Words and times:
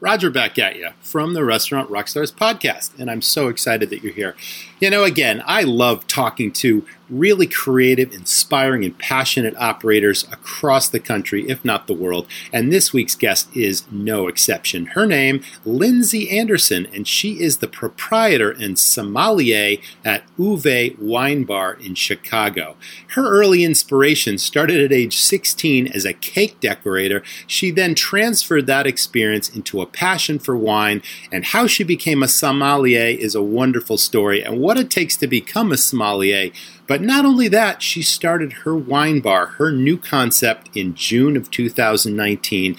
Roger 0.00 0.30
back 0.30 0.58
at 0.58 0.76
you 0.76 0.88
from 1.02 1.34
the 1.34 1.44
Restaurant 1.44 1.90
Rockstars 1.90 2.32
podcast, 2.32 2.98
and 2.98 3.10
I'm 3.10 3.20
so 3.20 3.48
excited 3.48 3.90
that 3.90 4.02
you're 4.02 4.14
here. 4.14 4.34
You 4.80 4.88
know, 4.88 5.04
again, 5.04 5.42
I 5.46 5.60
love 5.60 6.06
talking 6.06 6.52
to 6.52 6.86
really 7.10 7.46
creative, 7.46 8.14
inspiring, 8.14 8.84
and 8.84 8.96
passionate 8.96 9.54
operators 9.58 10.24
across 10.32 10.88
the 10.88 11.00
country, 11.00 11.46
if 11.50 11.62
not 11.64 11.86
the 11.86 11.92
world, 11.92 12.26
and 12.50 12.72
this 12.72 12.92
week's 12.92 13.14
guest 13.14 13.54
is 13.54 13.82
no 13.90 14.26
exception. 14.26 14.86
Her 14.86 15.04
name, 15.04 15.42
Lindsay 15.66 16.30
Anderson, 16.30 16.86
and 16.94 17.06
she 17.06 17.40
is 17.40 17.58
the 17.58 17.68
proprietor 17.68 18.50
and 18.50 18.78
sommelier 18.78 19.76
at 20.04 20.24
Uvae 20.38 20.98
Wine 20.98 21.44
Bar 21.44 21.74
in 21.74 21.94
Chicago. 21.94 22.76
Her 23.08 23.28
early 23.28 23.64
inspiration 23.64 24.38
started 24.38 24.80
at 24.80 24.92
age 24.92 25.18
16 25.18 25.88
as 25.88 26.06
a 26.06 26.14
cake 26.14 26.58
decorator. 26.60 27.22
She 27.46 27.70
then 27.70 27.94
transferred 27.94 28.66
that 28.66 28.86
experience 28.86 29.48
into 29.48 29.82
a 29.82 29.89
passion 29.92 30.38
for 30.38 30.56
wine, 30.56 31.02
and 31.30 31.44
how 31.46 31.66
she 31.66 31.84
became 31.84 32.22
a 32.22 32.28
sommelier 32.28 33.06
is 33.06 33.34
a 33.34 33.42
wonderful 33.42 33.98
story, 33.98 34.42
and 34.42 34.60
what 34.60 34.78
it 34.78 34.90
takes 34.90 35.16
to 35.16 35.26
become 35.26 35.72
a 35.72 35.76
sommelier. 35.76 36.50
But 36.86 37.02
not 37.02 37.24
only 37.24 37.48
that, 37.48 37.82
she 37.82 38.02
started 38.02 38.52
her 38.64 38.74
wine 38.74 39.20
bar, 39.20 39.46
her 39.58 39.70
new 39.70 39.96
concept, 39.96 40.76
in 40.76 40.94
June 40.94 41.36
of 41.36 41.50
2019. 41.50 42.76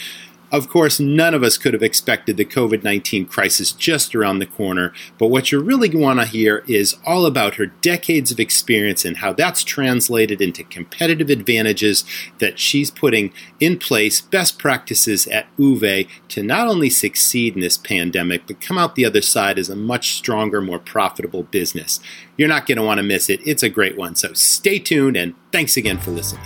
Of 0.52 0.68
course, 0.68 1.00
none 1.00 1.34
of 1.34 1.44
us 1.44 1.58
could 1.58 1.74
have 1.74 1.82
expected 1.82 2.36
the 2.36 2.44
COVID 2.44 2.84
19 2.84 3.26
crisis 3.26 3.72
just 3.72 4.14
around 4.14 4.40
the 4.40 4.46
corner, 4.46 4.94
but 5.18 5.28
what 5.28 5.52
you 5.52 5.62
really 5.62 5.90
want 5.96 6.20
to 6.20 6.26
hear 6.26 6.64
is 6.68 6.98
all 7.06 7.26
about 7.26 7.56
her 7.56 7.68
decades 7.68 8.32
of 8.32 8.40
experience 8.40 9.06
and 9.06 9.18
how 9.18 9.32
that's 9.32 9.64
translated 9.64 10.42
into 10.42 10.66
competitive 10.66 11.30
advantages 11.30 12.04
that 12.40 12.60
she's 12.60 12.92
putting 12.92 13.32
in 13.62 13.80
place, 13.80 14.20
best 14.20 14.60
practices 14.60 15.26
at 15.28 15.48
Uvae 15.58 16.10
to 16.28 16.44
not 16.44 16.68
only 16.68 16.90
succeed 16.90 17.56
in 17.56 17.62
this 17.62 17.78
pandemic, 17.78 18.46
but 18.46 18.60
come 18.60 18.78
out 18.78 18.96
the 18.96 19.06
other 19.06 19.22
side 19.22 19.58
as 19.58 19.70
a 19.70 19.76
much 19.76 20.16
stronger, 20.16 20.62
more 20.62 20.80
profitable 20.80 21.44
business. 21.44 22.02
You're 22.36 22.50
not 22.50 22.66
going 22.66 22.78
to 22.78 22.84
want 22.84 22.98
to 22.98 23.04
miss 23.04 23.30
it. 23.30 23.40
It's 23.46 23.64
a 23.64 23.70
great 23.70 23.98
one. 23.98 24.16
So 24.16 24.34
stay 24.34 24.80
tuned 24.80 25.16
and 25.16 25.34
thanks 25.52 25.78
again 25.78 25.98
for 25.98 26.12
listening. 26.12 26.46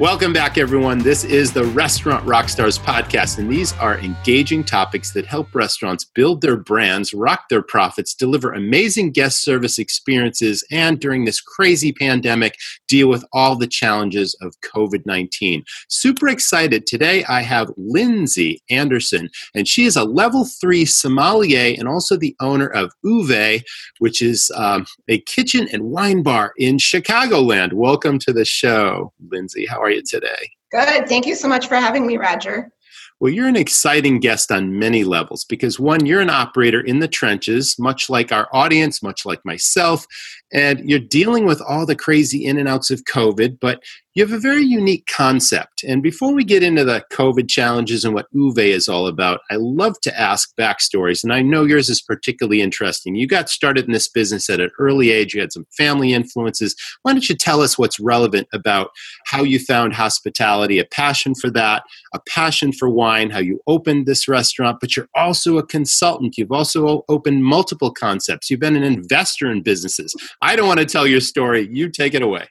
Welcome 0.00 0.32
back, 0.32 0.56
everyone. 0.56 1.00
This 1.00 1.24
is 1.24 1.52
the 1.52 1.64
Restaurant 1.64 2.24
Rockstars 2.24 2.80
podcast, 2.80 3.36
and 3.36 3.52
these 3.52 3.74
are 3.74 3.98
engaging 3.98 4.64
topics 4.64 5.10
that 5.10 5.26
help 5.26 5.54
restaurants 5.54 6.06
build 6.06 6.40
their 6.40 6.56
brands, 6.56 7.12
rock 7.12 7.50
their 7.50 7.60
profits, 7.60 8.14
deliver 8.14 8.50
amazing 8.50 9.12
guest 9.12 9.42
service 9.42 9.78
experiences, 9.78 10.64
and 10.70 10.98
during 11.00 11.26
this 11.26 11.42
crazy 11.42 11.92
pandemic, 11.92 12.54
deal 12.88 13.08
with 13.08 13.26
all 13.34 13.56
the 13.56 13.66
challenges 13.66 14.34
of 14.40 14.54
COVID 14.62 15.04
19. 15.04 15.64
Super 15.90 16.28
excited. 16.28 16.86
Today, 16.86 17.22
I 17.24 17.42
have 17.42 17.70
Lindsay 17.76 18.62
Anderson, 18.70 19.28
and 19.54 19.68
she 19.68 19.84
is 19.84 19.96
a 19.96 20.04
level 20.04 20.46
three 20.46 20.86
sommelier 20.86 21.74
and 21.78 21.86
also 21.86 22.16
the 22.16 22.34
owner 22.40 22.68
of 22.68 22.90
Uvae, 23.04 23.62
which 23.98 24.22
is 24.22 24.50
um, 24.56 24.86
a 25.08 25.20
kitchen 25.20 25.68
and 25.74 25.90
wine 25.90 26.22
bar 26.22 26.54
in 26.56 26.78
Chicagoland. 26.78 27.74
Welcome 27.74 28.18
to 28.20 28.32
the 28.32 28.46
show, 28.46 29.12
Lindsay. 29.30 29.66
How 29.66 29.82
are 29.82 29.89
are 29.90 29.94
you 29.94 30.02
today? 30.02 30.50
Good. 30.70 31.08
Thank 31.08 31.26
you 31.26 31.34
so 31.34 31.48
much 31.48 31.66
for 31.66 31.74
having 31.74 32.06
me, 32.06 32.16
Roger. 32.16 32.70
Well, 33.18 33.32
you're 33.32 33.48
an 33.48 33.56
exciting 33.56 34.18
guest 34.18 34.50
on 34.50 34.78
many 34.78 35.04
levels 35.04 35.44
because 35.44 35.78
one, 35.78 36.06
you're 36.06 36.22
an 36.22 36.30
operator 36.30 36.80
in 36.80 37.00
the 37.00 37.08
trenches, 37.08 37.78
much 37.78 38.08
like 38.08 38.32
our 38.32 38.48
audience, 38.50 39.02
much 39.02 39.26
like 39.26 39.44
myself, 39.44 40.06
and 40.54 40.88
you're 40.88 40.98
dealing 40.98 41.44
with 41.44 41.60
all 41.60 41.84
the 41.84 41.94
crazy 41.94 42.46
in 42.46 42.56
and 42.56 42.66
outs 42.66 42.90
of 42.90 43.04
COVID, 43.04 43.58
but 43.60 43.82
you 44.14 44.24
have 44.24 44.32
a 44.32 44.40
very 44.40 44.64
unique 44.64 45.06
concept. 45.06 45.84
And 45.84 46.02
before 46.02 46.34
we 46.34 46.42
get 46.42 46.64
into 46.64 46.84
the 46.84 47.04
COVID 47.12 47.48
challenges 47.48 48.04
and 48.04 48.12
what 48.12 48.32
Uvae 48.34 48.70
is 48.70 48.88
all 48.88 49.06
about, 49.06 49.40
I 49.52 49.54
love 49.56 50.00
to 50.00 50.20
ask 50.20 50.50
backstories. 50.56 51.22
And 51.22 51.32
I 51.32 51.42
know 51.42 51.64
yours 51.64 51.88
is 51.88 52.02
particularly 52.02 52.60
interesting. 52.60 53.14
You 53.14 53.28
got 53.28 53.48
started 53.48 53.84
in 53.84 53.92
this 53.92 54.08
business 54.08 54.50
at 54.50 54.58
an 54.58 54.70
early 54.80 55.10
age, 55.10 55.32
you 55.32 55.40
had 55.40 55.52
some 55.52 55.66
family 55.76 56.12
influences. 56.12 56.74
Why 57.02 57.12
don't 57.12 57.28
you 57.28 57.36
tell 57.36 57.60
us 57.60 57.78
what's 57.78 58.00
relevant 58.00 58.48
about 58.52 58.90
how 59.26 59.44
you 59.44 59.60
found 59.60 59.94
hospitality, 59.94 60.80
a 60.80 60.84
passion 60.84 61.36
for 61.36 61.48
that, 61.50 61.84
a 62.12 62.18
passion 62.28 62.72
for 62.72 62.90
wine, 62.90 63.30
how 63.30 63.38
you 63.38 63.60
opened 63.68 64.06
this 64.06 64.26
restaurant, 64.26 64.78
but 64.80 64.96
you're 64.96 65.08
also 65.14 65.56
a 65.56 65.66
consultant. 65.66 66.36
You've 66.36 66.50
also 66.50 67.04
opened 67.08 67.44
multiple 67.44 67.92
concepts. 67.92 68.50
You've 68.50 68.58
been 68.58 68.76
an 68.76 68.82
investor 68.82 69.50
in 69.50 69.62
businesses. 69.62 70.14
I 70.42 70.56
don't 70.56 70.66
want 70.66 70.80
to 70.80 70.86
tell 70.86 71.06
your 71.06 71.20
story. 71.20 71.68
You 71.70 71.88
take 71.88 72.14
it 72.14 72.22
away. 72.22 72.48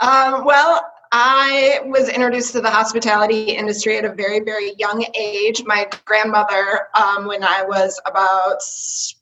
Um, 0.00 0.44
well, 0.44 0.92
I 1.12 1.80
was 1.86 2.08
introduced 2.08 2.52
to 2.52 2.60
the 2.60 2.70
hospitality 2.70 3.52
industry 3.52 3.96
at 3.96 4.04
a 4.04 4.12
very, 4.12 4.40
very 4.40 4.74
young 4.78 5.04
age. 5.14 5.62
My 5.64 5.88
grandmother, 6.04 6.88
um, 6.94 7.26
when 7.26 7.42
I 7.42 7.62
was 7.62 8.00
about 8.06 8.60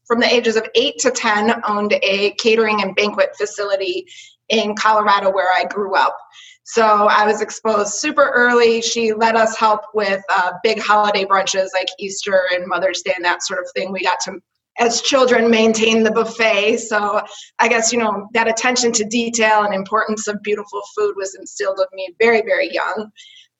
from 0.06 0.20
the 0.20 0.32
ages 0.32 0.56
of 0.56 0.66
8 0.74 0.98
to 0.98 1.10
10, 1.10 1.62
owned 1.68 1.94
a 2.02 2.32
catering 2.32 2.82
and 2.82 2.96
banquet 2.96 3.36
facility 3.36 4.06
in 4.48 4.74
Colorado 4.74 5.30
where 5.30 5.52
I 5.52 5.64
grew 5.64 5.94
up. 5.94 6.16
So 6.64 6.84
I 6.84 7.26
was 7.26 7.42
exposed 7.42 7.94
super 7.94 8.30
early. 8.30 8.80
She 8.80 9.12
let 9.12 9.36
us 9.36 9.56
help 9.56 9.82
with 9.92 10.22
uh, 10.30 10.52
big 10.62 10.80
holiday 10.80 11.24
brunches 11.24 11.68
like 11.74 11.88
Easter 11.98 12.40
and 12.52 12.66
Mother's 12.66 13.02
Day 13.02 13.12
and 13.14 13.24
that 13.24 13.42
sort 13.42 13.60
of 13.60 13.70
thing. 13.74 13.92
We 13.92 14.02
got 14.02 14.18
to 14.20 14.40
as 14.78 15.00
children 15.02 15.50
maintain 15.50 16.02
the 16.02 16.10
buffet. 16.10 16.78
So 16.78 17.22
i 17.58 17.68
guess 17.68 17.92
you 17.92 17.98
know 17.98 18.28
that 18.34 18.48
attention 18.48 18.92
to 18.92 19.04
detail 19.04 19.64
and 19.64 19.74
importance 19.74 20.26
of 20.26 20.42
beautiful 20.42 20.82
food 20.96 21.14
was 21.16 21.34
instilled 21.34 21.80
in 21.80 21.86
me 21.96 22.14
very 22.18 22.42
very 22.42 22.72
young. 22.72 23.10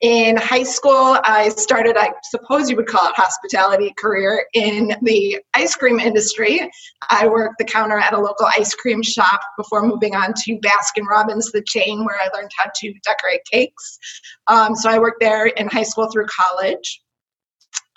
In 0.01 0.37
high 0.37 0.65
school 0.65 1.19
i 1.23 1.49
started 1.51 1.97
i 1.97 2.11
suppose 2.25 2.69
you 2.69 2.77
would 2.77 2.89
call 2.89 3.09
it 3.09 3.15
hospitality 3.17 3.95
career 3.97 4.45
in 4.55 4.95
the 5.03 5.39
ice 5.55 5.77
cream 5.77 6.01
industry. 6.01 6.69
I 7.09 7.29
worked 7.29 7.59
the 7.59 7.65
counter 7.65 7.99
at 7.99 8.13
a 8.13 8.19
local 8.19 8.47
ice 8.47 8.75
cream 8.75 9.03
shop 9.03 9.41
before 9.57 9.87
moving 9.87 10.15
on 10.15 10.35
to 10.45 10.59
baskin 10.59 11.07
robbins 11.09 11.53
the 11.53 11.63
chain 11.63 12.05
where 12.05 12.19
i 12.21 12.29
learned 12.37 12.51
how 12.57 12.71
to 12.75 12.93
decorate 13.05 13.41
cakes. 13.51 13.99
Um, 14.49 14.75
so 14.75 14.91
i 14.91 14.99
worked 14.99 15.21
there 15.21 15.47
in 15.47 15.69
high 15.69 15.85
school 15.85 16.11
through 16.11 16.27
college 16.27 17.01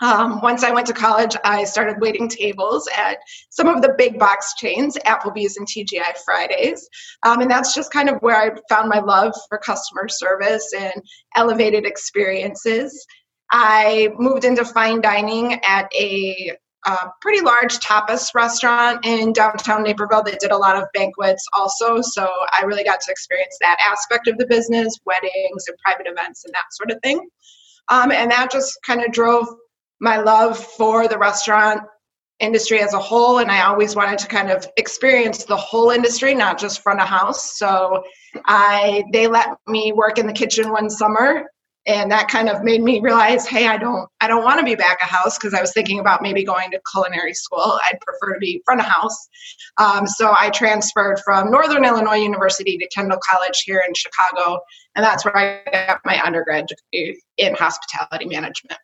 um, 0.02 0.42
once 0.42 0.64
I 0.64 0.72
went 0.72 0.88
to 0.88 0.94
college, 0.94 1.36
I 1.44 1.64
started 1.64 2.00
waiting 2.00 2.30
tables 2.30 2.88
at 2.96 3.18
some 3.50 3.68
of 3.68 3.82
the 3.82 3.96
big 3.98 4.20
box 4.20 4.54
chains, 4.56 4.98
Applebee's 5.06 5.58
and 5.58 5.68
TGI 5.68 6.18
Fridays. 6.24 6.88
Um, 7.24 7.42
and 7.42 7.50
that's 7.50 7.74
just 7.74 7.92
kind 7.92 8.10
of 8.10 8.22
where 8.22 8.36
I 8.36 8.52
found 8.70 8.90
my 8.90 9.00
love 9.00 9.34
for 9.50 9.58
customer 9.58 10.08
service 10.08 10.72
and 10.78 10.94
elevated 11.36 11.86
experiences. 11.86 13.06
I 13.52 14.10
moved 14.18 14.46
into 14.46 14.66
fine 14.66 15.02
dining 15.02 15.60
at 15.64 15.90
a 15.96 16.52
uh, 16.86 17.08
pretty 17.22 17.42
large 17.42 17.80
tapas 17.80 18.34
restaurant 18.36 19.06
in 19.06 19.34
downtown 19.34 19.84
Naperville 19.84 20.24
that 20.24 20.40
did 20.40 20.52
a 20.52 20.58
lot 20.58 20.78
of 20.78 20.86
banquets 20.94 21.44
also. 21.54 22.02
So 22.02 22.30
I 22.58 22.64
really 22.64 22.84
got 22.84 23.02
to 23.02 23.12
experience 23.12 23.58
that 23.62 23.78
aspect 23.86 24.28
of 24.28 24.38
the 24.38 24.46
business, 24.46 24.98
weddings 25.06 25.66
and 25.68 25.78
private 25.84 26.08
events 26.08 26.46
and 26.46 26.54
that 26.54 26.66
sort 26.72 26.92
of 26.92 27.00
thing. 27.04 27.28
Um, 27.90 28.12
and 28.12 28.32
that 28.32 28.52
just 28.52 28.78
kind 28.86 29.04
of 29.04 29.12
drove 29.12 29.48
my 30.00 30.18
love 30.18 30.58
for 30.58 31.08
the 31.08 31.18
restaurant 31.18 31.82
industry 32.40 32.80
as 32.80 32.94
a 32.94 33.00
whole 33.00 33.40
and 33.40 33.50
i 33.52 33.66
always 33.66 33.96
wanted 33.96 34.20
to 34.20 34.28
kind 34.28 34.52
of 34.52 34.68
experience 34.78 35.46
the 35.46 35.58
whole 35.58 35.90
industry 35.90 36.36
not 36.36 36.60
just 36.60 36.82
front 36.82 37.02
of 37.02 37.08
house. 37.08 37.58
So 37.58 38.04
i 38.46 39.04
they 39.12 39.28
let 39.28 39.58
me 39.68 39.92
work 39.92 40.20
in 40.20 40.28
the 40.28 40.34
kitchen 40.34 40.72
one 40.72 40.90
summer 40.90 41.46
and 41.88 42.12
that 42.12 42.28
kind 42.28 42.50
of 42.50 42.64
made 42.64 42.84
me 42.84 43.00
realize 43.00 43.48
hey 43.48 43.66
i 43.66 43.78
don't 43.78 44.08
i 44.22 44.28
don't 44.28 44.44
want 44.44 44.60
to 44.60 44.66
be 44.66 44.76
back 44.76 45.02
of 45.02 45.10
house 45.10 45.38
because 45.38 45.56
i 45.56 45.62
was 45.62 45.74
thinking 45.74 46.00
about 46.00 46.22
maybe 46.22 46.44
going 46.44 46.70
to 46.70 46.80
culinary 46.92 47.34
school. 47.34 47.80
I'd 47.86 48.00
prefer 48.02 48.34
to 48.34 48.40
be 48.40 48.62
front 48.66 48.82
of 48.82 48.86
house. 48.86 49.28
Um, 49.78 50.06
so 50.06 50.36
i 50.38 50.52
transferred 50.52 51.20
from 51.26 51.50
northern 51.50 51.86
illinois 51.86 52.18
university 52.18 52.78
to 52.78 52.88
kendall 52.90 53.20
college 53.28 53.64
here 53.66 53.84
in 53.88 53.96
chicago 53.96 54.60
and 54.96 55.04
that's 55.04 55.26
where 55.26 55.36
i 55.36 55.88
got 55.88 56.02
my 56.06 56.22
undergrad 56.24 56.68
degree 56.68 57.20
in 57.38 57.56
hospitality 57.56 58.26
management 58.26 58.80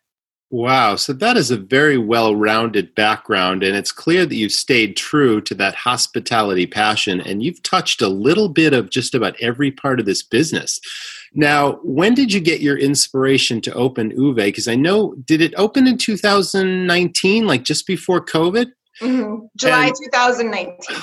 Wow. 0.50 0.96
So 0.96 1.12
that 1.14 1.36
is 1.36 1.50
a 1.50 1.56
very 1.56 1.98
well 1.98 2.36
rounded 2.36 2.94
background. 2.94 3.64
And 3.64 3.76
it's 3.76 3.90
clear 3.90 4.24
that 4.24 4.34
you've 4.34 4.52
stayed 4.52 4.96
true 4.96 5.40
to 5.42 5.54
that 5.56 5.74
hospitality 5.74 6.66
passion 6.66 7.20
and 7.20 7.42
you've 7.42 7.62
touched 7.62 8.00
a 8.00 8.08
little 8.08 8.48
bit 8.48 8.72
of 8.72 8.90
just 8.90 9.14
about 9.14 9.40
every 9.40 9.72
part 9.72 9.98
of 9.98 10.06
this 10.06 10.22
business. 10.22 10.80
Now, 11.32 11.80
when 11.82 12.14
did 12.14 12.32
you 12.32 12.40
get 12.40 12.60
your 12.60 12.78
inspiration 12.78 13.60
to 13.62 13.74
open 13.74 14.12
Uvae? 14.12 14.46
Because 14.46 14.68
I 14.68 14.76
know, 14.76 15.16
did 15.24 15.40
it 15.40 15.54
open 15.56 15.88
in 15.88 15.98
2019, 15.98 17.46
like 17.46 17.64
just 17.64 17.86
before 17.86 18.24
COVID? 18.24 18.66
Mm-hmm. 19.00 19.46
July 19.56 19.86
and, 19.86 19.96
2019. 20.12 21.02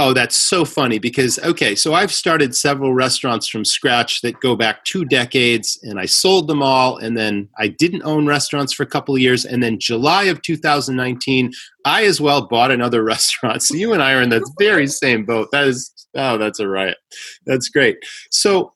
Oh, 0.00 0.12
that's 0.12 0.36
so 0.36 0.64
funny 0.64 1.00
because, 1.00 1.40
okay, 1.40 1.74
so 1.74 1.92
I've 1.92 2.12
started 2.12 2.54
several 2.54 2.94
restaurants 2.94 3.48
from 3.48 3.64
scratch 3.64 4.20
that 4.20 4.38
go 4.38 4.54
back 4.54 4.84
two 4.84 5.04
decades 5.04 5.76
and 5.82 5.98
I 5.98 6.06
sold 6.06 6.46
them 6.46 6.62
all. 6.62 6.98
And 6.98 7.16
then 7.16 7.48
I 7.58 7.66
didn't 7.66 8.04
own 8.04 8.24
restaurants 8.24 8.72
for 8.72 8.84
a 8.84 8.86
couple 8.86 9.16
of 9.16 9.20
years. 9.20 9.44
And 9.44 9.60
then 9.60 9.80
July 9.80 10.26
of 10.26 10.40
2019, 10.42 11.52
I 11.84 12.04
as 12.04 12.20
well 12.20 12.46
bought 12.46 12.70
another 12.70 13.02
restaurant. 13.14 13.64
So 13.64 13.74
you 13.74 13.92
and 13.92 14.00
I 14.00 14.12
are 14.12 14.22
in 14.22 14.28
the 14.28 14.48
very 14.56 14.86
same 14.86 15.24
boat. 15.24 15.48
That 15.50 15.66
is, 15.66 15.92
oh, 16.14 16.38
that's 16.38 16.60
a 16.60 16.68
riot. 16.68 16.98
That's 17.44 17.68
great. 17.68 17.96
So 18.30 18.74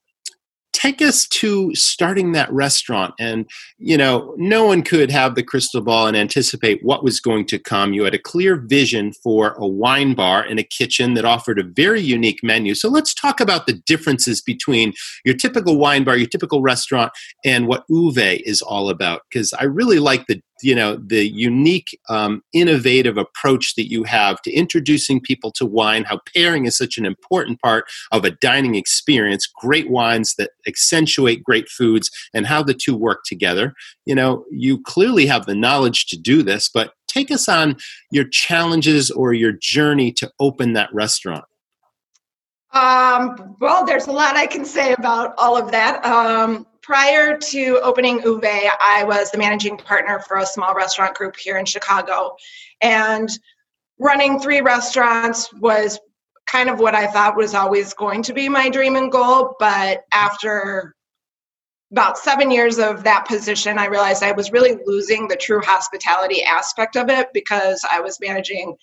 take 0.73 1.03
us 1.03 1.27
to 1.29 1.75
starting 1.75 2.33
that 2.33 2.53
restaurant 2.53 3.15
and 3.19 3.49
you 3.79 3.97
know 3.97 4.35
no 4.39 4.65
one 4.65 4.83
could 4.83 5.11
have 5.11 5.35
the 5.35 5.43
crystal 5.43 5.81
ball 5.81 6.07
and 6.07 6.17
anticipate 6.17 6.83
what 6.83 7.05
was 7.05 7.21
going 7.21 7.47
to 7.47 7.59
come. 7.59 7.93
You 7.93 8.05
had 8.05 8.15
a 8.15 8.19
clear 8.19 8.57
vision 8.57 9.13
for 9.23 9.53
a 9.59 9.67
wine 9.67 10.15
bar 10.15 10.43
and 10.43 10.59
a 10.59 10.65
kitchen 10.65 11.15
that 11.15 11.25
offered 11.25 11.59
a 11.59 11.65
very 11.65 12.01
unique 12.01 12.43
menu. 12.43 12.75
So 12.75 12.89
let's 12.89 13.15
talk 13.15 13.41
about 13.41 13.67
the 13.67 13.75
differences 13.75 14.41
between 14.41 14.93
your 15.25 15.37
typical 15.37 15.79
wine 15.79 16.05
bar 16.05 16.17
your 16.17 16.29
typical 16.29 16.63
restaurant 16.63 17.13
and 17.45 17.67
what 17.67 17.87
uvae 17.89 18.41
is 18.45 18.63
all 18.63 18.89
about 18.89 19.23
because 19.29 19.53
i 19.55 19.65
really 19.65 19.99
like 19.99 20.27
the 20.27 20.41
you 20.63 20.75
know 20.75 20.97
the 20.97 21.29
unique 21.29 21.99
um, 22.09 22.43
innovative 22.53 23.17
approach 23.17 23.75
that 23.75 23.91
you 23.91 24.05
have 24.05 24.41
to 24.43 24.53
introducing 24.53 25.21
people 25.21 25.51
to 25.53 25.67
wine 25.67 26.05
how 26.05 26.19
pairing 26.35 26.67
is 26.67 26.77
such 26.77 26.99
an 26.99 27.05
important 27.05 27.61
part 27.61 27.85
of 28.11 28.25
a 28.25 28.31
dining 28.31 28.75
experience 28.75 29.47
great 29.47 29.91
wines 29.91 30.35
that 30.37 30.51
accentuate 30.67 31.43
great 31.43 31.69
foods 31.69 32.11
and 32.35 32.47
how 32.47 32.63
the 32.63 32.75
two 32.75 32.97
work 32.97 33.21
together 33.25 33.75
you 34.07 34.15
know 34.15 34.45
you 34.51 34.81
clearly 34.83 35.27
have 35.27 35.47
the 35.47 35.55
knowledge 35.55 36.07
to 36.07 36.17
do 36.17 36.43
this 36.43 36.69
but 36.73 36.93
take 37.07 37.31
us 37.31 37.49
on 37.49 37.77
your 38.11 38.25
challenges 38.25 39.11
or 39.11 39.33
your 39.33 39.53
journey 39.53 40.13
to 40.13 40.31
open 40.41 40.73
that 40.73 40.93
restaurant 40.93 41.45
um, 42.73 43.57
well, 43.61 43.85
there's 43.85 44.07
a 44.07 44.13
lot 44.13 44.37
I 44.37 44.47
can 44.47 44.65
say 44.65 44.95
about 44.95 45.35
all 45.37 45.59
of 45.59 45.71
that. 45.73 46.03
Um, 46.07 46.67
prior 46.83 47.39
to 47.39 47.81
opening 47.83 48.21
Uvae, 48.21 48.69
I 48.81 49.05
was 49.05 49.31
the 49.31 49.39
managing 49.39 49.77
partner 49.77 50.19
for 50.21 50.39
a 50.39 50.47
small 50.47 50.75
restaurant 50.75 51.15
group 51.15 51.37
here 51.37 51.57
in 51.57 51.65
Chicago. 51.65 52.37
And 52.81 53.29
running 53.99 54.41
three 54.41 54.61
restaurants 54.61 55.53
was 55.55 55.99
kind 56.47 56.69
of 56.69 56.81
what 56.81 56.95
I 56.95 57.07
thought 57.07 57.37
was 57.37 57.55
always 57.55 57.95
going 57.95 58.23
to 58.25 58.33
be 58.33 58.49
my 58.49 58.69
dream 58.69 58.97
and 58.97 59.11
goal. 59.11 59.55
But 59.59 60.05
after 60.13 60.95
about 61.93 62.19
seven 62.19 62.51
years 62.51 62.79
of 62.79 63.05
that 63.05 63.27
position, 63.29 63.79
I 63.79 63.87
realized 63.87 64.23
I 64.23 64.33
was 64.33 64.51
really 64.51 64.79
losing 64.85 65.29
the 65.29 65.37
true 65.37 65.61
hospitality 65.63 66.43
aspect 66.43 66.97
of 66.97 67.09
it 67.11 67.29
because 67.33 67.85
I 67.91 68.01
was 68.01 68.19
managing 68.21 68.77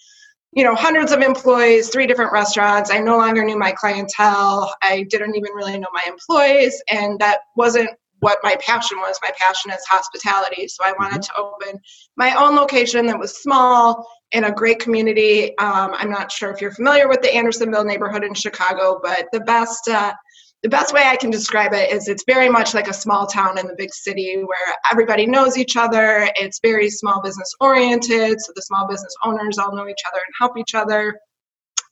you 0.51 0.63
know 0.63 0.75
hundreds 0.75 1.11
of 1.11 1.21
employees 1.21 1.89
three 1.89 2.07
different 2.07 2.31
restaurants. 2.31 2.91
I 2.91 2.99
no 2.99 3.17
longer 3.17 3.43
knew 3.43 3.57
my 3.57 3.71
clientele. 3.71 4.73
I 4.81 5.03
didn't 5.09 5.35
even 5.35 5.51
really 5.53 5.77
know 5.77 5.87
my 5.93 6.03
employees 6.07 6.81
and 6.89 7.19
that 7.19 7.41
wasn't 7.55 7.89
what 8.21 8.39
my 8.43 8.57
passion 8.59 8.97
was. 8.99 9.17
My 9.23 9.31
passion 9.37 9.71
is 9.71 9.85
hospitality 9.87 10.67
so 10.67 10.83
i 10.83 10.93
wanted 10.99 11.21
mm-hmm. 11.21 11.35
to 11.35 11.69
open 11.69 11.81
my 12.17 12.33
own 12.35 12.55
location 12.55 13.05
that 13.07 13.19
was 13.19 13.41
small 13.41 14.05
in 14.31 14.43
a 14.43 14.51
great 14.51 14.79
community. 14.79 15.57
Um, 15.57 15.93
i'm 15.93 16.09
not 16.09 16.31
sure 16.31 16.51
if 16.51 16.61
you're 16.61 16.71
familiar 16.71 17.07
with 17.07 17.21
the 17.21 17.33
andersonville 17.33 17.85
neighborhood 17.85 18.23
in 18.23 18.33
chicago 18.33 18.99
but 19.01 19.27
the 19.31 19.39
best 19.41 19.87
uh, 19.87 20.13
the 20.61 20.69
best 20.69 20.93
way 20.93 21.03
I 21.05 21.15
can 21.15 21.29
describe 21.29 21.73
it 21.73 21.91
is 21.91 22.07
it's 22.07 22.23
very 22.27 22.49
much 22.49 22.73
like 22.73 22.89
a 22.89 22.93
small 22.93 23.25
town 23.25 23.57
in 23.57 23.67
the 23.67 23.75
big 23.77 23.93
city 23.93 24.35
where 24.35 24.75
everybody 24.91 25.25
knows 25.25 25.57
each 25.57 25.77
other. 25.77 26.29
It's 26.35 26.59
very 26.61 26.89
small 26.89 27.21
business 27.21 27.53
oriented, 27.61 28.41
so 28.41 28.51
the 28.55 28.61
small 28.61 28.87
business 28.87 29.13
owners 29.23 29.57
all 29.57 29.73
know 29.73 29.87
each 29.87 30.03
other 30.07 30.17
and 30.17 30.33
help 30.37 30.57
each 30.57 30.75
other. 30.75 31.17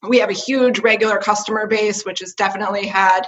We 0.08 0.20
have 0.20 0.30
a 0.30 0.34
huge 0.34 0.80
regular 0.80 1.18
customer 1.18 1.66
base, 1.66 2.04
which 2.04 2.20
has 2.20 2.34
definitely 2.34 2.86
had 2.86 3.22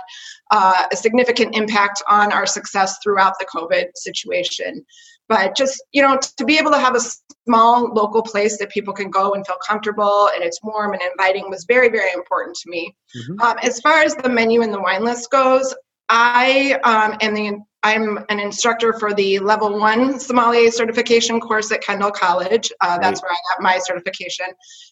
uh, 0.52 0.86
a 0.92 0.96
significant 0.96 1.56
impact 1.56 2.04
on 2.08 2.34
our 2.34 2.46
success 2.46 2.98
throughout 3.02 3.34
the 3.40 3.46
COVID 3.46 3.86
situation 3.96 4.86
but 5.30 5.56
just 5.56 5.82
you 5.94 6.02
know 6.02 6.20
to 6.38 6.44
be 6.44 6.58
able 6.58 6.72
to 6.72 6.78
have 6.78 6.96
a 6.96 7.00
small 7.48 7.94
local 7.94 8.22
place 8.22 8.58
that 8.58 8.70
people 8.70 8.94
can 8.94 9.10
go 9.10 9.34
and 9.34 9.46
feel 9.48 9.56
comfortable 9.66 10.30
and 10.36 10.44
it's 10.44 10.62
warm 10.62 10.92
and 10.92 11.02
inviting 11.10 11.50
was 11.50 11.64
very 11.66 11.88
very 11.88 12.12
important 12.12 12.56
to 12.56 12.70
me 12.70 12.94
mm-hmm. 13.16 13.40
um, 13.40 13.58
as 13.64 13.80
far 13.80 14.02
as 14.02 14.16
the 14.16 14.28
menu 14.28 14.62
and 14.62 14.74
the 14.74 14.82
wine 14.82 15.06
list 15.06 15.32
goes 15.32 15.74
i 16.10 16.78
um, 16.84 17.16
am 17.22 17.34
the 17.34 17.58
i'm 17.84 18.20
an 18.30 18.40
instructor 18.40 18.92
for 18.94 19.14
the 19.14 19.40
level 19.40 19.80
one 19.80 20.20
sommelier 20.20 20.70
certification 20.70 21.40
course 21.40 21.72
at 21.72 21.82
kendall 21.82 22.12
college 22.12 22.72
uh, 22.82 22.88
right. 22.90 23.02
that's 23.02 23.22
where 23.22 23.32
i 23.32 23.36
got 23.54 23.64
my 23.64 23.80
certification 23.80 24.48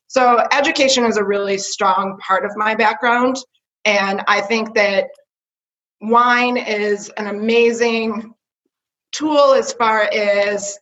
so 0.07 0.45
education 0.54 1.04
is 1.04 1.18
a 1.18 1.24
really 1.24 1.57
strong 1.57 2.18
part 2.25 2.45
of 2.45 2.51
my 2.56 2.74
background 2.75 3.36
and 3.84 4.24
i 4.28 4.39
think 4.39 4.74
that 4.74 5.07
wine 6.00 6.57
is 6.57 7.10
an 7.18 7.28
amazing 7.28 8.34
tool 9.17 9.53
as 9.53 9.73
far 9.73 10.03
as 10.13 10.77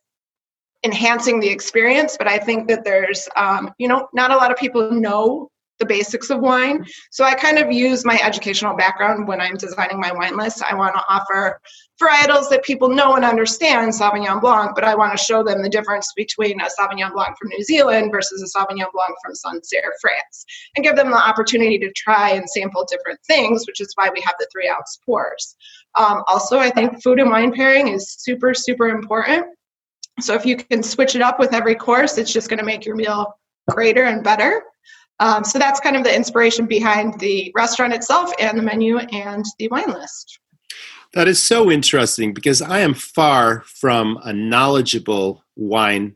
enhancing 0.84 1.40
the 1.40 1.50
experience 1.50 2.16
but 2.18 2.28
i 2.28 2.38
think 2.38 2.68
that 2.68 2.84
there's 2.84 3.28
um, 3.36 3.74
you 3.78 3.88
know 3.88 4.08
not 4.14 4.32
a 4.32 4.36
lot 4.36 4.52
of 4.52 4.58
people 4.58 4.92
know 4.92 5.50
the 5.78 5.86
basics 5.86 6.30
of 6.30 6.40
wine. 6.40 6.86
So 7.12 7.26
i 7.26 7.34
kind 7.34 7.58
of 7.58 7.72
use 7.72 8.06
my 8.06 8.20
educational 8.24 8.76
background 8.76 9.28
when 9.28 9.42
i'm 9.42 9.58
designing 9.58 10.00
my 10.00 10.12
wine 10.14 10.38
list. 10.38 10.64
I 10.64 10.76
want 10.76 10.96
to 10.96 11.02
offer 11.10 11.60
varietals 12.02 12.50
that 12.50 12.64
people 12.64 12.90
know 12.90 13.16
and 13.16 13.24
understand 13.24 13.94
sauvignon 13.94 14.42
blanc 14.42 14.72
but 14.76 14.84
i 14.84 14.94
want 14.94 15.18
to 15.18 15.24
show 15.24 15.44
them 15.44 15.62
the 15.62 15.70
difference 15.70 16.12
between 16.16 16.60
a 16.60 16.66
sauvignon 16.78 17.14
blanc 17.14 17.38
from 17.38 17.48
new 17.50 17.64
zealand 17.64 18.12
versus 18.12 18.42
a 18.42 18.58
sauvignon 18.58 18.92
blanc 18.94 19.16
from 19.24 19.34
sancerre 19.34 19.94
france 20.02 20.46
and 20.76 20.84
give 20.84 20.98
them 20.98 21.10
the 21.10 21.18
opportunity 21.18 21.80
to 21.80 21.92
try 21.94 22.32
and 22.32 22.50
sample 22.50 22.86
different 22.92 23.20
things 23.26 23.66
which 23.66 23.80
is 23.80 23.94
why 23.96 24.10
we 24.14 24.20
have 24.22 24.36
the 24.40 24.48
three 24.52 24.68
ounce 24.68 25.00
pours 25.06 25.56
um, 25.96 26.24
also, 26.28 26.60
I 26.60 26.70
think 26.70 27.02
food 27.02 27.20
and 27.20 27.30
wine 27.30 27.54
pairing 27.54 27.88
is 27.88 28.16
super, 28.20 28.54
super 28.54 28.90
important. 28.90 29.46
So 30.20 30.34
if 30.34 30.46
you 30.46 30.58
can 30.58 30.84
switch 30.84 31.16
it 31.16 31.22
up 31.22 31.40
with 31.40 31.54
every 31.54 31.76
course, 31.76 32.18
it's 32.18 32.32
just 32.32 32.50
going 32.50 32.60
to 32.60 32.66
make 32.66 32.86
your 32.86 32.96
meal 32.96 33.38
greater 33.70 34.04
and 34.06 34.24
better. 34.24 34.64
Um, 35.20 35.44
so 35.44 35.60
that's 35.60 35.80
kind 35.80 35.96
of 35.96 36.04
the 36.04 36.14
inspiration 36.14 36.66
behind 36.66 37.20
the 37.20 37.52
restaurant 37.56 37.94
itself 37.94 38.32
and 38.40 38.58
the 38.58 38.64
menu 38.64 38.98
and 38.98 39.46
the 39.60 39.68
wine 39.70 39.90
list. 39.90 40.40
That 41.14 41.28
is 41.30 41.42
so 41.42 41.72
interesting 41.72 42.34
because 42.34 42.62
I 42.62 42.80
am 42.80 42.94
far 42.94 43.62
from 43.62 44.20
a 44.24 44.34
knowledgeable 44.34 45.44
wine 45.56 46.16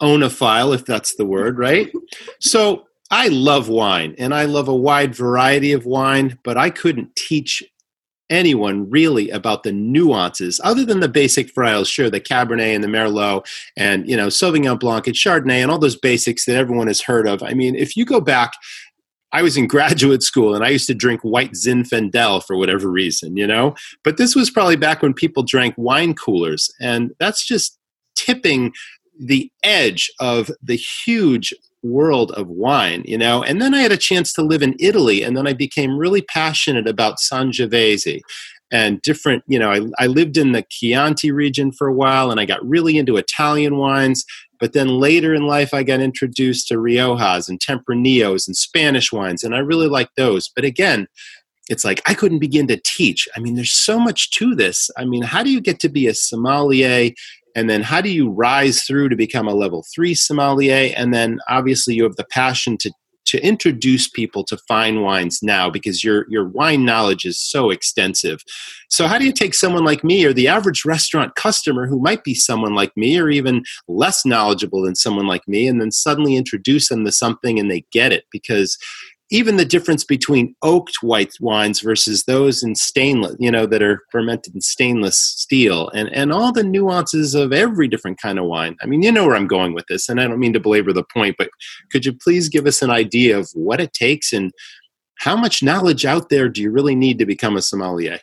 oenophile, 0.00 0.74
if 0.74 0.86
that's 0.86 1.16
the 1.16 1.26
word, 1.26 1.58
right? 1.58 1.92
so 2.40 2.86
I 3.10 3.28
love 3.28 3.68
wine 3.68 4.14
and 4.16 4.32
I 4.32 4.46
love 4.46 4.68
a 4.68 4.74
wide 4.74 5.14
variety 5.14 5.72
of 5.72 5.84
wine, 5.84 6.38
but 6.42 6.56
I 6.56 6.70
couldn't 6.70 7.14
teach 7.16 7.62
anyone 8.34 8.88
really 8.90 9.30
about 9.30 9.62
the 9.62 9.72
nuances 9.72 10.60
other 10.64 10.84
than 10.84 11.00
the 11.00 11.08
basic 11.08 11.54
varietals 11.54 11.86
sure 11.86 12.10
the 12.10 12.20
cabernet 12.20 12.74
and 12.74 12.84
the 12.84 12.88
merlot 12.88 13.46
and 13.76 14.08
you 14.08 14.16
know 14.16 14.26
sauvignon 14.26 14.78
blanc 14.78 15.06
and 15.06 15.16
chardonnay 15.16 15.62
and 15.62 15.70
all 15.70 15.78
those 15.78 15.96
basics 15.96 16.44
that 16.44 16.56
everyone 16.56 16.86
has 16.86 17.00
heard 17.00 17.26
of 17.26 17.42
i 17.42 17.54
mean 17.54 17.74
if 17.74 17.96
you 17.96 18.04
go 18.04 18.20
back 18.20 18.52
I 19.32 19.42
was 19.42 19.56
in 19.56 19.66
graduate 19.76 20.22
school 20.22 20.54
and 20.54 20.64
I 20.64 20.68
used 20.68 20.86
to 20.86 20.94
drink 20.94 21.20
white 21.22 21.52
Zinfandel 21.54 22.44
for 22.44 22.56
whatever 22.56 22.88
reason, 22.88 23.36
you 23.36 23.46
know? 23.46 23.74
But 24.04 24.16
this 24.16 24.36
was 24.36 24.48
probably 24.48 24.76
back 24.76 25.02
when 25.02 25.12
people 25.12 25.42
drank 25.42 25.74
wine 25.76 26.14
coolers. 26.14 26.70
And 26.80 27.10
that's 27.18 27.44
just 27.44 27.76
tipping 28.14 28.72
the 29.18 29.50
edge 29.62 30.10
of 30.20 30.50
the 30.62 30.76
huge 30.76 31.52
world 31.84 32.32
of 32.32 32.48
wine, 32.48 33.02
you 33.06 33.18
know. 33.18 33.42
And 33.42 33.60
then 33.60 33.74
I 33.74 33.80
had 33.80 33.92
a 33.92 33.96
chance 33.96 34.32
to 34.34 34.42
live 34.42 34.62
in 34.62 34.74
Italy, 34.80 35.22
and 35.22 35.36
then 35.36 35.46
I 35.46 35.52
became 35.52 35.96
really 35.96 36.22
passionate 36.22 36.88
about 36.88 37.18
Sangiovese 37.18 38.20
and 38.72 39.00
different, 39.02 39.44
you 39.46 39.58
know, 39.58 39.70
I, 39.70 40.02
I 40.02 40.06
lived 40.08 40.36
in 40.36 40.52
the 40.52 40.64
Chianti 40.68 41.30
region 41.30 41.70
for 41.70 41.86
a 41.86 41.94
while, 41.94 42.30
and 42.30 42.40
I 42.40 42.44
got 42.44 42.66
really 42.66 42.98
into 42.98 43.16
Italian 43.16 43.76
wines. 43.76 44.24
But 44.58 44.72
then 44.72 44.88
later 44.88 45.34
in 45.34 45.46
life, 45.46 45.74
I 45.74 45.82
got 45.82 46.00
introduced 46.00 46.68
to 46.68 46.76
Riojas 46.76 47.48
and 47.48 47.60
Tempranillos 47.60 48.46
and 48.46 48.56
Spanish 48.56 49.12
wines, 49.12 49.44
and 49.44 49.54
I 49.54 49.58
really 49.58 49.88
like 49.88 50.08
those. 50.16 50.48
But 50.48 50.64
again, 50.64 51.06
it's 51.68 51.84
like 51.84 52.02
I 52.06 52.14
couldn't 52.14 52.38
begin 52.40 52.66
to 52.68 52.80
teach. 52.84 53.28
I 53.36 53.40
mean, 53.40 53.54
there's 53.54 53.72
so 53.72 53.98
much 53.98 54.30
to 54.32 54.54
this. 54.54 54.90
I 54.96 55.04
mean, 55.04 55.22
how 55.22 55.42
do 55.42 55.50
you 55.50 55.60
get 55.60 55.80
to 55.80 55.88
be 55.88 56.06
a 56.06 56.14
sommelier 56.14 57.10
and 57.54 57.70
then 57.70 57.82
how 57.82 58.00
do 58.00 58.10
you 58.10 58.30
rise 58.30 58.82
through 58.82 59.08
to 59.08 59.16
become 59.16 59.48
a 59.48 59.54
level 59.54 59.84
three 59.94 60.14
sommelier 60.14 60.92
and 60.96 61.14
then 61.14 61.38
obviously 61.48 61.94
you 61.94 62.02
have 62.02 62.16
the 62.16 62.26
passion 62.30 62.76
to 62.78 62.90
to 63.26 63.44
introduce 63.44 64.08
people 64.08 64.44
to 64.44 64.58
fine 64.68 65.00
wines 65.00 65.40
now 65.42 65.70
because 65.70 66.04
your 66.04 66.26
your 66.28 66.46
wine 66.48 66.84
knowledge 66.84 67.24
is 67.24 67.38
so 67.38 67.70
extensive. 67.70 68.40
So 68.88 69.06
how 69.06 69.18
do 69.18 69.24
you 69.24 69.32
take 69.32 69.54
someone 69.54 69.84
like 69.84 70.04
me 70.04 70.24
or 70.24 70.32
the 70.32 70.48
average 70.48 70.84
restaurant 70.84 71.34
customer 71.34 71.86
who 71.86 71.98
might 72.00 72.22
be 72.22 72.34
someone 72.34 72.74
like 72.74 72.96
me 72.96 73.18
or 73.18 73.28
even 73.30 73.64
less 73.88 74.24
knowledgeable 74.24 74.82
than 74.82 74.94
someone 74.94 75.26
like 75.26 75.46
me 75.48 75.66
and 75.66 75.80
then 75.80 75.90
suddenly 75.90 76.36
introduce 76.36 76.88
them 76.88 77.04
to 77.04 77.12
something 77.12 77.58
and 77.58 77.70
they 77.70 77.84
get 77.90 78.12
it 78.12 78.24
because 78.30 78.76
even 79.34 79.56
the 79.56 79.64
difference 79.64 80.04
between 80.04 80.54
oaked 80.62 80.98
white 81.02 81.34
wines 81.40 81.80
versus 81.80 82.22
those 82.22 82.62
in 82.62 82.76
stainless, 82.76 83.34
you 83.40 83.50
know, 83.50 83.66
that 83.66 83.82
are 83.82 84.00
fermented 84.12 84.54
in 84.54 84.60
stainless 84.60 85.18
steel, 85.18 85.88
and 85.88 86.08
and 86.14 86.32
all 86.32 86.52
the 86.52 86.62
nuances 86.62 87.34
of 87.34 87.52
every 87.52 87.88
different 87.88 88.20
kind 88.20 88.38
of 88.38 88.44
wine. 88.44 88.76
I 88.80 88.86
mean, 88.86 89.02
you 89.02 89.10
know 89.10 89.26
where 89.26 89.34
I'm 89.34 89.48
going 89.48 89.74
with 89.74 89.86
this, 89.88 90.08
and 90.08 90.20
I 90.20 90.28
don't 90.28 90.38
mean 90.38 90.52
to 90.52 90.60
belabor 90.60 90.92
the 90.92 91.02
point, 91.12 91.34
but 91.36 91.50
could 91.90 92.06
you 92.06 92.12
please 92.12 92.48
give 92.48 92.64
us 92.66 92.80
an 92.80 92.90
idea 92.90 93.36
of 93.36 93.50
what 93.54 93.80
it 93.80 93.92
takes 93.92 94.32
and 94.32 94.52
how 95.18 95.36
much 95.36 95.64
knowledge 95.64 96.04
out 96.04 96.28
there 96.28 96.48
do 96.48 96.62
you 96.62 96.70
really 96.70 96.94
need 96.94 97.18
to 97.18 97.26
become 97.26 97.56
a 97.56 97.62
sommelier? 97.62 98.20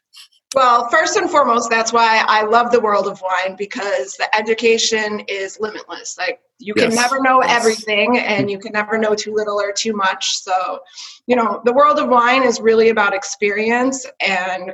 Well, 0.53 0.89
first 0.89 1.15
and 1.15 1.29
foremost, 1.29 1.69
that's 1.69 1.93
why 1.93 2.25
I 2.27 2.43
love 2.43 2.71
the 2.71 2.81
world 2.81 3.07
of 3.07 3.21
wine 3.21 3.55
because 3.55 4.15
the 4.15 4.33
education 4.35 5.21
is 5.27 5.57
limitless. 5.61 6.17
Like 6.17 6.41
you 6.59 6.73
can 6.73 6.91
yes. 6.91 6.95
never 6.95 7.21
know 7.21 7.41
yes. 7.41 7.57
everything 7.57 8.19
and 8.19 8.51
you 8.51 8.59
can 8.59 8.73
never 8.73 8.97
know 8.97 9.15
too 9.15 9.33
little 9.33 9.59
or 9.59 9.71
too 9.71 9.93
much. 9.93 10.37
So, 10.39 10.79
you 11.25 11.37
know, 11.37 11.61
the 11.63 11.71
world 11.71 11.99
of 11.99 12.09
wine 12.09 12.43
is 12.43 12.59
really 12.59 12.89
about 12.89 13.13
experience 13.13 14.05
and 14.19 14.73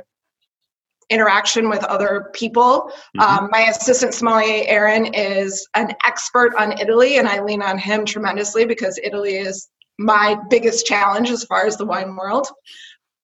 interaction 1.10 1.68
with 1.68 1.84
other 1.84 2.30
people. 2.34 2.92
Mm-hmm. 3.16 3.20
Um, 3.20 3.50
my 3.50 3.62
assistant 3.62 4.14
sommelier, 4.14 4.64
Aaron, 4.66 5.14
is 5.14 5.68
an 5.74 5.94
expert 6.04 6.54
on 6.58 6.78
Italy, 6.78 7.18
and 7.18 7.28
I 7.28 7.40
lean 7.40 7.62
on 7.62 7.78
him 7.78 8.04
tremendously 8.04 8.64
because 8.64 8.98
Italy 9.02 9.36
is 9.36 9.68
my 9.98 10.36
biggest 10.50 10.86
challenge 10.86 11.30
as 11.30 11.44
far 11.44 11.66
as 11.66 11.76
the 11.76 11.86
wine 11.86 12.14
world. 12.14 12.48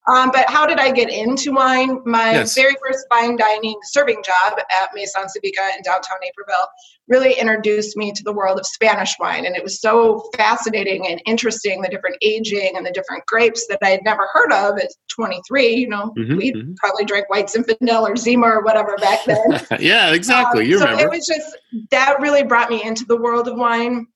Um, 0.07 0.31
but 0.33 0.49
how 0.51 0.67
did 0.67 0.79
I 0.79 0.91
get 0.91 1.09
into 1.09 1.53
wine? 1.53 2.01
My 2.05 2.33
yes. 2.33 2.55
very 2.55 2.77
first 2.87 3.07
fine 3.09 3.37
dining 3.37 3.77
serving 3.85 4.23
job 4.23 4.59
at 4.59 4.91
Meson 4.95 5.25
Sabika 5.25 5.77
in 5.77 5.83
downtown 5.83 6.19
Naperville 6.23 6.69
really 7.09 7.33
introduced 7.33 7.97
me 7.97 8.13
to 8.13 8.23
the 8.23 8.33
world 8.33 8.59
of 8.59 8.67
Spanish 8.67 9.15
wine. 9.19 9.47
And 9.47 9.57
it 9.57 9.63
was 9.63 9.81
so 9.81 10.29
fascinating 10.37 11.07
and 11.07 11.23
interesting 11.27 11.81
the 11.81 11.89
different 11.89 12.17
aging 12.21 12.77
and 12.77 12.85
the 12.85 12.91
different 12.91 13.25
grapes 13.27 13.67
that 13.69 13.79
I 13.83 13.91
had 13.91 14.01
never 14.05 14.29
heard 14.33 14.53
of 14.53 14.79
at 14.79 14.91
23. 15.09 15.75
You 15.75 15.89
know, 15.89 16.13
mm-hmm, 16.19 16.37
we 16.37 16.53
mm-hmm. 16.53 16.75
probably 16.75 17.05
drank 17.05 17.31
White 17.31 17.47
Zinfandel 17.47 18.03
or 18.03 18.17
Zima 18.17 18.47
or 18.47 18.63
whatever 18.63 18.97
back 18.99 19.25
then. 19.27 19.61
yeah, 19.81 20.13
exactly. 20.13 20.65
Um, 20.65 20.71
you 20.71 20.79
so 20.79 20.85
remember. 20.85 21.05
It 21.05 21.11
was 21.11 21.27
just 21.27 21.57
that 21.91 22.21
really 22.21 22.43
brought 22.43 22.71
me 22.71 22.83
into 22.83 23.05
the 23.07 23.17
world 23.17 23.49
of 23.49 23.57
wine. 23.57 24.07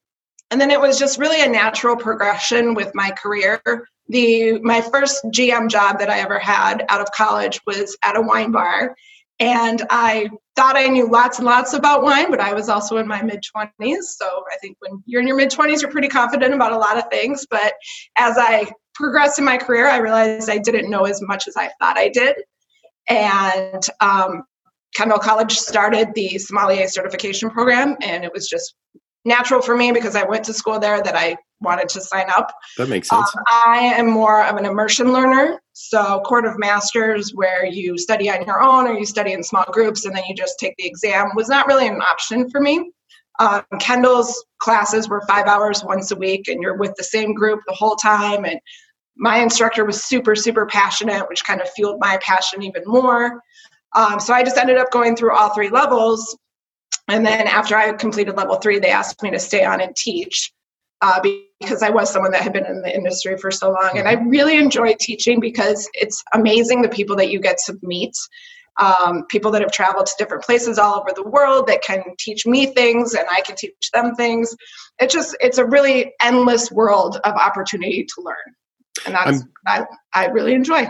And 0.50 0.60
then 0.60 0.70
it 0.70 0.80
was 0.80 0.98
just 0.98 1.18
really 1.18 1.42
a 1.42 1.48
natural 1.48 1.94
progression 1.94 2.74
with 2.74 2.94
my 2.94 3.10
career 3.10 3.60
the 4.08 4.58
my 4.60 4.80
first 4.80 5.24
GM 5.26 5.68
job 5.68 5.98
that 5.98 6.10
I 6.10 6.20
ever 6.20 6.38
had 6.38 6.84
out 6.88 7.00
of 7.00 7.10
college 7.12 7.60
was 7.66 7.96
at 8.02 8.16
a 8.16 8.20
wine 8.20 8.52
bar. 8.52 8.96
And 9.40 9.82
I 9.90 10.30
thought 10.56 10.76
I 10.76 10.86
knew 10.86 11.08
lots 11.08 11.38
and 11.38 11.46
lots 11.46 11.72
about 11.72 12.02
wine, 12.02 12.30
but 12.30 12.40
I 12.40 12.52
was 12.54 12.68
also 12.68 12.96
in 12.96 13.06
my 13.06 13.22
mid 13.22 13.44
20s. 13.54 14.02
So 14.02 14.26
I 14.52 14.56
think 14.60 14.76
when 14.80 15.02
you're 15.06 15.20
in 15.20 15.28
your 15.28 15.36
mid 15.36 15.50
20s, 15.50 15.80
you're 15.80 15.92
pretty 15.92 16.08
confident 16.08 16.54
about 16.54 16.72
a 16.72 16.78
lot 16.78 16.98
of 16.98 17.04
things. 17.10 17.46
But 17.48 17.74
as 18.16 18.36
I 18.36 18.68
progressed 18.94 19.38
in 19.38 19.44
my 19.44 19.56
career, 19.56 19.86
I 19.86 19.98
realized 19.98 20.50
I 20.50 20.58
didn't 20.58 20.90
know 20.90 21.04
as 21.04 21.22
much 21.22 21.46
as 21.46 21.56
I 21.56 21.70
thought 21.78 21.96
I 21.96 22.08
did. 22.08 22.34
And 23.08 23.82
um, 24.00 24.42
Kendall 24.96 25.18
College 25.18 25.56
started 25.56 26.08
the 26.14 26.38
sommelier 26.38 26.88
certification 26.88 27.50
program, 27.50 27.96
and 28.02 28.24
it 28.24 28.32
was 28.32 28.48
just 28.48 28.74
natural 29.24 29.62
for 29.62 29.76
me 29.76 29.92
because 29.92 30.16
I 30.16 30.24
went 30.24 30.44
to 30.44 30.52
school 30.52 30.80
there 30.80 31.00
that 31.00 31.14
I 31.14 31.36
wanted 31.60 31.88
to 31.90 32.00
sign 32.00 32.26
up. 32.36 32.52
That 32.76 32.88
makes 32.88 33.08
sense. 33.08 33.34
Um, 33.36 33.44
I 33.46 33.94
am 33.96 34.10
more 34.10 34.44
of 34.44 34.56
an 34.56 34.64
immersion 34.64 35.12
learner. 35.12 35.60
So, 35.72 36.20
Court 36.20 36.44
of 36.44 36.58
Masters, 36.58 37.32
where 37.34 37.64
you 37.64 37.98
study 37.98 38.30
on 38.30 38.44
your 38.44 38.60
own 38.60 38.86
or 38.86 38.94
you 38.94 39.06
study 39.06 39.32
in 39.32 39.42
small 39.42 39.64
groups 39.70 40.04
and 40.04 40.14
then 40.14 40.24
you 40.28 40.34
just 40.34 40.58
take 40.58 40.74
the 40.78 40.86
exam, 40.86 41.30
was 41.34 41.48
not 41.48 41.66
really 41.66 41.86
an 41.86 42.00
option 42.00 42.50
for 42.50 42.60
me. 42.60 42.90
Um, 43.38 43.62
Kendall's 43.78 44.44
classes 44.58 45.08
were 45.08 45.22
five 45.28 45.46
hours 45.46 45.84
once 45.84 46.10
a 46.10 46.16
week, 46.16 46.48
and 46.48 46.60
you're 46.60 46.76
with 46.76 46.94
the 46.96 47.04
same 47.04 47.34
group 47.34 47.60
the 47.66 47.74
whole 47.74 47.94
time. 47.96 48.44
And 48.44 48.58
my 49.16 49.38
instructor 49.38 49.84
was 49.84 50.04
super, 50.04 50.34
super 50.34 50.66
passionate, 50.66 51.28
which 51.28 51.44
kind 51.44 51.60
of 51.60 51.70
fueled 51.70 52.00
my 52.00 52.18
passion 52.20 52.62
even 52.62 52.82
more. 52.86 53.40
Um, 53.94 54.20
so 54.20 54.34
I 54.34 54.42
just 54.42 54.56
ended 54.56 54.78
up 54.78 54.90
going 54.90 55.16
through 55.16 55.36
all 55.36 55.50
three 55.50 55.70
levels. 55.70 56.36
And 57.08 57.24
then 57.24 57.46
after 57.46 57.76
I 57.76 57.92
completed 57.92 58.36
level 58.36 58.56
three, 58.56 58.78
they 58.78 58.90
asked 58.90 59.22
me 59.22 59.30
to 59.30 59.38
stay 59.38 59.64
on 59.64 59.80
and 59.80 59.94
teach 59.96 60.52
uh, 61.00 61.20
because 61.60 61.82
I 61.82 61.90
was 61.90 62.10
someone 62.10 62.32
that 62.32 62.42
had 62.42 62.52
been 62.52 62.66
in 62.66 62.82
the 62.82 62.94
industry 62.94 63.36
for 63.36 63.50
so 63.50 63.70
long. 63.70 63.98
And 63.98 64.08
I 64.08 64.14
really 64.14 64.56
enjoy 64.56 64.94
teaching 64.98 65.40
because 65.40 65.88
it's 65.94 66.22
amazing 66.34 66.82
the 66.82 66.88
people 66.88 67.16
that 67.16 67.30
you 67.30 67.40
get 67.40 67.58
to 67.66 67.78
meet. 67.82 68.14
Um, 68.80 69.24
people 69.26 69.50
that 69.50 69.62
have 69.62 69.72
traveled 69.72 70.06
to 70.06 70.14
different 70.18 70.44
places 70.44 70.78
all 70.78 71.00
over 71.00 71.10
the 71.12 71.28
world 71.28 71.66
that 71.66 71.82
can 71.82 72.04
teach 72.16 72.46
me 72.46 72.66
things 72.66 73.14
and 73.14 73.26
I 73.28 73.40
can 73.40 73.56
teach 73.56 73.90
them 73.92 74.14
things. 74.14 74.54
It's 75.00 75.12
just, 75.12 75.36
it's 75.40 75.58
a 75.58 75.64
really 75.64 76.12
endless 76.22 76.70
world 76.70 77.18
of 77.24 77.34
opportunity 77.34 78.04
to 78.04 78.22
learn. 78.22 78.36
And 79.04 79.16
that's, 79.16 79.42
I, 79.66 79.84
I 80.14 80.26
really 80.26 80.52
enjoy. 80.52 80.86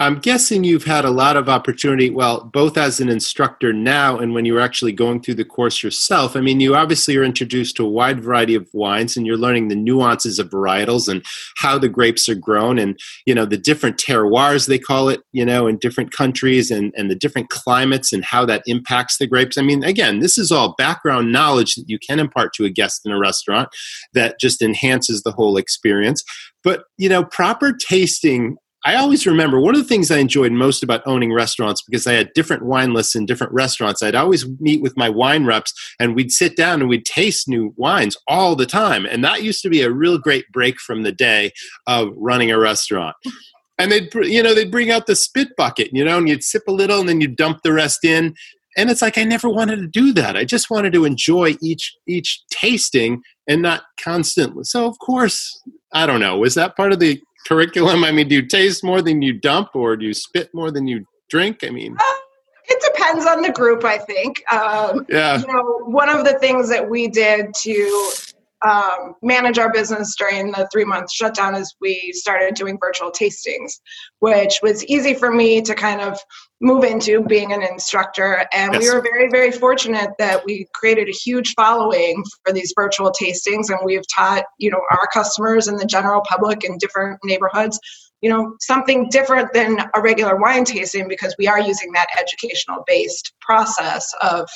I'm 0.00 0.20
guessing 0.20 0.62
you've 0.62 0.84
had 0.84 1.04
a 1.04 1.10
lot 1.10 1.36
of 1.36 1.48
opportunity, 1.48 2.08
well, 2.08 2.44
both 2.44 2.78
as 2.78 3.00
an 3.00 3.08
instructor 3.08 3.72
now 3.72 4.16
and 4.16 4.32
when 4.32 4.44
you 4.44 4.54
were 4.54 4.60
actually 4.60 4.92
going 4.92 5.20
through 5.20 5.34
the 5.34 5.44
course 5.44 5.82
yourself. 5.82 6.36
I 6.36 6.40
mean, 6.40 6.60
you 6.60 6.76
obviously 6.76 7.16
are 7.16 7.24
introduced 7.24 7.76
to 7.76 7.84
a 7.84 7.90
wide 7.90 8.20
variety 8.20 8.54
of 8.54 8.68
wines 8.72 9.16
and 9.16 9.26
you're 9.26 9.36
learning 9.36 9.66
the 9.66 9.74
nuances 9.74 10.38
of 10.38 10.50
varietals 10.50 11.08
and 11.08 11.24
how 11.56 11.78
the 11.78 11.88
grapes 11.88 12.28
are 12.28 12.36
grown 12.36 12.78
and, 12.78 12.96
you 13.26 13.34
know, 13.34 13.44
the 13.44 13.58
different 13.58 13.98
terroirs, 13.98 14.68
they 14.68 14.78
call 14.78 15.08
it, 15.08 15.20
you 15.32 15.44
know, 15.44 15.66
in 15.66 15.78
different 15.78 16.12
countries 16.12 16.70
and, 16.70 16.94
and 16.96 17.10
the 17.10 17.16
different 17.16 17.48
climates 17.48 18.12
and 18.12 18.24
how 18.24 18.46
that 18.46 18.62
impacts 18.66 19.18
the 19.18 19.26
grapes. 19.26 19.58
I 19.58 19.62
mean, 19.62 19.82
again, 19.82 20.20
this 20.20 20.38
is 20.38 20.52
all 20.52 20.76
background 20.78 21.32
knowledge 21.32 21.74
that 21.74 21.88
you 21.88 21.98
can 21.98 22.20
impart 22.20 22.52
to 22.54 22.64
a 22.64 22.70
guest 22.70 23.00
in 23.04 23.10
a 23.10 23.18
restaurant 23.18 23.68
that 24.14 24.38
just 24.38 24.62
enhances 24.62 25.24
the 25.24 25.32
whole 25.32 25.56
experience. 25.56 26.22
But, 26.62 26.84
you 26.98 27.08
know, 27.08 27.24
proper 27.24 27.72
tasting 27.72 28.58
I 28.84 28.94
always 28.94 29.26
remember 29.26 29.60
one 29.60 29.74
of 29.74 29.80
the 29.80 29.88
things 29.88 30.10
I 30.10 30.18
enjoyed 30.18 30.52
most 30.52 30.82
about 30.82 31.02
owning 31.04 31.32
restaurants 31.32 31.82
because 31.82 32.06
I 32.06 32.12
had 32.12 32.32
different 32.34 32.64
wine 32.64 32.94
lists 32.94 33.16
in 33.16 33.26
different 33.26 33.52
restaurants. 33.52 34.02
I'd 34.02 34.14
always 34.14 34.48
meet 34.60 34.80
with 34.80 34.96
my 34.96 35.08
wine 35.08 35.44
reps 35.44 35.74
and 35.98 36.14
we'd 36.14 36.30
sit 36.30 36.56
down 36.56 36.80
and 36.80 36.88
we'd 36.88 37.04
taste 37.04 37.48
new 37.48 37.74
wines 37.76 38.16
all 38.28 38.54
the 38.54 38.66
time. 38.66 39.04
And 39.04 39.24
that 39.24 39.42
used 39.42 39.62
to 39.62 39.68
be 39.68 39.82
a 39.82 39.90
real 39.90 40.16
great 40.16 40.50
break 40.52 40.78
from 40.78 41.02
the 41.02 41.12
day 41.12 41.52
of 41.86 42.12
running 42.16 42.52
a 42.52 42.58
restaurant. 42.58 43.16
And 43.78 43.90
they'd, 43.90 44.12
you 44.14 44.42
know, 44.42 44.54
they'd 44.54 44.70
bring 44.70 44.90
out 44.90 45.06
the 45.06 45.16
spit 45.16 45.48
bucket, 45.56 45.92
you 45.92 46.04
know, 46.04 46.18
and 46.18 46.28
you'd 46.28 46.44
sip 46.44 46.62
a 46.68 46.72
little 46.72 47.00
and 47.00 47.08
then 47.08 47.20
you'd 47.20 47.36
dump 47.36 47.62
the 47.62 47.72
rest 47.72 48.04
in. 48.04 48.34
And 48.76 48.90
it's 48.90 49.02
like 49.02 49.18
I 49.18 49.24
never 49.24 49.48
wanted 49.48 49.76
to 49.76 49.88
do 49.88 50.12
that. 50.12 50.36
I 50.36 50.44
just 50.44 50.70
wanted 50.70 50.92
to 50.92 51.04
enjoy 51.04 51.56
each 51.60 51.96
each 52.06 52.42
tasting 52.50 53.22
and 53.48 53.60
not 53.60 53.82
constantly. 54.00 54.62
So 54.62 54.86
of 54.86 54.98
course, 55.00 55.60
I 55.92 56.06
don't 56.06 56.20
know. 56.20 56.38
Was 56.38 56.54
that 56.54 56.76
part 56.76 56.92
of 56.92 57.00
the 57.00 57.20
curriculum? 57.46 58.04
I 58.04 58.12
mean, 58.12 58.28
do 58.28 58.36
you 58.36 58.46
taste 58.46 58.84
more 58.84 59.02
than 59.02 59.22
you 59.22 59.32
dump, 59.32 59.70
or 59.74 59.96
do 59.96 60.06
you 60.06 60.14
spit 60.14 60.50
more 60.52 60.70
than 60.70 60.86
you 60.86 61.06
drink? 61.28 61.60
I 61.62 61.70
mean, 61.70 61.96
uh, 61.98 62.14
it 62.64 62.82
depends 62.94 63.26
on 63.26 63.42
the 63.42 63.52
group. 63.52 63.84
I 63.84 63.98
think. 63.98 64.42
Um, 64.52 65.06
yeah. 65.08 65.38
You 65.38 65.46
know, 65.46 65.80
one 65.84 66.08
of 66.08 66.24
the 66.24 66.38
things 66.38 66.68
that 66.68 66.88
we 66.88 67.08
did 67.08 67.54
to 67.62 68.12
um, 68.66 69.14
manage 69.22 69.58
our 69.58 69.72
business 69.72 70.14
during 70.16 70.50
the 70.50 70.68
three 70.72 70.84
month 70.84 71.12
shutdown 71.12 71.54
is 71.54 71.74
we 71.80 72.12
started 72.12 72.54
doing 72.54 72.78
virtual 72.80 73.10
tastings, 73.10 73.80
which 74.18 74.58
was 74.62 74.84
easy 74.86 75.14
for 75.14 75.30
me 75.30 75.62
to 75.62 75.74
kind 75.74 76.00
of 76.00 76.18
move 76.60 76.82
into 76.82 77.22
being 77.22 77.52
an 77.52 77.62
instructor. 77.62 78.44
And 78.52 78.72
yes. 78.72 78.82
we 78.82 78.90
were 78.90 79.00
very, 79.00 79.30
very 79.30 79.52
fortunate 79.52 80.10
that 80.18 80.44
we 80.44 80.66
created 80.74 81.08
a 81.08 81.12
huge 81.12 81.54
following 81.54 82.24
for 82.44 82.52
these 82.52 82.72
virtual 82.76 83.12
tastings. 83.12 83.70
And 83.70 83.78
we've 83.84 84.06
taught, 84.12 84.44
you 84.58 84.70
know, 84.70 84.80
our 84.90 85.08
customers 85.12 85.68
and 85.68 85.78
the 85.78 85.86
general 85.86 86.22
public 86.28 86.64
in 86.64 86.78
different 86.78 87.20
neighborhoods, 87.22 87.78
you 88.22 88.30
know, 88.30 88.56
something 88.60 89.08
different 89.10 89.52
than 89.52 89.78
a 89.94 90.00
regular 90.00 90.36
wine 90.36 90.64
tasting 90.64 91.06
because 91.06 91.34
we 91.38 91.46
are 91.46 91.60
using 91.60 91.92
that 91.92 92.08
educational 92.18 92.82
based 92.86 93.32
process 93.40 94.12
of 94.20 94.48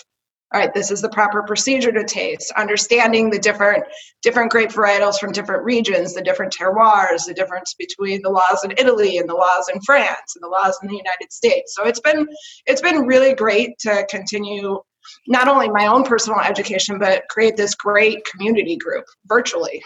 all 0.53 0.61
right 0.61 0.75
this 0.75 0.91
is 0.91 1.01
the 1.01 1.09
proper 1.09 1.43
procedure 1.43 1.93
to 1.93 2.05
taste. 2.05 2.53
Understanding 2.57 3.31
the 3.31 3.39
different 3.39 3.85
different 4.23 4.51
grape 4.51 4.71
varietals 4.71 5.19
from 5.19 5.33
different 5.33 5.65
regions 5.65 6.15
the 6.15 6.23
different 6.23 6.53
terroirs 6.53 7.27
the 7.27 7.35
difference 7.35 7.75
between 7.79 8.21
the 8.23 8.31
laws 8.31 8.65
in 8.65 8.73
italy 8.73 9.19
and 9.19 9.29
the 9.29 9.35
laws 9.35 9.69
in 9.73 9.81
france 9.83 10.37
and 10.37 10.43
the 10.43 10.49
laws 10.49 10.79
in 10.83 10.89
the 10.89 10.97
united 10.97 11.33
states. 11.33 11.75
So 11.75 11.85
it's 11.85 12.01
been 12.01 12.27
it's 12.67 12.83
been 12.83 13.07
really 13.07 13.35
great 13.35 13.79
to 13.81 14.07
continue 14.11 14.81
not 15.27 15.49
only 15.49 15.69
my 15.69 15.87
own 15.87 16.05
personal 16.05 16.41
education 16.41 16.99
but 16.99 17.25
create 17.29 17.57
this 17.57 17.75
great 17.75 18.25
community 18.25 18.77
group 18.77 19.05
virtually. 19.27 19.83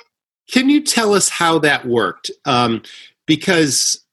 Can 0.51 0.71
you 0.71 0.83
tell 0.83 1.15
us 1.15 1.29
how 1.29 1.59
that 1.61 1.87
worked? 1.87 2.31
Um, 2.45 2.83
because 3.27 4.06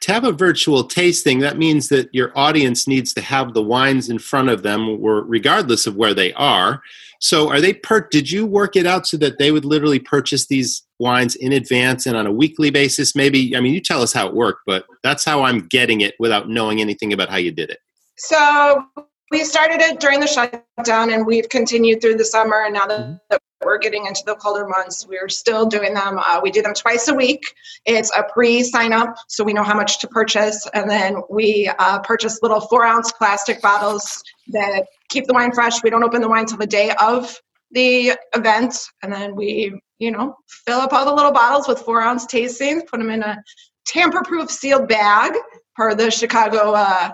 to 0.00 0.12
have 0.12 0.24
a 0.24 0.32
virtual 0.32 0.84
tasting, 0.84 1.40
that 1.40 1.58
means 1.58 1.88
that 1.88 2.08
your 2.12 2.36
audience 2.36 2.86
needs 2.86 3.12
to 3.14 3.20
have 3.20 3.54
the 3.54 3.62
wines 3.62 4.08
in 4.08 4.18
front 4.18 4.48
of 4.48 4.62
them, 4.62 5.02
regardless 5.02 5.86
of 5.86 5.96
where 5.96 6.14
they 6.14 6.32
are. 6.34 6.82
So, 7.20 7.48
are 7.48 7.60
they 7.60 7.74
per? 7.74 8.06
Did 8.08 8.30
you 8.30 8.44
work 8.44 8.76
it 8.76 8.86
out 8.86 9.06
so 9.06 9.16
that 9.18 9.38
they 9.38 9.50
would 9.50 9.64
literally 9.64 9.98
purchase 9.98 10.46
these 10.46 10.82
wines 10.98 11.36
in 11.36 11.52
advance 11.52 12.06
and 12.06 12.16
on 12.16 12.26
a 12.26 12.32
weekly 12.32 12.70
basis? 12.70 13.14
Maybe. 13.14 13.56
I 13.56 13.60
mean, 13.60 13.72
you 13.72 13.80
tell 13.80 14.02
us 14.02 14.12
how 14.12 14.28
it 14.28 14.34
worked, 14.34 14.60
but 14.66 14.84
that's 15.02 15.24
how 15.24 15.42
I'm 15.42 15.60
getting 15.60 16.02
it 16.02 16.14
without 16.18 16.48
knowing 16.48 16.80
anything 16.80 17.12
about 17.12 17.30
how 17.30 17.36
you 17.36 17.50
did 17.50 17.70
it. 17.70 17.78
So 18.16 18.84
we 19.30 19.42
started 19.42 19.80
it 19.80 20.00
during 20.00 20.20
the 20.20 20.26
shutdown, 20.26 21.12
and 21.12 21.24
we've 21.24 21.48
continued 21.48 22.02
through 22.02 22.16
the 22.16 22.24
summer. 22.24 22.64
And 22.64 22.74
now 22.74 22.86
that 22.86 23.00
mm-hmm 23.00 23.36
we're 23.64 23.78
getting 23.78 24.06
into 24.06 24.22
the 24.26 24.34
colder 24.36 24.66
months, 24.66 25.06
we're 25.06 25.28
still 25.28 25.66
doing 25.66 25.94
them. 25.94 26.18
Uh, 26.18 26.40
we 26.42 26.50
do 26.50 26.62
them 26.62 26.74
twice 26.74 27.08
a 27.08 27.14
week. 27.14 27.42
It's 27.86 28.10
a 28.16 28.24
pre 28.32 28.62
sign 28.62 28.92
up, 28.92 29.14
so 29.28 29.44
we 29.44 29.52
know 29.52 29.62
how 29.62 29.74
much 29.76 30.00
to 30.00 30.08
purchase. 30.08 30.66
And 30.74 30.88
then 30.88 31.22
we 31.30 31.70
uh, 31.78 32.00
purchase 32.00 32.40
little 32.42 32.60
four 32.60 32.84
ounce 32.84 33.12
plastic 33.12 33.60
bottles 33.62 34.22
that 34.48 34.86
keep 35.08 35.26
the 35.26 35.34
wine 35.34 35.52
fresh. 35.52 35.82
We 35.82 35.90
don't 35.90 36.04
open 36.04 36.20
the 36.20 36.28
wine 36.28 36.46
till 36.46 36.58
the 36.58 36.66
day 36.66 36.92
of 37.00 37.40
the 37.70 38.12
event. 38.34 38.76
And 39.02 39.12
then 39.12 39.34
we, 39.34 39.80
you 39.98 40.10
know, 40.10 40.36
fill 40.48 40.78
up 40.78 40.92
all 40.92 41.04
the 41.04 41.14
little 41.14 41.32
bottles 41.32 41.68
with 41.68 41.80
four 41.80 42.00
ounce 42.00 42.26
tastings, 42.26 42.86
put 42.86 42.98
them 42.98 43.10
in 43.10 43.22
a 43.22 43.42
tamper 43.86 44.22
proof 44.22 44.50
sealed 44.50 44.88
bag 44.88 45.32
per 45.76 45.94
the 45.94 46.10
Chicago 46.10 46.72
uh, 46.72 47.10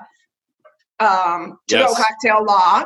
um, 1.01 1.59
to 1.69 1.79
go 1.79 1.95
cocktail 1.95 2.45
law. 2.45 2.85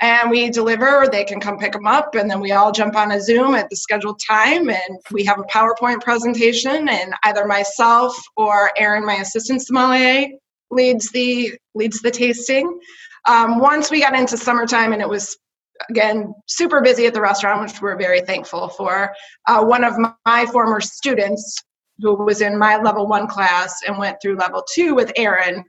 And 0.00 0.30
we 0.30 0.50
deliver, 0.50 1.08
they 1.10 1.24
can 1.24 1.40
come 1.40 1.58
pick 1.58 1.72
them 1.72 1.86
up, 1.86 2.14
and 2.14 2.30
then 2.30 2.40
we 2.40 2.52
all 2.52 2.72
jump 2.72 2.96
on 2.96 3.12
a 3.12 3.20
Zoom 3.20 3.54
at 3.54 3.70
the 3.70 3.76
scheduled 3.76 4.20
time, 4.26 4.68
and 4.68 4.98
we 5.10 5.24
have 5.24 5.38
a 5.38 5.44
PowerPoint 5.44 6.02
presentation, 6.02 6.88
and 6.88 7.14
either 7.24 7.46
myself 7.46 8.16
or 8.36 8.70
Aaron, 8.76 9.06
my 9.06 9.14
assistant 9.16 9.62
sommelier, 9.62 10.28
leads 10.70 11.10
the 11.10 11.52
leads 11.74 12.00
the 12.02 12.10
tasting. 12.10 12.78
Um, 13.26 13.58
once 13.58 13.90
we 13.90 14.00
got 14.00 14.14
into 14.14 14.36
summertime, 14.36 14.92
and 14.92 15.00
it 15.00 15.08
was 15.08 15.36
again 15.88 16.34
super 16.46 16.80
busy 16.80 17.06
at 17.06 17.14
the 17.14 17.20
restaurant, 17.20 17.62
which 17.62 17.80
we're 17.80 17.96
very 17.96 18.20
thankful 18.20 18.68
for. 18.68 19.12
Uh, 19.48 19.64
one 19.64 19.84
of 19.84 19.94
my 20.26 20.46
former 20.46 20.80
students, 20.80 21.56
who 21.98 22.14
was 22.14 22.40
in 22.40 22.58
my 22.58 22.76
level 22.76 23.06
one 23.06 23.26
class 23.26 23.80
and 23.86 23.98
went 23.98 24.18
through 24.20 24.36
level 24.36 24.64
two 24.72 24.94
with 24.94 25.12
Aaron, 25.16 25.64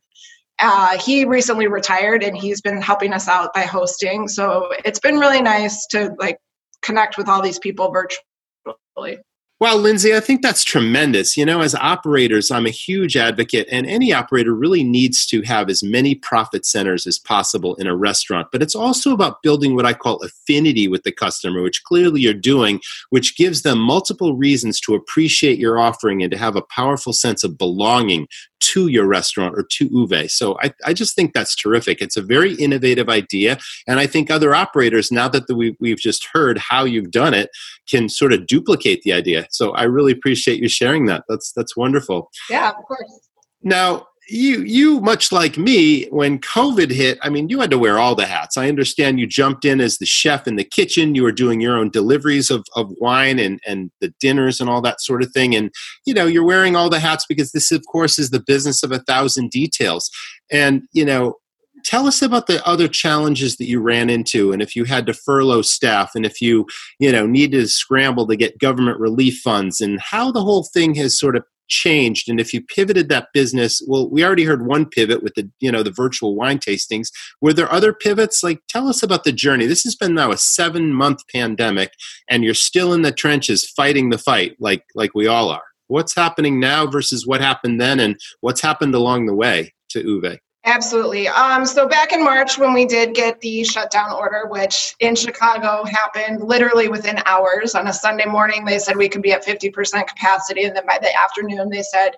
uh, 0.60 0.98
he 0.98 1.26
recently 1.26 1.68
retired 1.68 2.24
and 2.24 2.38
he's 2.38 2.62
been 2.62 2.82
helping 2.82 3.14
us 3.14 3.28
out 3.28 3.54
by 3.54 3.62
hosting. 3.62 4.28
So 4.28 4.70
it's 4.84 5.00
been 5.00 5.18
really 5.18 5.42
nice 5.42 5.86
to 5.88 6.14
like 6.18 6.38
connect 6.82 7.18
with 7.18 7.28
all 7.28 7.42
these 7.42 7.60
people 7.60 7.92
virtually. 7.92 9.20
Well, 9.58 9.78
Lindsay, 9.78 10.14
I 10.14 10.20
think 10.20 10.42
that's 10.42 10.66
tremendous. 10.66 11.38
You 11.38 11.46
know, 11.46 11.62
as 11.62 11.74
operators, 11.76 12.52
I'm 12.52 12.66
a 12.66 12.72
huge 12.72 13.16
advocate, 13.16 13.70
and 13.72 13.88
any 13.88 14.12
operator 14.12 14.54
really 14.54 14.84
needs 14.84 15.26
to 15.28 15.44
have 15.44 15.70
as 15.70 15.82
many 15.82 16.14
profit 16.14 16.66
centers 16.66 17.08
as 17.08 17.18
possible 17.18 17.74
in 17.76 17.88
a 17.88 17.96
restaurant. 17.96 18.50
But 18.52 18.62
it's 18.62 18.76
also 18.76 19.14
about 19.14 19.42
building 19.44 19.74
what 19.74 19.86
I 19.86 19.94
call 19.94 20.22
affinity 20.22 20.90
with 20.90 21.04
the 21.04 21.12
customer, 21.14 21.62
which 21.62 21.84
clearly 21.86 22.20
you're 22.20 22.34
doing, 22.34 22.82
which 23.12 23.38
gives 23.38 23.62
them 23.62 23.80
multiple 23.80 24.36
reasons 24.36 24.82
to 24.82 24.94
appreciate 24.94 25.58
your 25.58 25.80
offering 25.80 26.22
and 26.22 26.32
to 26.34 26.38
have 26.38 26.58
a 26.58 26.66
powerful 26.70 27.14
sense 27.14 27.42
of 27.46 27.58
belonging 27.58 28.28
to 28.62 28.88
your 28.88 29.06
restaurant 29.06 29.56
or 29.58 29.64
to 29.72 29.90
Uvae. 29.90 30.30
So 30.30 30.58
I, 30.62 30.74
I 30.86 30.94
just 30.94 31.16
think 31.16 31.34
that's 31.34 31.56
terrific. 31.56 32.02
It's 32.02 32.18
a 32.18 32.22
very 32.22 32.54
innovative 32.56 33.10
idea. 33.10 33.58
And 33.88 34.00
I 34.00 34.08
think 34.08 34.32
other 34.32 34.56
operators, 34.56 35.12
now 35.12 35.28
that 35.30 35.48
the, 35.48 35.56
we, 35.56 35.76
we've 35.80 35.98
just 35.98 36.28
heard 36.34 36.58
how 36.58 36.84
you've 36.84 37.12
done 37.12 37.34
it, 37.34 37.50
can 37.88 38.10
sort 38.10 38.34
of 38.34 38.48
duplicate 38.48 39.02
the 39.04 39.14
idea. 39.14 39.48
So 39.52 39.72
I 39.72 39.84
really 39.84 40.12
appreciate 40.12 40.62
you 40.62 40.70
sharing 40.70 41.06
that. 41.06 41.24
That's, 41.30 41.52
that's 41.52 41.76
wonderful. 41.78 42.32
Yeah, 42.50 42.70
of 42.70 42.84
course. 42.86 43.30
Now, 43.62 44.08
you 44.28 44.62
you 44.62 45.00
much 45.02 45.32
like 45.32 45.58
me 45.58 46.06
when 46.06 46.40
covid 46.40 46.90
hit 46.90 47.20
i 47.22 47.30
mean 47.30 47.48
you 47.50 47.60
had 47.60 47.70
to 47.70 47.78
wear 47.78 48.00
all 48.00 48.16
the 48.16 48.26
hats. 48.26 48.58
I 48.58 48.68
understand 48.70 49.20
you 49.20 49.28
jumped 49.28 49.66
in 49.66 49.80
as 49.82 49.98
the 49.98 50.06
chef 50.06 50.48
in 50.48 50.56
the 50.56 50.64
kitchen. 50.64 51.16
You 51.16 51.24
were 51.24 51.32
doing 51.32 51.62
your 51.62 51.78
own 51.78 51.90
deliveries 51.90 52.50
of, 52.50 52.66
of 52.76 52.92
wine 53.00 53.40
and 53.40 53.60
and 53.66 53.92
the 54.02 54.14
dinners 54.20 54.60
and 54.60 54.70
all 54.70 54.82
that 54.82 55.02
sort 55.02 55.24
of 55.24 55.32
thing. 55.32 55.56
And 55.56 55.72
you 56.06 56.14
know 56.14 56.26
you're 56.26 56.46
wearing 56.46 56.76
all 56.76 56.90
the 56.90 57.00
hats 57.00 57.26
because 57.28 57.52
this 57.52 57.72
of 57.72 57.84
course 57.92 58.18
is 58.20 58.30
the 58.30 58.44
business 58.46 58.84
of 58.84 58.92
a 58.92 59.00
thousand 59.00 59.52
details. 59.52 60.10
And 60.52 60.84
you 60.92 61.06
know 61.06 61.36
tell 61.84 62.08
us 62.08 62.22
about 62.22 62.48
the 62.48 62.66
other 62.68 62.88
challenges 62.88 63.58
that 63.58 63.68
you 63.68 63.80
ran 63.80 64.10
into 64.10 64.52
and 64.52 64.62
if 64.62 64.76
you 64.76 64.86
had 64.86 65.06
to 65.06 65.14
furlough 65.14 65.62
staff 65.62 66.12
and 66.16 66.26
if 66.26 66.42
you 66.42 66.66
you 67.00 67.12
know 67.12 67.28
needed 67.28 67.60
to 67.60 67.68
scramble 67.68 68.26
to 68.26 68.36
get 68.36 68.58
government 68.58 69.00
relief 69.00 69.40
funds 69.44 69.82
and 69.82 70.00
how 70.00 70.32
the 70.32 70.42
whole 70.42 70.64
thing 70.74 70.96
has 70.96 71.20
sort 71.20 71.36
of 71.36 71.44
changed. 71.68 72.30
And 72.30 72.40
if 72.40 72.54
you 72.54 72.62
pivoted 72.62 73.10
that 73.10 73.30
business 73.34 73.82
well 73.88 74.10
we 74.10 74.24
already 74.24 74.44
heard 74.44 74.66
one 74.66 74.86
pivot 74.86 75.24
with 75.24 75.34
the 75.36 75.50
you 75.60 75.72
know 75.72 75.84
the 75.84 75.92
virtual 75.92 76.36
wine 76.36 76.60
tastings. 76.60 77.08
Were 77.42 77.54
there 77.54 77.72
other 77.72 77.94
pivots? 77.94 78.44
Like 78.44 78.62
tell 78.68 78.88
us 78.88 79.04
about 79.04 79.24
the 79.24 79.32
journey. 79.32 79.66
This 79.66 79.84
has 79.84 79.96
been 79.96 80.14
now 80.14 80.32
a 80.32 80.38
seven 80.38 80.94
month 80.94 81.22
pandemic 81.34 81.92
and 82.30 82.44
you're 82.44 82.54
still 82.54 82.94
in 82.94 83.02
the 83.02 83.12
trenches 83.12 83.70
fighting 83.70 84.10
the 84.10 84.18
fight 84.18 84.56
like 84.60 84.84
like 84.96 85.14
we 85.14 85.28
all 85.28 85.50
are. 85.50 85.64
What's 85.88 86.16
happening 86.16 86.60
now 86.60 86.88
versus 86.88 87.28
what 87.28 87.42
happened 87.42 87.80
then 87.80 88.00
and 88.00 88.20
what's 88.42 88.62
happened 88.62 88.96
along 88.96 89.28
the 89.28 89.36
way 89.36 89.74
to 89.90 90.04
uvae 90.04 90.40
Absolutely. 90.66 91.28
Um, 91.28 91.64
so 91.64 91.88
back 91.88 92.12
in 92.12 92.24
March, 92.24 92.58
when 92.58 92.74
we 92.74 92.86
did 92.86 93.14
get 93.14 93.40
the 93.40 93.64
shutdown 93.64 94.12
order, 94.12 94.48
which 94.48 94.96
in 95.00 95.16
Chicago 95.16 95.84
happened 95.86 96.42
literally 96.42 96.88
within 96.88 97.22
hours, 97.28 97.76
on 97.76 97.88
a 97.88 97.94
Sunday 97.94 98.26
morning, 98.26 98.66
they 98.66 98.80
said 98.80 98.98
we 98.98 99.08
could 99.08 99.22
be 99.22 99.32
at 99.32 99.46
50% 99.46 100.08
capacity. 100.08 100.64
And 100.64 100.76
then 100.76 100.88
by 100.88 100.98
the 101.00 101.16
afternoon, 101.16 101.70
they 101.70 101.84
said, 101.84 102.16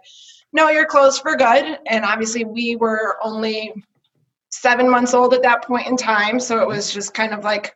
no, 0.54 0.70
you're 0.70 0.86
closed 0.86 1.22
for 1.22 1.36
good. 1.36 1.78
And 1.88 2.06
obviously, 2.06 2.46
we 2.46 2.78
were 2.78 3.18
only 3.22 3.84
seven 4.50 4.90
months 4.90 5.14
old 5.14 5.34
at 5.34 5.42
that 5.42 5.66
point 5.66 5.88
in 5.88 5.98
time. 5.98 6.40
So 6.40 6.62
it 6.62 6.68
was 6.68 6.94
just 6.94 7.14
kind 7.14 7.34
of 7.34 7.44
like, 7.44 7.76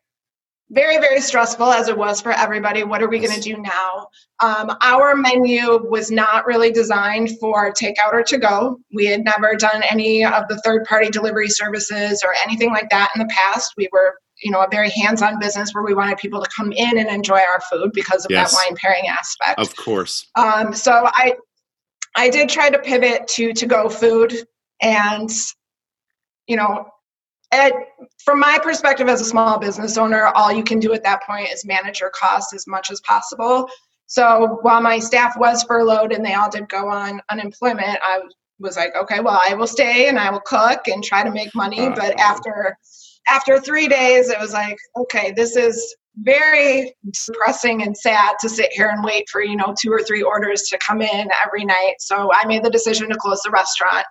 very 0.71 0.97
very 0.97 1.21
stressful 1.21 1.67
as 1.67 1.87
it 1.89 1.97
was 1.97 2.21
for 2.21 2.31
everybody. 2.31 2.83
What 2.83 3.03
are 3.03 3.09
we 3.09 3.19
going 3.19 3.35
to 3.35 3.41
do 3.41 3.57
now? 3.57 4.07
Um, 4.39 4.75
our 4.81 5.15
menu 5.15 5.85
was 5.89 6.09
not 6.09 6.45
really 6.45 6.71
designed 6.71 7.37
for 7.39 7.71
takeout 7.71 8.13
or 8.13 8.23
to 8.23 8.37
go 8.37 8.79
we 8.93 9.05
had 9.05 9.23
never 9.23 9.55
done 9.55 9.83
any 9.89 10.25
of 10.25 10.47
the 10.47 10.57
third 10.65 10.85
party 10.85 11.09
delivery 11.09 11.49
services 11.49 12.23
or 12.25 12.33
anything 12.43 12.69
like 12.69 12.89
that 12.89 13.09
in 13.15 13.19
the 13.19 13.33
past. 13.33 13.73
We 13.77 13.89
were 13.91 14.15
you 14.41 14.51
know 14.51 14.61
a 14.61 14.67
very 14.69 14.89
hands-on 14.89 15.39
business 15.39 15.73
where 15.73 15.83
we 15.83 15.93
wanted 15.93 16.17
people 16.17 16.41
to 16.41 16.49
come 16.55 16.71
in 16.71 16.97
and 16.97 17.09
enjoy 17.09 17.39
our 17.39 17.61
food 17.69 17.91
because 17.93 18.25
of 18.25 18.31
yes. 18.31 18.51
that 18.51 18.57
wine 18.57 18.77
pairing 18.77 19.07
aspect. 19.07 19.59
Of 19.59 19.75
course. 19.75 20.29
Um, 20.35 20.73
so 20.73 21.07
i 21.13 21.35
i 22.15 22.29
did 22.29 22.49
try 22.49 22.69
to 22.69 22.79
pivot 22.79 23.27
to 23.27 23.53
to 23.53 23.65
go 23.65 23.89
food 23.89 24.33
and 24.81 25.29
you 26.47 26.55
know 26.55 26.85
at, 27.51 27.73
from 28.23 28.39
my 28.39 28.59
perspective 28.61 29.09
as 29.09 29.21
a 29.21 29.25
small 29.25 29.59
business 29.59 29.97
owner, 29.97 30.27
all 30.27 30.51
you 30.51 30.63
can 30.63 30.79
do 30.79 30.93
at 30.93 31.03
that 31.03 31.23
point 31.23 31.49
is 31.49 31.65
manage 31.65 31.99
your 31.99 32.11
costs 32.11 32.53
as 32.53 32.65
much 32.67 32.89
as 32.91 33.01
possible. 33.01 33.67
So 34.07 34.59
while 34.61 34.81
my 34.81 34.99
staff 34.99 35.37
was 35.37 35.63
furloughed 35.63 36.11
and 36.11 36.25
they 36.25 36.33
all 36.33 36.49
did 36.49 36.67
go 36.69 36.89
on 36.89 37.21
unemployment, 37.29 37.97
I 38.03 38.21
was 38.59 38.75
like, 38.77 38.95
okay, 38.95 39.19
well, 39.19 39.39
I 39.47 39.53
will 39.53 39.67
stay 39.67 40.07
and 40.07 40.19
I 40.19 40.29
will 40.29 40.41
cook 40.41 40.87
and 40.87 41.03
try 41.03 41.23
to 41.23 41.31
make 41.31 41.53
money. 41.55 41.87
Uh, 41.87 41.95
but 41.95 42.19
after 42.19 42.77
after 43.27 43.59
three 43.59 43.87
days, 43.87 44.29
it 44.29 44.39
was 44.39 44.51
like, 44.51 44.77
okay, 44.97 45.31
this 45.31 45.55
is 45.55 45.95
very 46.17 46.93
depressing 47.27 47.83
and 47.83 47.95
sad 47.95 48.35
to 48.41 48.49
sit 48.49 48.71
here 48.73 48.89
and 48.89 49.03
wait 49.03 49.29
for 49.29 49.41
you 49.41 49.55
know 49.55 49.73
two 49.79 49.91
or 49.91 50.03
three 50.03 50.21
orders 50.21 50.63
to 50.63 50.77
come 50.79 51.01
in 51.01 51.29
every 51.45 51.65
night. 51.65 51.95
So 51.99 52.31
I 52.33 52.45
made 52.45 52.63
the 52.63 52.69
decision 52.69 53.09
to 53.09 53.15
close 53.15 53.41
the 53.43 53.51
restaurant, 53.51 54.05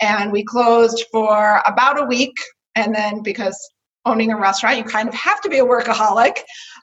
and 0.00 0.32
we 0.32 0.44
closed 0.44 1.04
for 1.12 1.62
about 1.66 2.00
a 2.00 2.06
week 2.06 2.34
and 2.74 2.94
then 2.94 3.22
because 3.22 3.58
owning 4.06 4.32
a 4.32 4.36
restaurant 4.36 4.76
you 4.76 4.84
kind 4.84 5.08
of 5.08 5.14
have 5.14 5.40
to 5.40 5.48
be 5.48 5.58
a 5.58 5.64
workaholic. 5.64 6.38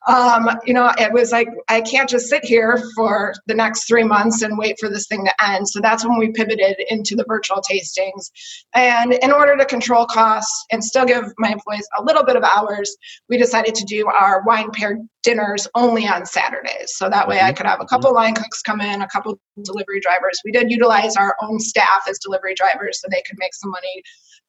Um, 0.07 0.49
you 0.65 0.73
know 0.73 0.91
it 0.97 1.13
was 1.13 1.31
like 1.31 1.47
i 1.69 1.79
can't 1.81 2.09
just 2.09 2.27
sit 2.27 2.43
here 2.43 2.81
for 2.95 3.33
the 3.45 3.53
next 3.53 3.87
three 3.87 4.03
months 4.03 4.41
and 4.41 4.57
wait 4.57 4.77
for 4.79 4.89
this 4.89 5.07
thing 5.07 5.23
to 5.25 5.45
end. 5.45 5.67
So 5.67 5.79
that's 5.79 6.05
when 6.05 6.17
we 6.17 6.31
pivoted 6.31 6.77
into 6.89 7.15
the 7.15 7.25
virtual 7.27 7.61
tastings. 7.61 8.31
And 8.73 9.13
in 9.13 9.31
order 9.31 9.55
to 9.57 9.65
control 9.65 10.05
costs 10.05 10.65
and 10.71 10.83
still 10.83 11.05
give 11.05 11.31
my 11.37 11.51
employees 11.51 11.87
a 11.97 12.03
little 12.03 12.23
bit 12.23 12.35
of 12.35 12.43
hours 12.43 12.95
we 13.29 13.37
decided 13.37 13.75
to 13.75 13.85
do 13.85 14.07
our 14.07 14.43
wine 14.45 14.71
paired 14.71 14.99
dinners 15.23 15.67
only 15.75 16.07
on 16.07 16.25
saturdays. 16.25 16.95
So 16.95 17.09
that 17.09 17.27
way 17.27 17.39
i 17.39 17.43
mm-hmm. 17.43 17.57
could 17.57 17.65
have 17.67 17.81
a 17.81 17.85
couple 17.85 18.13
line 18.13 18.33
cooks 18.33 18.61
come 18.61 18.81
in 18.81 19.01
a 19.01 19.07
couple 19.07 19.39
delivery 19.63 19.99
drivers. 19.99 20.39
We 20.43 20.51
did 20.51 20.71
utilize 20.71 21.15
our 21.15 21.35
own 21.41 21.59
staff 21.59 22.05
as 22.09 22.17
delivery 22.17 22.55
drivers 22.55 22.99
so 22.99 23.07
they 23.11 23.21
could 23.27 23.37
make 23.37 23.53
some 23.53 23.69
money 23.69 24.01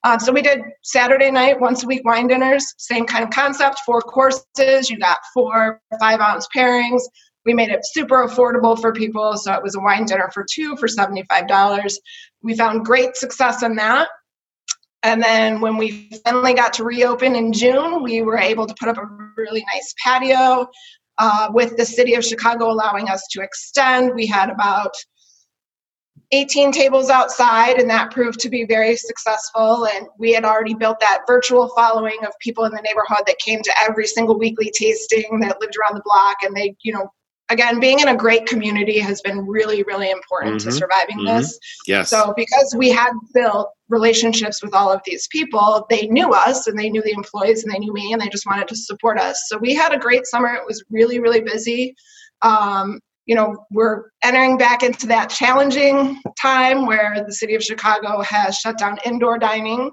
uh, 0.05 0.19
so 0.19 0.33
we 0.33 0.43
did 0.43 0.61
Saturday 0.83 1.31
night, 1.31 1.61
once 1.61 1.85
a 1.85 1.87
week 1.87 2.05
wine 2.05 2.27
dinners, 2.27 2.75
same 2.79 3.07
kind 3.07 3.23
of 3.23 3.31
concept, 3.31 3.81
four 3.87 4.01
courses. 4.01 4.91
You 4.91 4.99
got 4.99 5.19
four 5.33 5.81
five 6.01 6.21
ounce 6.21 6.49
pairings. 6.55 7.01
We 7.45 7.55
made 7.55 7.71
it 7.71 7.81
super 7.85 8.27
affordable 8.27 8.81
for 8.81 8.93
people. 8.93 9.37
So 9.37 9.53
it 9.53 9.63
was 9.63 9.75
a 9.75 9.81
wine 9.81 10.05
dinner 10.05 10.31
for 10.33 10.45
two 10.49 10.77
for 10.77 10.87
$75. 10.87 11.93
We 12.43 12.57
found 12.57 12.85
great 12.85 13.17
success 13.17 13.63
in 13.63 13.77
that. 13.77 14.09
And 15.03 15.21
then 15.21 15.61
when 15.61 15.77
we 15.77 16.11
finally 16.25 16.55
got 16.55 16.73
to 16.75 16.85
reopen 16.85 17.35
in 17.35 17.53
June, 17.53 18.03
we 18.03 18.23
were 18.23 18.39
able 18.39 18.67
to 18.67 18.75
put 18.79 18.89
up 18.89 18.99
a 18.99 19.07
really 19.37 19.65
nice 19.75 19.93
patio 20.03 20.69
uh, 21.19 21.49
with 21.53 21.77
the 21.77 21.85
city 21.85 22.15
of 22.15 22.25
Chicago 22.25 22.71
allowing 22.71 23.09
us 23.09 23.27
to 23.33 23.43
extend. 23.43 24.15
We 24.15 24.27
had 24.27 24.49
about 24.49 24.95
18 26.33 26.73
tables 26.73 27.11
outside, 27.11 27.79
and 27.79 27.89
that 27.91 28.11
proved 28.11 28.41
to 28.41 28.49
be 28.49 28.65
very 28.65 28.97
successful. 28.97 29.87
And 29.87 30.07
we 30.19 30.33
had 30.33 30.45
already 30.45 30.75
built 30.75 30.99
that 31.01 31.21
virtual 31.27 31.69
following 31.77 32.19
of 32.27 32.33
people 32.41 32.65
in 32.65 32.73
the 32.73 32.81
neighborhood 32.81 33.25
that 33.27 33.39
came 33.39 33.63
to 33.63 33.73
every 33.87 34.07
single 34.07 34.39
weekly 34.39 34.73
tasting 34.75 35.41
that 35.41 35.61
lived 35.61 35.77
around 35.77 35.97
the 35.97 36.03
block. 36.05 36.39
And 36.43 36.57
they, 36.57 36.75
you 36.83 36.93
know, 36.95 37.11
again, 37.51 37.81
being 37.81 38.01
in 38.01 38.09
a 38.09 38.17
great 38.17 38.47
community 38.47 38.99
has 38.99 39.21
been 39.21 39.47
really, 39.47 39.83
really 39.83 40.11
important 40.11 40.57
mm-hmm. 40.57 40.71
to 40.71 40.75
surviving 40.75 41.19
mm-hmm. 41.19 41.37
this. 41.37 41.59
Yes. 41.87 42.09
So, 42.09 42.33
because 42.35 42.75
we 42.79 42.89
had 42.91 43.13
built 43.35 43.71
relationships 43.91 44.63
with 44.63 44.75
all 44.75 44.91
of 44.91 45.03
these 45.05 45.29
people, 45.29 45.87
they 45.91 46.07
knew 46.07 46.33
us 46.33 46.67
and 46.67 46.79
they 46.79 46.89
knew 46.89 47.03
the 47.03 47.13
employees 47.13 47.63
and 47.63 47.73
they 47.73 47.79
knew 47.79 47.93
me 47.93 48.13
and 48.13 48.23
they 48.23 48.29
just 48.29 48.47
wanted 48.47 48.69
to 48.69 48.77
support 48.77 49.19
us. 49.19 49.45
So, 49.49 49.59
we 49.59 49.75
had 49.75 49.93
a 49.93 49.99
great 49.99 50.27
summer. 50.27 50.55
It 50.55 50.67
was 50.67 50.83
really, 50.91 51.21
really 51.21 51.43
busy. 51.43 51.95
Um, 52.41 53.01
you 53.27 53.35
know, 53.35 53.65
we're 53.71 54.11
entering 54.25 54.59
back 54.59 54.83
into 54.83 55.07
that 55.07 55.31
challenging 55.31 56.21
time 56.41 56.87
where 56.87 57.25
the 57.27 57.33
city 57.33 57.55
of 57.55 57.63
Chicago 57.63 58.21
has 58.23 58.57
shut 58.57 58.79
down 58.79 58.99
indoor 59.05 59.39
dining. 59.39 59.91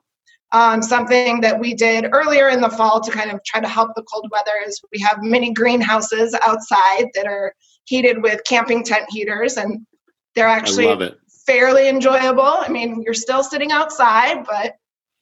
Um, 0.51 0.81
something 0.81 1.41
that 1.41 1.59
we 1.59 1.75
did 1.75 2.07
earlier 2.11 2.49
in 2.49 2.59
the 2.59 2.69
fall 2.69 2.99
to 3.01 3.11
kind 3.11 3.29
of 3.31 3.39
try 3.45 3.61
to 3.61 3.67
help 3.67 3.91
the 3.95 4.01
cold 4.11 4.27
weather 4.31 4.53
is 4.65 4.81
we 4.91 4.99
have 4.99 5.19
mini 5.21 5.53
greenhouses 5.53 6.35
outside 6.41 7.05
that 7.13 7.27
are 7.27 7.53
heated 7.85 8.23
with 8.23 8.43
camping 8.45 8.83
tent 8.83 9.05
heaters, 9.09 9.57
and 9.57 9.85
they're 10.33 10.47
actually 10.47 10.85
fairly 11.45 11.87
enjoyable. 11.87 12.41
I 12.41 12.67
mean, 12.69 13.03
you're 13.03 13.13
still 13.13 13.43
sitting 13.43 13.71
outside, 13.71 14.43
but 14.43 14.73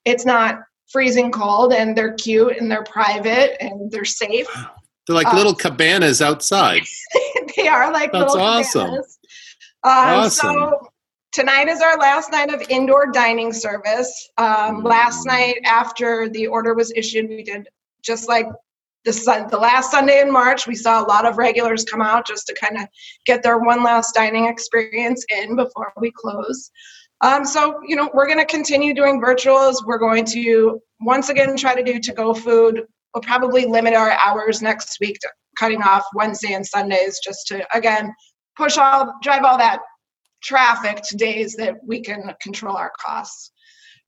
it's 0.06 0.26
not 0.26 0.60
freezing 0.88 1.30
cold, 1.30 1.74
and 1.74 1.98
they're 1.98 2.14
cute 2.14 2.56
and 2.58 2.72
they're 2.72 2.84
private 2.84 3.62
and 3.62 3.92
they're 3.92 4.06
safe. 4.06 4.48
They're 5.08 5.16
like 5.16 5.32
little 5.34 5.54
um, 5.54 5.58
cabanas 5.58 6.22
outside. 6.22 6.84
they 7.56 7.68
are 7.68 7.92
like 7.94 8.12
That's 8.12 8.34
little 8.34 8.46
awesome. 8.46 8.86
Cabanas. 8.88 9.20
Um, 9.84 9.92
awesome. 9.94 10.56
So 10.56 10.90
tonight 11.32 11.70
is 11.70 11.82
our 11.82 11.98
last 11.98 12.32
night 12.32 12.54
of 12.54 12.62
indoor 12.70 13.12
dining 13.12 13.54
service. 13.54 14.30
Um, 14.38 14.84
last 14.84 15.26
mm. 15.26 15.28
night, 15.28 15.60
after 15.66 16.28
the 16.28 16.48
order 16.48 16.74
was 16.74 16.92
issued, 16.94 17.30
we 17.30 17.44
did 17.44 17.70
just 18.04 18.28
like 18.28 18.48
the, 19.06 19.14
sun, 19.14 19.48
the 19.50 19.58
last 19.58 19.92
Sunday 19.92 20.20
in 20.20 20.30
March. 20.30 20.68
We 20.68 20.76
saw 20.76 21.02
a 21.02 21.08
lot 21.08 21.26
of 21.26 21.38
regulars 21.38 21.86
come 21.86 22.02
out 22.02 22.28
just 22.28 22.46
to 22.48 22.54
kind 22.54 22.78
of 22.78 22.90
get 23.26 23.44
their 23.44 23.60
one 23.60 23.84
last 23.84 24.14
dining 24.14 24.48
experience 24.48 25.26
in 25.30 25.56
before 25.56 25.94
we 25.96 26.12
close. 26.12 26.70
Um, 27.22 27.46
so, 27.46 27.80
you 27.88 27.96
know, 27.96 28.12
we're 28.14 28.28
going 28.28 28.40
to 28.40 28.46
continue 28.46 28.94
doing 28.94 29.22
virtuals. 29.22 29.86
We're 29.86 29.98
going 29.98 30.26
to 30.26 30.82
once 31.00 31.30
again 31.30 31.56
try 31.56 31.76
to 31.76 31.82
do 31.82 32.00
to 32.00 32.14
go 32.14 32.34
food 32.34 32.84
We'll 33.14 33.22
probably 33.22 33.66
limit 33.66 33.94
our 33.94 34.12
hours 34.26 34.62
next 34.62 34.98
week 35.00 35.18
to 35.20 35.30
cutting 35.58 35.82
off 35.82 36.06
Wednesday 36.14 36.54
and 36.54 36.66
Sundays 36.66 37.20
just 37.24 37.48
to, 37.48 37.66
again, 37.76 38.14
push 38.56 38.78
all, 38.78 39.14
drive 39.24 39.44
all 39.44 39.58
that 39.58 39.80
traffic 40.44 41.02
to 41.04 41.18
days 41.18 41.56
that 41.56 41.76
we 41.86 42.02
can 42.02 42.34
control 42.42 42.76
our 42.76 42.92
costs. 43.04 43.52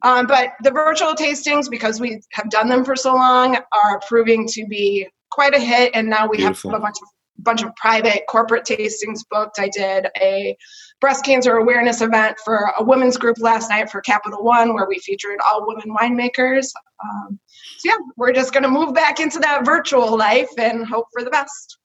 Um, 0.03 0.27
but 0.27 0.51
the 0.63 0.71
virtual 0.71 1.13
tastings, 1.13 1.69
because 1.69 1.99
we 1.99 2.21
have 2.31 2.49
done 2.49 2.69
them 2.69 2.85
for 2.85 2.95
so 2.95 3.13
long, 3.13 3.57
are 3.73 3.99
proving 4.07 4.47
to 4.47 4.65
be 4.67 5.07
quite 5.31 5.53
a 5.53 5.59
hit. 5.59 5.91
And 5.93 6.09
now 6.09 6.27
we 6.27 6.37
Beautiful. 6.37 6.71
have 6.71 6.79
a 6.79 6.81
bunch 6.81 6.95
of 7.01 7.07
bunch 7.43 7.63
of 7.63 7.75
private 7.75 8.23
corporate 8.29 8.65
tastings 8.65 9.21
booked. 9.29 9.59
I 9.59 9.69
did 9.69 10.07
a 10.21 10.57
breast 11.01 11.23
cancer 11.25 11.57
awareness 11.57 12.01
event 12.01 12.37
for 12.43 12.71
a 12.77 12.83
women's 12.83 13.17
group 13.17 13.37
last 13.39 13.69
night 13.69 13.89
for 13.89 14.01
Capital 14.01 14.43
One, 14.43 14.73
where 14.73 14.87
we 14.87 14.99
featured 14.99 15.37
all 15.49 15.65
women 15.67 15.95
winemakers. 15.95 16.67
Um, 17.03 17.39
so 17.77 17.89
yeah, 17.89 17.97
we're 18.17 18.33
just 18.33 18.53
going 18.53 18.63
to 18.63 18.69
move 18.69 18.93
back 18.93 19.19
into 19.19 19.39
that 19.39 19.65
virtual 19.65 20.17
life 20.17 20.49
and 20.57 20.85
hope 20.85 21.07
for 21.13 21.23
the 21.23 21.29
best. 21.29 21.77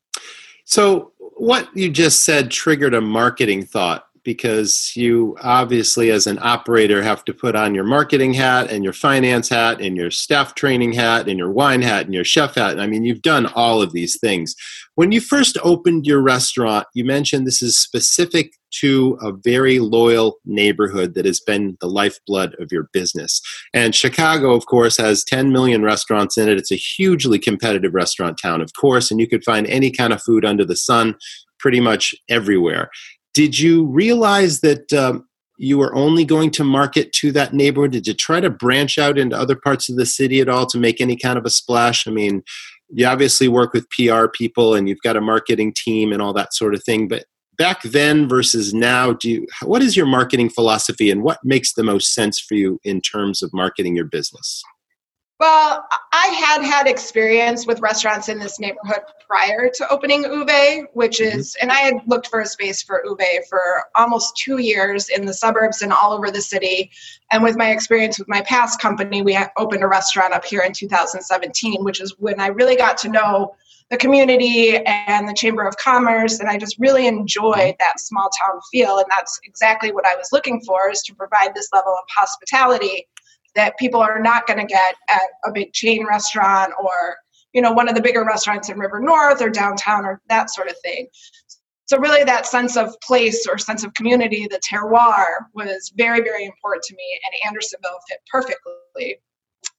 So, 0.64 1.12
what 1.18 1.68
you 1.76 1.90
just 1.90 2.24
said 2.24 2.50
triggered 2.50 2.94
a 2.94 3.00
marketing 3.00 3.64
thought 3.64 4.06
because 4.24 4.92
you 4.96 5.36
obviously, 5.42 6.10
as 6.10 6.26
an 6.26 6.38
operator, 6.40 7.02
have 7.02 7.24
to 7.26 7.34
put 7.34 7.54
on 7.54 7.74
your 7.74 7.84
marketing 7.84 8.32
hat 8.32 8.70
and 8.70 8.82
your 8.82 8.92
finance 8.92 9.48
hat 9.48 9.80
and 9.80 9.96
your 9.96 10.10
staff 10.10 10.54
training 10.54 10.92
hat 10.92 11.28
and 11.28 11.38
your 11.38 11.50
wine 11.50 11.82
hat 11.82 12.06
and 12.06 12.14
your 12.14 12.24
chef 12.24 12.54
hat. 12.54 12.80
I 12.80 12.86
mean, 12.86 13.04
you've 13.04 13.22
done 13.22 13.46
all 13.46 13.82
of 13.82 13.92
these 13.92 14.18
things. 14.18 14.56
When 14.94 15.12
you 15.12 15.20
first 15.20 15.58
opened 15.62 16.06
your 16.06 16.22
restaurant, 16.22 16.86
you 16.94 17.04
mentioned 17.04 17.46
this 17.46 17.62
is 17.62 17.78
specific 17.78 18.54
to 18.80 19.16
a 19.22 19.32
very 19.32 19.78
loyal 19.78 20.38
neighborhood 20.44 21.14
that 21.14 21.26
has 21.26 21.40
been 21.40 21.76
the 21.80 21.86
lifeblood 21.86 22.56
of 22.58 22.72
your 22.72 22.88
business. 22.92 23.40
And 23.72 23.94
Chicago, 23.94 24.52
of 24.52 24.66
course, 24.66 24.96
has 24.96 25.22
10 25.24 25.52
million 25.52 25.82
restaurants 25.82 26.36
in 26.36 26.48
it. 26.48 26.58
It's 26.58 26.72
a 26.72 26.76
hugely 26.76 27.38
competitive 27.38 27.94
restaurant 27.94 28.38
town, 28.40 28.60
of 28.60 28.72
course, 28.74 29.10
and 29.10 29.20
you 29.20 29.28
could 29.28 29.44
find 29.44 29.66
any 29.66 29.90
kind 29.90 30.12
of 30.12 30.22
food 30.22 30.44
under 30.44 30.64
the 30.64 30.76
sun 30.76 31.14
pretty 31.64 31.80
much 31.80 32.14
everywhere. 32.28 32.90
Did 33.34 33.58
you 33.58 33.84
realize 33.86 34.60
that 34.60 34.92
um, 34.92 35.28
you 35.58 35.76
were 35.78 35.94
only 35.94 36.24
going 36.24 36.50
to 36.52 36.64
market 36.64 37.12
to 37.14 37.32
that 37.32 37.52
neighborhood? 37.52 37.92
Did 37.92 38.06
you 38.06 38.14
try 38.14 38.40
to 38.40 38.48
branch 38.48 38.96
out 38.96 39.18
into 39.18 39.36
other 39.36 39.56
parts 39.56 39.88
of 39.88 39.96
the 39.96 40.06
city 40.06 40.40
at 40.40 40.48
all 40.48 40.66
to 40.66 40.78
make 40.78 41.00
any 41.00 41.16
kind 41.16 41.36
of 41.36 41.44
a 41.44 41.50
splash? 41.50 42.06
I 42.06 42.10
mean, 42.10 42.42
you 42.90 43.06
obviously 43.06 43.48
work 43.48 43.72
with 43.72 43.90
PR 43.90 44.26
people 44.28 44.74
and 44.74 44.88
you've 44.88 45.02
got 45.02 45.16
a 45.16 45.20
marketing 45.20 45.74
team 45.74 46.12
and 46.12 46.22
all 46.22 46.32
that 46.32 46.54
sort 46.54 46.74
of 46.74 46.82
thing, 46.84 47.08
but 47.08 47.24
back 47.56 47.82
then 47.82 48.28
versus 48.28 48.74
now, 48.74 49.12
do 49.12 49.30
you, 49.30 49.46
what 49.62 49.82
is 49.82 49.96
your 49.96 50.06
marketing 50.06 50.50
philosophy 50.50 51.10
and 51.10 51.22
what 51.22 51.38
makes 51.44 51.74
the 51.74 51.82
most 51.82 52.12
sense 52.14 52.40
for 52.40 52.54
you 52.54 52.80
in 52.84 53.00
terms 53.00 53.42
of 53.42 53.52
marketing 53.52 53.96
your 53.96 54.06
business? 54.06 54.62
Well, 55.40 55.84
I 56.12 56.28
had 56.28 56.62
had 56.62 56.86
experience 56.86 57.66
with 57.66 57.80
restaurants 57.80 58.28
in 58.28 58.38
this 58.38 58.60
neighborhood 58.60 59.00
prior 59.26 59.68
to 59.68 59.88
opening 59.88 60.22
Uvae, 60.22 60.84
which 60.92 61.18
mm-hmm. 61.18 61.38
is, 61.38 61.56
and 61.60 61.72
I 61.72 61.78
had 61.78 61.94
looked 62.06 62.28
for 62.28 62.40
a 62.40 62.46
space 62.46 62.82
for 62.82 63.02
Uvae 63.04 63.44
for 63.48 63.84
almost 63.96 64.36
two 64.36 64.58
years 64.58 65.08
in 65.08 65.26
the 65.26 65.34
suburbs 65.34 65.82
and 65.82 65.92
all 65.92 66.12
over 66.12 66.30
the 66.30 66.40
city. 66.40 66.92
And 67.32 67.42
with 67.42 67.56
my 67.56 67.72
experience 67.72 68.16
with 68.16 68.28
my 68.28 68.42
past 68.42 68.80
company, 68.80 69.22
we 69.22 69.36
opened 69.56 69.82
a 69.82 69.88
restaurant 69.88 70.34
up 70.34 70.44
here 70.44 70.60
in 70.60 70.72
2017, 70.72 71.82
which 71.82 72.00
is 72.00 72.14
when 72.18 72.38
I 72.38 72.48
really 72.48 72.76
got 72.76 72.96
to 72.98 73.08
know 73.08 73.56
the 73.90 73.96
community 73.96 74.76
and 74.86 75.28
the 75.28 75.34
Chamber 75.34 75.66
of 75.66 75.76
Commerce. 75.76 76.38
And 76.38 76.48
I 76.48 76.58
just 76.58 76.78
really 76.78 77.08
enjoyed 77.08 77.74
that 77.80 77.98
small 77.98 78.30
town 78.40 78.60
feel. 78.70 78.98
And 78.98 79.06
that's 79.10 79.40
exactly 79.42 79.90
what 79.90 80.06
I 80.06 80.14
was 80.14 80.28
looking 80.32 80.60
for 80.60 80.90
is 80.90 81.02
to 81.02 81.14
provide 81.14 81.54
this 81.54 81.68
level 81.72 81.92
of 81.92 82.04
hospitality 82.08 83.08
that 83.54 83.78
people 83.78 84.00
are 84.00 84.20
not 84.20 84.46
going 84.46 84.58
to 84.58 84.66
get 84.66 84.94
at 85.08 85.22
a 85.44 85.52
big 85.52 85.72
chain 85.72 86.06
restaurant 86.06 86.72
or 86.82 87.16
you 87.52 87.62
know 87.62 87.72
one 87.72 87.88
of 87.88 87.94
the 87.94 88.00
bigger 88.00 88.24
restaurants 88.24 88.68
in 88.68 88.78
river 88.78 89.00
north 89.00 89.40
or 89.40 89.50
downtown 89.50 90.04
or 90.04 90.20
that 90.28 90.50
sort 90.50 90.68
of 90.68 90.76
thing. 90.82 91.06
So 91.86 91.98
really 91.98 92.24
that 92.24 92.46
sense 92.46 92.76
of 92.76 92.94
place 93.02 93.46
or 93.46 93.58
sense 93.58 93.84
of 93.84 93.92
community 93.94 94.46
the 94.50 94.60
terroir 94.60 95.46
was 95.54 95.92
very 95.96 96.20
very 96.20 96.44
important 96.44 96.82
to 96.84 96.94
me 96.94 97.20
and 97.24 97.48
andersonville 97.50 97.98
fit 98.08 98.18
perfectly. 98.30 99.18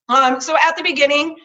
Um, 0.08 0.40
so 0.40 0.56
at 0.62 0.76
the 0.78 0.84
beginning 0.84 1.36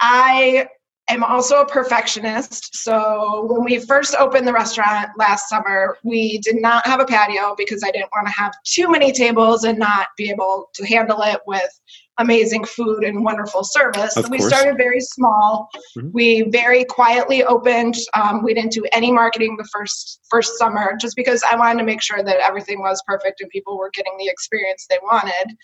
i 0.00 0.66
am 1.08 1.24
also 1.24 1.60
a 1.60 1.66
perfectionist. 1.66 2.76
So 2.76 3.46
when 3.48 3.64
we 3.64 3.78
first 3.78 4.14
opened 4.14 4.46
the 4.46 4.52
restaurant 4.52 5.10
last 5.18 5.48
summer, 5.48 5.98
we 6.04 6.38
did 6.38 6.60
not 6.60 6.86
have 6.86 7.00
a 7.00 7.04
patio 7.04 7.54
because 7.56 7.82
I 7.84 7.90
didn't 7.90 8.10
want 8.12 8.26
to 8.26 8.32
have 8.32 8.52
too 8.64 8.90
many 8.90 9.12
tables 9.12 9.64
and 9.64 9.78
not 9.78 10.08
be 10.16 10.30
able 10.30 10.70
to 10.74 10.86
handle 10.86 11.20
it 11.22 11.40
with 11.46 11.68
amazing 12.18 12.64
food 12.64 13.04
and 13.04 13.24
wonderful 13.24 13.64
service. 13.64 14.16
Of 14.16 14.26
so 14.26 14.30
we 14.30 14.38
started 14.38 14.76
very 14.76 15.00
small. 15.00 15.68
Mm-hmm. 15.96 16.10
We 16.12 16.42
very 16.50 16.84
quietly 16.84 17.42
opened. 17.42 17.96
Um, 18.14 18.42
we 18.42 18.54
didn't 18.54 18.72
do 18.72 18.84
any 18.92 19.10
marketing 19.10 19.56
the 19.56 19.68
first 19.72 20.20
first 20.30 20.58
summer 20.58 20.96
just 21.00 21.16
because 21.16 21.42
I 21.42 21.56
wanted 21.56 21.78
to 21.80 21.84
make 21.84 22.02
sure 22.02 22.22
that 22.22 22.38
everything 22.38 22.80
was 22.80 23.02
perfect 23.06 23.40
and 23.40 23.50
people 23.50 23.78
were 23.78 23.90
getting 23.94 24.16
the 24.18 24.28
experience 24.28 24.86
they 24.88 24.98
wanted. 25.02 25.56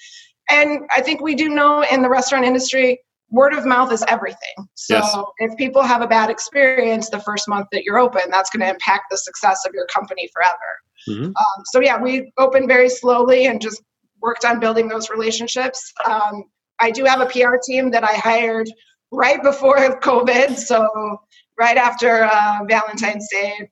And 0.50 0.80
I 0.90 1.02
think 1.02 1.20
we 1.20 1.34
do 1.34 1.50
know 1.50 1.84
in 1.90 2.02
the 2.02 2.08
restaurant 2.08 2.44
industry 2.44 2.98
word 3.30 3.52
of 3.52 3.66
mouth 3.66 3.92
is 3.92 4.04
everything. 4.08 4.68
So 4.74 4.96
yes. 4.96 5.16
if 5.38 5.56
people 5.56 5.82
have 5.82 6.00
a 6.00 6.06
bad 6.06 6.30
experience 6.30 7.10
the 7.10 7.20
first 7.20 7.48
month 7.48 7.68
that 7.72 7.84
you're 7.84 7.98
open, 7.98 8.22
that's 8.30 8.50
going 8.50 8.60
to 8.60 8.68
impact 8.68 9.04
the 9.10 9.18
success 9.18 9.64
of 9.66 9.74
your 9.74 9.86
company 9.86 10.30
forever. 10.32 10.56
Mm-hmm. 11.08 11.26
Um, 11.26 11.64
so 11.66 11.80
yeah, 11.80 12.00
we 12.00 12.32
opened 12.38 12.68
very 12.68 12.88
slowly 12.88 13.46
and 13.46 13.60
just 13.60 13.82
worked 14.20 14.44
on 14.44 14.60
building 14.60 14.88
those 14.88 15.10
relationships. 15.10 15.92
Um, 16.06 16.44
I 16.80 16.90
do 16.90 17.04
have 17.04 17.20
a 17.20 17.26
PR 17.26 17.56
team 17.64 17.90
that 17.90 18.04
I 18.04 18.14
hired 18.14 18.68
right 19.10 19.42
before 19.42 19.76
COVID, 20.00 20.56
so 20.56 21.20
right 21.58 21.76
after 21.76 22.24
uh, 22.24 22.58
Valentine's 22.68 23.28
Day, 23.30 23.68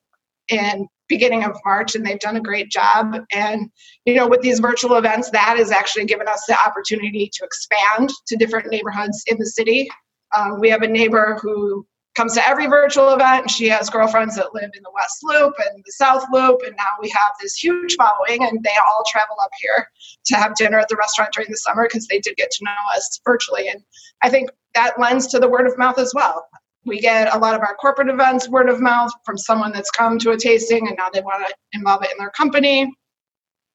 and 0.51 0.87
beginning 1.09 1.45
of 1.45 1.57
March, 1.65 1.95
and 1.95 2.05
they've 2.05 2.21
done 2.21 2.37
a 2.37 2.41
great 2.41 2.71
job. 2.71 3.17
And, 3.33 3.71
you 4.05 4.15
know, 4.15 4.27
with 4.27 4.41
these 4.41 4.61
virtual 4.61 4.97
events, 4.97 5.31
that 5.31 5.57
has 5.59 5.71
actually 5.71 6.05
given 6.05 6.29
us 6.29 6.45
the 6.47 6.57
opportunity 6.59 7.31
to 7.33 7.45
expand 7.45 8.11
to 8.27 8.37
different 8.37 8.71
neighborhoods 8.71 9.23
in 9.27 9.39
the 9.39 9.47
city. 9.47 9.89
Uh, 10.35 10.53
we 10.59 10.69
have 10.69 10.83
a 10.83 10.89
neighbor 10.89 11.39
who 11.41 11.87
comes 12.17 12.35
to 12.35 12.49
every 12.49 12.67
virtual 12.67 13.13
event, 13.13 13.51
she 13.51 13.69
has 13.69 13.91
girlfriends 13.91 14.37
that 14.37 14.55
live 14.55 14.71
in 14.75 14.83
the 14.83 14.91
West 14.95 15.19
Loop 15.23 15.55
and 15.59 15.85
the 15.85 15.93
South 15.93 16.25
Loop, 16.33 16.63
and 16.65 16.75
now 16.75 16.89
we 17.01 17.11
have 17.11 17.33
this 17.41 17.55
huge 17.55 17.95
following, 17.97 18.43
and 18.43 18.63
they 18.65 18.71
all 18.89 19.05
travel 19.07 19.37
up 19.43 19.51
here 19.61 19.87
to 20.25 20.37
have 20.37 20.55
dinner 20.55 20.79
at 20.79 20.89
the 20.89 20.97
restaurant 20.97 21.33
during 21.35 21.51
the 21.51 21.59
summer 21.59 21.85
because 21.85 22.07
they 22.07 22.19
did 22.19 22.35
get 22.37 22.51
to 22.53 22.65
know 22.65 22.97
us 22.97 23.21
virtually. 23.25 23.69
And 23.69 23.83
I 24.23 24.31
think 24.31 24.49
that 24.75 24.99
lends 24.99 25.27
to 25.29 25.39
the 25.39 25.49
word 25.49 25.67
of 25.67 25.77
mouth 25.77 25.99
as 25.99 26.13
well 26.15 26.47
we 26.87 27.01
get 27.01 27.35
a 27.35 27.39
lot 27.39 27.55
of 27.55 27.61
our 27.61 27.75
corporate 27.75 28.09
events 28.09 28.49
word 28.49 28.69
of 28.69 28.81
mouth 28.81 29.11
from 29.25 29.37
someone 29.37 29.73
that's 29.73 29.91
come 29.91 30.19
to 30.21 30.31
a 30.31 30.37
tasting 30.37 30.87
and 30.87 30.97
now 30.97 31.11
they 31.13 31.21
want 31.21 31.47
to 31.47 31.55
involve 31.73 32.03
it 32.05 32.13
in 32.13 32.19
their 32.19 32.31
company. 32.31 32.91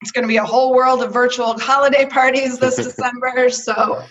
It's 0.01 0.11
going 0.11 0.23
to 0.23 0.27
be 0.27 0.37
a 0.37 0.45
whole 0.45 0.73
world 0.73 1.03
of 1.03 1.13
virtual 1.13 1.59
holiday 1.59 2.05
parties 2.05 2.57
this 2.57 2.75
December. 2.77 3.49
So, 3.49 4.01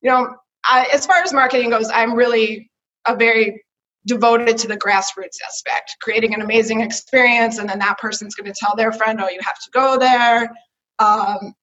you 0.00 0.10
know, 0.10 0.36
I, 0.64 0.86
as 0.94 1.04
far 1.04 1.16
as 1.16 1.32
marketing 1.32 1.70
goes, 1.70 1.90
I'm 1.92 2.14
really 2.14 2.70
a 3.06 3.16
very 3.16 3.62
devoted 4.06 4.56
to 4.58 4.68
the 4.68 4.76
grassroots 4.76 5.38
aspect, 5.46 5.96
creating 6.00 6.32
an 6.34 6.42
amazing 6.42 6.80
experience, 6.80 7.58
and 7.58 7.68
then 7.68 7.80
that 7.80 7.98
person's 7.98 8.34
going 8.34 8.50
to 8.50 8.58
tell 8.58 8.74
their 8.76 8.92
friend, 8.92 9.20
"Oh, 9.20 9.28
you 9.28 9.40
have 9.42 9.58
to 9.58 9.70
go 9.72 9.98
there." 9.98 10.50
Um, 10.98 11.54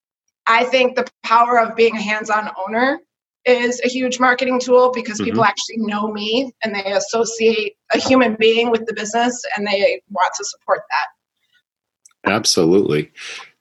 I 0.46 0.64
think 0.64 0.96
the 0.96 1.06
power 1.22 1.58
of 1.58 1.76
being 1.76 1.96
a 1.96 2.00
hands-on 2.00 2.50
owner 2.66 3.00
is 3.44 3.80
a 3.84 3.88
huge 3.88 4.20
marketing 4.20 4.60
tool 4.60 4.92
because 4.92 5.18
mm-hmm. 5.18 5.26
people 5.26 5.44
actually 5.44 5.78
know 5.78 6.12
me 6.12 6.52
and 6.62 6.74
they 6.74 6.92
associate 6.92 7.76
a 7.94 7.98
human 7.98 8.36
being 8.38 8.70
with 8.70 8.86
the 8.86 8.94
business 8.94 9.42
and 9.56 9.66
they 9.66 10.02
want 10.10 10.32
to 10.34 10.44
support 10.44 10.82
that. 10.90 12.30
Absolutely. 12.30 13.10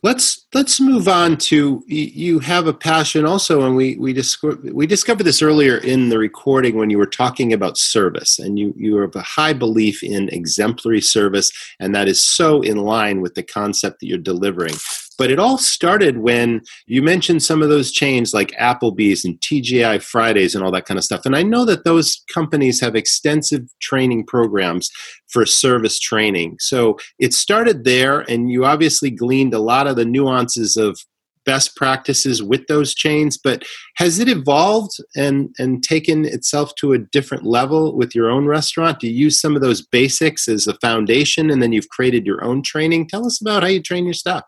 Let's 0.02 0.46
let's 0.54 0.80
move 0.80 1.10
on 1.10 1.36
to 1.38 1.84
you 1.86 2.39
have 2.39 2.68
a 2.68 2.74
passion 2.74 3.26
also, 3.26 3.65
and 3.65 3.76
we 3.76 3.98
we 3.98 4.13
discovered 4.13 4.74
we 4.74 4.88
discovered 4.88 5.24
this 5.24 5.42
earlier 5.42 5.78
in 5.78 6.08
the 6.08 6.18
recording 6.18 6.78
when 6.78 6.89
you 6.89 6.98
were 6.98 7.06
talking 7.06 7.52
about 7.52 7.78
service, 7.78 8.39
and 8.39 8.58
you 8.58 8.74
you 8.78 8.96
have 8.98 9.15
a 9.18 9.22
high 9.22 9.52
belief 9.52 10.02
in 10.02 10.30
exemplary 10.30 11.02
service, 11.02 11.52
and 11.82 11.94
that 11.94 12.08
is 12.08 12.24
so 12.24 12.62
in 12.62 12.78
line 12.78 13.20
with 13.20 13.36
the 13.36 13.44
concept 13.44 14.00
that 14.00 14.08
you're 14.08 14.18
delivering. 14.18 14.76
But 15.19 15.29
it 15.29 15.38
all 15.38 15.58
started 15.58 16.19
when 16.19 16.62
you 16.88 17.03
mentioned 17.03 17.43
some 17.43 17.62
of 17.62 17.67
those 17.67 17.91
chains 17.91 18.34
like 18.34 18.51
Applebee's 18.51 19.25
and 19.25 19.39
TGI 19.41 20.01
Fridays 20.01 20.55
and 20.55 20.63
all 20.63 20.71
that 20.71 20.86
kind 20.86 20.97
of 20.97 21.03
stuff. 21.03 21.25
And 21.25 21.36
I 21.36 21.43
know 21.43 21.65
that 21.65 21.84
those 21.84 22.23
companies 22.34 22.79
have 22.79 22.95
extensive 22.95 23.63
training 23.82 24.25
programs 24.25 24.89
for 25.27 25.45
service 25.45 25.99
training. 25.99 26.55
So 26.60 26.97
it 27.19 27.34
started 27.34 27.84
there, 27.84 28.21
and 28.21 28.49
you 28.49 28.65
obviously 28.65 29.12
gleaned 29.12 29.53
a 29.53 29.60
lot 29.60 29.88
of 29.88 29.97
the 29.97 30.05
nuances 30.05 30.77
of 30.77 30.97
best 31.45 31.75
practices 31.75 32.43
with 32.43 32.67
those 32.67 32.93
chains 32.93 33.38
but 33.38 33.63
has 33.95 34.19
it 34.19 34.27
evolved 34.27 34.97
and 35.15 35.49
and 35.58 35.82
taken 35.82 36.25
itself 36.25 36.75
to 36.75 36.91
a 36.93 36.97
different 36.97 37.43
level 37.43 37.95
with 37.95 38.13
your 38.13 38.29
own 38.29 38.45
restaurant 38.45 38.99
do 38.99 39.08
you 39.08 39.13
use 39.13 39.39
some 39.39 39.55
of 39.55 39.62
those 39.62 39.82
basics 39.82 40.47
as 40.47 40.67
a 40.67 40.77
foundation 40.79 41.49
and 41.49 41.63
then 41.63 41.71
you've 41.71 41.89
created 41.89 42.25
your 42.25 42.43
own 42.43 42.62
training 42.62 43.08
tell 43.08 43.25
us 43.25 43.41
about 43.41 43.63
how 43.63 43.69
you 43.69 43.82
train 43.82 44.03
your 44.03 44.13
staff 44.13 44.43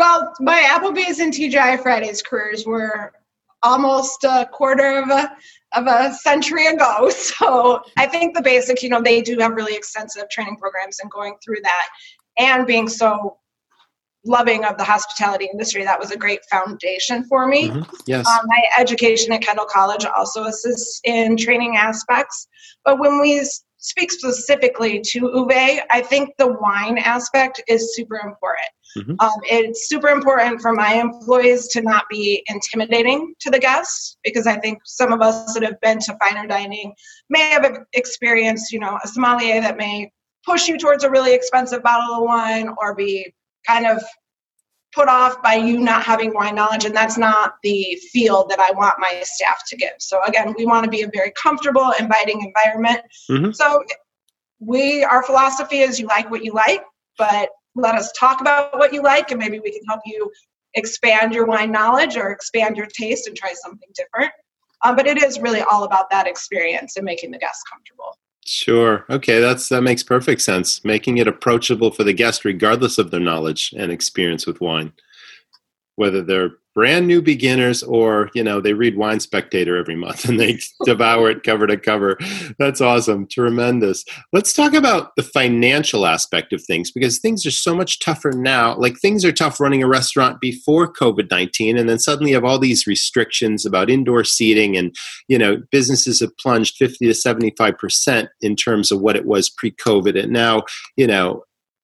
well, 0.00 0.32
my 0.40 0.62
Applebee's 0.62 1.18
and 1.18 1.30
TGI 1.30 1.82
Fridays 1.82 2.22
careers 2.22 2.64
were 2.64 3.12
almost 3.62 4.24
a 4.24 4.48
quarter 4.50 4.98
of 5.02 5.10
a 5.10 5.30
of 5.74 5.86
a 5.86 6.14
century 6.14 6.66
ago. 6.66 7.10
So 7.20 7.82
I 7.98 8.06
think 8.06 8.34
the 8.34 8.42
basics, 8.42 8.82
you 8.82 8.88
know, 8.88 9.02
they 9.02 9.20
do 9.20 9.38
have 9.38 9.52
really 9.52 9.74
extensive 9.74 10.28
training 10.30 10.56
programs 10.56 10.98
and 11.00 11.10
going 11.10 11.34
through 11.44 11.60
that 11.62 11.88
and 12.38 12.66
being 12.66 12.88
so 12.88 13.36
loving 14.24 14.64
of 14.64 14.78
the 14.78 14.84
hospitality 14.84 15.48
industry, 15.52 15.84
that 15.84 16.00
was 16.00 16.10
a 16.10 16.16
great 16.16 16.40
foundation 16.50 17.24
for 17.24 17.46
me. 17.46 17.68
Mm-hmm. 17.68 17.94
Yes. 18.06 18.26
Um, 18.26 18.46
my 18.46 18.62
education 18.78 19.32
at 19.32 19.42
Kendall 19.42 19.66
College 19.66 20.06
also 20.06 20.44
assists 20.44 21.00
in 21.04 21.36
training 21.36 21.76
aspects. 21.76 22.48
But 22.84 22.98
when 22.98 23.20
we 23.20 23.46
speak 23.80 24.12
specifically 24.12 25.00
to 25.00 25.20
Uvae, 25.20 25.80
I 25.90 26.02
think 26.02 26.30
the 26.38 26.52
wine 26.60 26.98
aspect 26.98 27.62
is 27.66 27.94
super 27.96 28.16
important. 28.16 28.68
Mm-hmm. 28.96 29.14
Um, 29.20 29.40
it's 29.44 29.88
super 29.88 30.08
important 30.08 30.60
for 30.60 30.72
my 30.72 30.94
employees 30.94 31.68
to 31.68 31.80
not 31.80 32.04
be 32.10 32.44
intimidating 32.48 33.34
to 33.40 33.50
the 33.50 33.58
guests 33.58 34.18
because 34.24 34.46
I 34.46 34.56
think 34.56 34.80
some 34.84 35.12
of 35.12 35.20
us 35.22 35.54
that 35.54 35.62
have 35.62 35.80
been 35.80 35.98
to 36.00 36.16
finer 36.18 36.46
dining 36.46 36.92
may 37.28 37.50
have 37.50 37.78
experienced, 37.92 38.72
you 38.72 38.80
know, 38.80 38.98
a 39.02 39.08
sommelier 39.08 39.60
that 39.60 39.76
may 39.76 40.10
push 40.44 40.68
you 40.68 40.76
towards 40.76 41.04
a 41.04 41.10
really 41.10 41.34
expensive 41.34 41.82
bottle 41.82 42.16
of 42.16 42.22
wine 42.24 42.68
or 42.80 42.94
be 42.94 43.32
kind 43.66 43.86
of 43.86 44.02
put 44.92 45.08
off 45.08 45.42
by 45.42 45.54
you 45.54 45.78
not 45.78 46.02
having 46.02 46.34
wine 46.34 46.54
knowledge 46.54 46.84
and 46.84 46.94
that's 46.94 47.16
not 47.16 47.54
the 47.62 47.98
feel 48.12 48.46
that 48.46 48.58
i 48.58 48.72
want 48.72 48.94
my 48.98 49.22
staff 49.22 49.62
to 49.68 49.76
give. 49.76 49.92
So 49.98 50.22
again 50.24 50.54
we 50.56 50.66
want 50.66 50.84
to 50.84 50.90
be 50.90 51.02
a 51.02 51.10
very 51.12 51.32
comfortable 51.40 51.92
inviting 51.98 52.44
environment. 52.44 53.00
Mm-hmm. 53.30 53.52
so 53.52 53.82
we 54.58 55.04
our 55.04 55.22
philosophy 55.22 55.80
is 55.80 55.98
you 55.98 56.06
like 56.06 56.30
what 56.30 56.44
you 56.44 56.52
like 56.52 56.82
but 57.16 57.50
let 57.74 57.94
us 57.94 58.10
talk 58.18 58.40
about 58.40 58.78
what 58.78 58.92
you 58.92 59.02
like 59.02 59.30
and 59.30 59.38
maybe 59.38 59.60
we 59.60 59.70
can 59.72 59.84
help 59.86 60.00
you 60.04 60.30
expand 60.74 61.34
your 61.34 61.46
wine 61.46 61.72
knowledge 61.72 62.16
or 62.16 62.30
expand 62.30 62.76
your 62.76 62.86
taste 62.86 63.26
and 63.26 63.36
try 63.36 63.52
something 63.52 63.88
different. 63.94 64.32
Um, 64.82 64.96
but 64.96 65.06
it 65.06 65.22
is 65.22 65.38
really 65.40 65.60
all 65.60 65.84
about 65.84 66.10
that 66.10 66.26
experience 66.26 66.96
and 66.96 67.04
making 67.04 67.30
the 67.30 67.38
guests 67.38 67.62
comfortable 67.70 68.16
Sure. 68.44 69.04
Okay, 69.08 69.40
that's 69.40 69.68
that 69.68 69.82
makes 69.82 70.02
perfect 70.02 70.42
sense. 70.42 70.84
Making 70.84 71.18
it 71.18 71.28
approachable 71.28 71.90
for 71.90 72.04
the 72.04 72.12
guest 72.12 72.44
regardless 72.44 72.98
of 72.98 73.10
their 73.10 73.20
knowledge 73.20 73.72
and 73.76 73.92
experience 73.92 74.46
with 74.46 74.60
wine. 74.60 74.92
Whether 76.00 76.22
they're 76.22 76.52
brand 76.74 77.06
new 77.06 77.20
beginners 77.20 77.82
or 77.82 78.30
you 78.32 78.44
know 78.44 78.60
they 78.60 78.72
read 78.72 78.96
wine 78.96 79.18
spectator 79.20 79.76
every 79.76 79.96
month 79.96 80.24
and 80.28 80.38
they 80.38 80.58
devour 80.84 81.30
it 81.30 81.42
cover 81.42 81.66
to 81.66 81.76
cover. 81.76 82.18
That's 82.58 82.80
awesome. 82.80 83.26
Tremendous. 83.26 84.04
Let's 84.32 84.52
talk 84.52 84.72
about 84.74 85.14
the 85.16 85.22
financial 85.22 86.06
aspect 86.06 86.52
of 86.52 86.62
things 86.62 86.90
because 86.90 87.18
things 87.18 87.44
are 87.44 87.50
so 87.50 87.74
much 87.74 87.98
tougher 87.98 88.32
now. 88.32 88.76
Like 88.76 88.98
things 88.98 89.24
are 89.24 89.32
tough 89.32 89.60
running 89.60 89.82
a 89.82 89.88
restaurant 89.88 90.40
before 90.40 90.92
covid-19 90.92 91.78
and 91.78 91.88
then 91.88 91.98
suddenly 91.98 92.30
you 92.30 92.36
have 92.36 92.44
all 92.44 92.58
these 92.58 92.86
restrictions 92.86 93.66
about 93.66 93.90
indoor 93.90 94.24
seating 94.24 94.76
and 94.76 94.94
you 95.28 95.38
know 95.38 95.60
businesses 95.70 96.20
have 96.20 96.36
plunged 96.38 96.76
50 96.76 97.06
to 97.06 97.12
75% 97.12 98.28
in 98.40 98.56
terms 98.56 98.90
of 98.90 99.00
what 99.00 99.16
it 99.16 99.26
was 99.26 99.50
pre-covid 99.50 100.20
and 100.20 100.32
now 100.32 100.62
you 100.96 101.06
know 101.06 101.42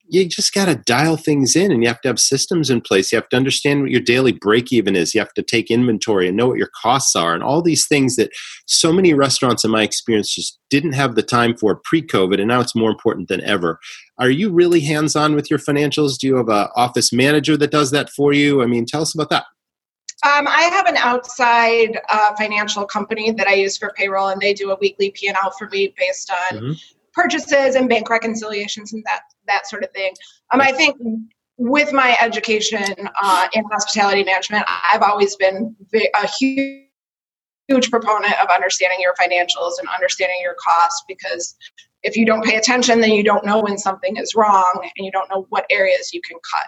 you 0.08 0.28
just 0.28 0.54
got 0.54 0.66
to 0.66 0.74
dial 0.74 1.16
things 1.16 1.56
in 1.56 1.72
and 1.72 1.82
you 1.82 1.88
have 1.88 2.00
to 2.02 2.08
have 2.08 2.20
systems 2.20 2.70
in 2.70 2.80
place. 2.80 3.10
You 3.10 3.16
have 3.16 3.28
to 3.30 3.36
understand 3.36 3.82
what 3.82 3.90
your 3.90 4.00
daily 4.00 4.32
break 4.32 4.72
even 4.72 4.94
is. 4.94 5.14
You 5.14 5.20
have 5.20 5.34
to 5.34 5.42
take 5.42 5.70
inventory 5.70 6.28
and 6.28 6.36
know 6.36 6.46
what 6.48 6.58
your 6.58 6.70
costs 6.80 7.16
are 7.16 7.34
and 7.34 7.42
all 7.42 7.62
these 7.62 7.86
things 7.86 8.16
that 8.16 8.30
so 8.66 8.92
many 8.92 9.14
restaurants, 9.14 9.64
in 9.64 9.70
my 9.70 9.82
experience, 9.82 10.34
just 10.34 10.58
didn't 10.70 10.92
have 10.92 11.14
the 11.14 11.22
time 11.22 11.56
for 11.56 11.80
pre 11.84 12.02
COVID. 12.02 12.38
And 12.38 12.48
now 12.48 12.60
it's 12.60 12.76
more 12.76 12.90
important 12.90 13.28
than 13.28 13.42
ever. 13.42 13.78
Are 14.18 14.30
you 14.30 14.50
really 14.52 14.80
hands 14.80 15.16
on 15.16 15.34
with 15.34 15.50
your 15.50 15.58
financials? 15.58 16.18
Do 16.18 16.26
you 16.26 16.36
have 16.36 16.48
an 16.48 16.68
office 16.76 17.12
manager 17.12 17.56
that 17.56 17.70
does 17.70 17.90
that 17.90 18.10
for 18.10 18.32
you? 18.32 18.62
I 18.62 18.66
mean, 18.66 18.86
tell 18.86 19.02
us 19.02 19.14
about 19.14 19.30
that. 19.30 19.44
Um, 20.24 20.48
I 20.48 20.62
have 20.72 20.86
an 20.86 20.96
outside 20.96 22.00
uh, 22.08 22.34
financial 22.36 22.86
company 22.86 23.32
that 23.32 23.46
I 23.46 23.54
use 23.54 23.76
for 23.76 23.92
payroll, 23.96 24.28
and 24.28 24.40
they 24.40 24.54
do 24.54 24.70
a 24.70 24.76
weekly 24.80 25.10
P 25.10 25.28
and 25.28 25.36
L 25.42 25.52
for 25.58 25.68
me 25.68 25.94
based 25.96 26.30
on 26.30 26.58
mm-hmm. 26.58 26.72
Purchases 27.16 27.74
and 27.74 27.88
bank 27.88 28.08
reconciliations 28.10 28.92
and 28.92 29.02
that 29.04 29.22
that 29.48 29.66
sort 29.66 29.82
of 29.82 29.90
thing. 29.90 30.14
Um, 30.52 30.60
I 30.60 30.70
think 30.70 30.96
with 31.56 31.92
my 31.92 32.16
education 32.20 32.84
uh, 33.20 33.48
in 33.54 33.64
hospitality 33.64 34.22
management, 34.22 34.64
I've 34.92 35.02
always 35.02 35.34
been 35.36 35.74
a 35.94 36.28
huge 36.28 36.82
huge 37.68 37.90
proponent 37.90 38.34
of 38.40 38.48
understanding 38.48 38.98
your 39.00 39.14
financials 39.14 39.72
and 39.80 39.88
understanding 39.94 40.36
your 40.40 40.54
costs 40.54 41.02
because 41.08 41.56
if 42.02 42.16
you 42.16 42.24
don't 42.24 42.44
pay 42.44 42.56
attention 42.56 43.00
then 43.00 43.10
you 43.10 43.24
don't 43.24 43.44
know 43.44 43.60
when 43.60 43.76
something 43.76 44.16
is 44.16 44.34
wrong 44.34 44.80
and 44.96 45.04
you 45.04 45.10
don't 45.10 45.28
know 45.30 45.46
what 45.48 45.66
areas 45.70 46.10
you 46.12 46.20
can 46.22 46.38
cut 46.54 46.66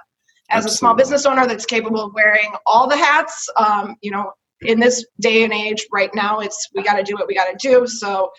as 0.50 0.64
Absolutely. 0.64 0.74
a 0.74 0.76
small 0.76 0.94
business 0.94 1.26
owner 1.26 1.46
that's 1.46 1.66
capable 1.66 2.00
of 2.00 2.14
wearing 2.14 2.52
all 2.66 2.88
the 2.88 2.96
hats 2.96 3.48
um, 3.56 3.94
you 4.02 4.11
know 4.11 4.32
in 4.62 4.80
this 4.80 5.06
day 5.20 5.44
and 5.44 5.52
age 5.52 5.87
right 5.92 6.11
now 6.14 6.40
it's 6.40 6.68
we 6.74 6.82
got 6.82 6.96
to 6.96 7.04
do 7.04 7.14
what 7.14 7.28
we 7.28 7.34
got 7.34 7.46
to 7.46 7.56
do 7.68 7.87
so 7.87 8.30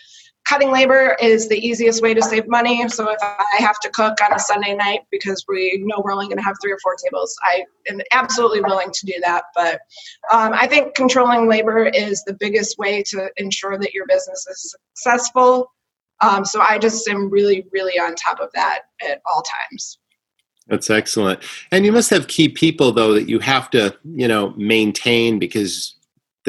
cutting 0.46 0.72
labor 0.72 1.16
is 1.20 1.48
the 1.48 1.58
easiest 1.58 2.02
way 2.02 2.14
to 2.14 2.22
save 2.22 2.48
money. 2.48 2.88
So 2.88 3.08
if 3.10 3.18
I 3.22 3.44
have 3.58 3.78
to 3.80 3.90
cook 3.90 4.18
on 4.24 4.32
a 4.32 4.38
Sunday 4.38 4.74
night 4.74 5.00
because 5.10 5.44
we 5.48 5.82
know 5.84 6.02
we're 6.04 6.12
only 6.12 6.26
going 6.26 6.38
to 6.38 6.42
have 6.42 6.56
three 6.60 6.72
or 6.72 6.78
four 6.82 6.96
tables, 7.04 7.34
I 7.42 7.64
am 7.88 8.00
absolutely 8.12 8.60
willing 8.60 8.90
to 8.92 9.06
do 9.06 9.14
that. 9.22 9.44
But 9.54 9.80
um, 10.32 10.52
I 10.52 10.66
think 10.66 10.94
controlling 10.94 11.48
labor 11.48 11.86
is 11.86 12.24
the 12.24 12.34
biggest 12.34 12.78
way 12.78 13.02
to 13.08 13.30
ensure 13.36 13.78
that 13.78 13.94
your 13.94 14.06
business 14.06 14.46
is 14.48 14.74
successful. 14.94 15.72
Um, 16.20 16.44
so 16.44 16.60
I 16.60 16.78
just 16.78 17.08
am 17.08 17.30
really, 17.30 17.66
really 17.72 17.98
on 17.98 18.14
top 18.14 18.40
of 18.40 18.50
that 18.54 18.80
at 19.02 19.22
all 19.32 19.42
times. 19.70 19.98
That's 20.66 20.90
excellent. 20.90 21.40
And 21.72 21.84
you 21.84 21.92
must 21.92 22.10
have 22.10 22.28
key 22.28 22.48
people 22.48 22.92
though 22.92 23.12
that 23.14 23.28
you 23.28 23.40
have 23.40 23.70
to, 23.70 23.96
you 24.04 24.28
know, 24.28 24.50
maintain 24.56 25.38
because 25.38 25.96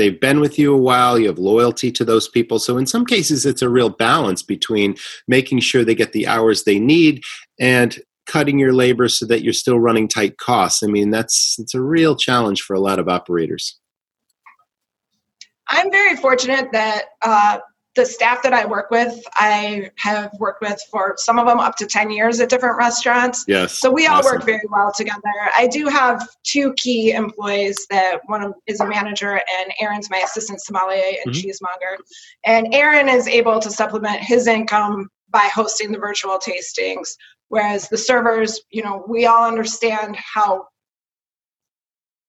they've 0.01 0.19
been 0.19 0.39
with 0.39 0.57
you 0.57 0.73
a 0.73 0.77
while 0.77 1.19
you 1.19 1.27
have 1.27 1.37
loyalty 1.37 1.91
to 1.91 2.03
those 2.03 2.27
people. 2.27 2.57
So 2.57 2.75
in 2.77 2.87
some 2.87 3.05
cases 3.05 3.45
it's 3.45 3.61
a 3.61 3.69
real 3.69 3.89
balance 3.89 4.41
between 4.41 4.95
making 5.27 5.59
sure 5.59 5.85
they 5.85 5.93
get 5.93 6.11
the 6.11 6.25
hours 6.25 6.63
they 6.63 6.79
need 6.79 7.21
and 7.59 7.95
cutting 8.25 8.57
your 8.57 8.73
labor 8.73 9.07
so 9.07 9.27
that 9.27 9.43
you're 9.43 9.53
still 9.53 9.79
running 9.79 10.07
tight 10.07 10.37
costs. 10.37 10.81
I 10.81 10.87
mean 10.87 11.11
that's 11.11 11.57
it's 11.59 11.75
a 11.75 11.81
real 11.81 12.15
challenge 12.15 12.63
for 12.63 12.73
a 12.73 12.79
lot 12.79 12.97
of 12.97 13.07
operators. 13.07 13.77
I'm 15.67 15.91
very 15.91 16.15
fortunate 16.17 16.71
that 16.71 17.03
uh, 17.21 17.59
the 17.95 18.05
staff 18.05 18.41
that 18.43 18.53
I 18.53 18.65
work 18.65 18.89
with, 18.89 19.21
I 19.35 19.91
have 19.97 20.31
worked 20.39 20.61
with 20.61 20.79
for 20.89 21.15
some 21.17 21.37
of 21.37 21.45
them 21.45 21.59
up 21.59 21.75
to 21.77 21.85
10 21.85 22.09
years 22.11 22.39
at 22.39 22.49
different 22.49 22.77
restaurants. 22.77 23.43
Yes. 23.47 23.77
So 23.79 23.91
we 23.91 24.07
all 24.07 24.19
awesome. 24.19 24.37
work 24.37 24.45
very 24.45 24.63
well 24.69 24.93
together. 24.95 25.19
I 25.57 25.67
do 25.67 25.87
have 25.87 26.25
two 26.43 26.73
key 26.77 27.11
employees 27.11 27.85
that 27.89 28.19
one 28.27 28.53
is 28.65 28.79
a 28.79 28.87
manager 28.87 29.33
and 29.33 29.73
Aaron's 29.81 30.09
my 30.09 30.19
assistant 30.19 30.61
sommelier 30.61 31.01
and 31.25 31.33
mm-hmm. 31.33 31.47
cheesemonger. 31.47 31.97
And 32.45 32.73
Aaron 32.73 33.09
is 33.09 33.27
able 33.27 33.59
to 33.59 33.69
supplement 33.69 34.21
his 34.21 34.47
income 34.47 35.09
by 35.29 35.49
hosting 35.53 35.91
the 35.91 35.99
virtual 35.99 36.39
tastings. 36.39 37.09
Whereas 37.49 37.89
the 37.89 37.97
servers, 37.97 38.61
you 38.69 38.83
know, 38.83 39.03
we 39.09 39.25
all 39.25 39.45
understand 39.45 40.15
how 40.15 40.67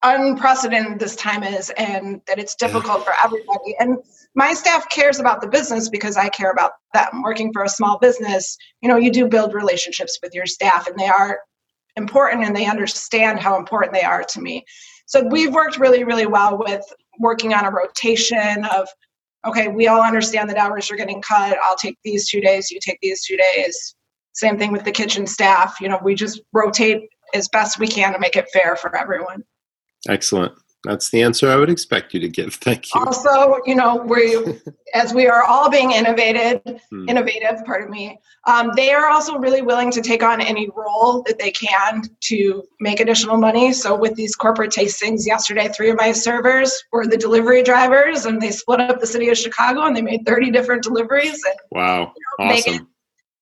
unprecedented 0.02 0.98
this 0.98 1.16
time 1.16 1.42
is 1.42 1.70
and 1.76 2.20
that 2.26 2.38
it's 2.38 2.54
difficult 2.54 3.04
for 3.04 3.14
everybody. 3.22 3.76
And 3.78 3.98
my 4.34 4.52
staff 4.54 4.88
cares 4.88 5.20
about 5.20 5.40
the 5.40 5.46
business 5.46 5.88
because 5.88 6.16
i 6.16 6.28
care 6.28 6.50
about 6.50 6.72
them 6.94 7.22
working 7.22 7.52
for 7.52 7.62
a 7.64 7.68
small 7.68 7.98
business. 7.98 8.56
You 8.80 8.88
know 8.88 8.96
you 8.96 9.10
do 9.10 9.28
build 9.28 9.54
relationships 9.54 10.18
with 10.22 10.34
your 10.34 10.46
staff 10.46 10.86
and 10.86 10.98
they 10.98 11.06
are 11.06 11.40
important 11.96 12.44
and 12.44 12.56
they 12.56 12.66
understand 12.66 13.38
how 13.38 13.56
important 13.56 13.92
they 13.92 14.02
are 14.02 14.24
to 14.24 14.40
me. 14.40 14.64
So 15.06 15.22
we've 15.28 15.52
worked 15.52 15.78
really 15.78 16.04
really 16.04 16.26
well 16.26 16.58
with 16.58 16.82
working 17.18 17.54
on 17.54 17.64
a 17.64 17.70
rotation 17.70 18.64
of 18.64 18.88
okay 19.46 19.68
we 19.68 19.86
all 19.86 20.02
understand 20.02 20.50
that 20.50 20.56
hours 20.56 20.90
are 20.90 20.96
getting 20.96 21.22
cut. 21.22 21.56
I'll 21.62 21.76
take 21.76 21.98
these 22.04 22.28
two 22.28 22.40
days 22.40 22.70
you 22.70 22.80
take 22.80 22.98
these 23.02 23.24
two 23.24 23.36
days. 23.36 23.94
Same 24.34 24.58
thing 24.58 24.72
with 24.72 24.84
the 24.84 24.92
kitchen 24.92 25.26
staff. 25.26 25.80
You 25.80 25.88
know 25.88 26.00
we 26.02 26.14
just 26.14 26.40
rotate 26.52 27.08
as 27.34 27.48
best 27.48 27.78
we 27.78 27.86
can 27.86 28.12
to 28.12 28.18
make 28.18 28.36
it 28.36 28.48
fair 28.52 28.76
for 28.76 28.94
everyone 28.96 29.44
Excellent. 30.08 30.52
That's 30.84 31.10
the 31.10 31.22
answer 31.22 31.48
I 31.48 31.56
would 31.56 31.70
expect 31.70 32.12
you 32.12 32.18
to 32.20 32.28
give. 32.28 32.54
Thank 32.60 32.92
you. 32.92 33.00
Also, 33.00 33.58
you 33.66 33.76
know, 33.76 33.96
we, 33.96 34.36
as 34.94 35.14
we 35.14 35.28
are 35.28 35.44
all 35.44 35.70
being 35.70 35.92
innovated, 35.92 36.80
hmm. 36.90 37.08
innovative, 37.08 37.64
pardon 37.64 37.88
me, 37.88 38.18
um, 38.48 38.72
they 38.74 38.92
are 38.92 39.08
also 39.08 39.38
really 39.38 39.62
willing 39.62 39.92
to 39.92 40.00
take 40.00 40.24
on 40.24 40.40
any 40.40 40.68
role 40.74 41.22
that 41.26 41.38
they 41.38 41.52
can 41.52 42.02
to 42.22 42.64
make 42.80 42.98
additional 42.98 43.36
money. 43.36 43.72
So, 43.72 43.96
with 43.96 44.16
these 44.16 44.34
corporate 44.34 44.72
tastings 44.72 45.24
yesterday, 45.24 45.68
three 45.68 45.90
of 45.90 45.96
my 45.96 46.10
servers 46.10 46.82
were 46.90 47.06
the 47.06 47.16
delivery 47.16 47.62
drivers, 47.62 48.26
and 48.26 48.42
they 48.42 48.50
split 48.50 48.80
up 48.80 48.98
the 48.98 49.06
city 49.06 49.28
of 49.28 49.38
Chicago, 49.38 49.82
and 49.82 49.96
they 49.96 50.02
made 50.02 50.26
thirty 50.26 50.50
different 50.50 50.82
deliveries. 50.82 51.40
And, 51.44 51.56
wow, 51.70 52.12
you 52.16 52.46
know, 52.46 52.52
awesome! 52.52 52.88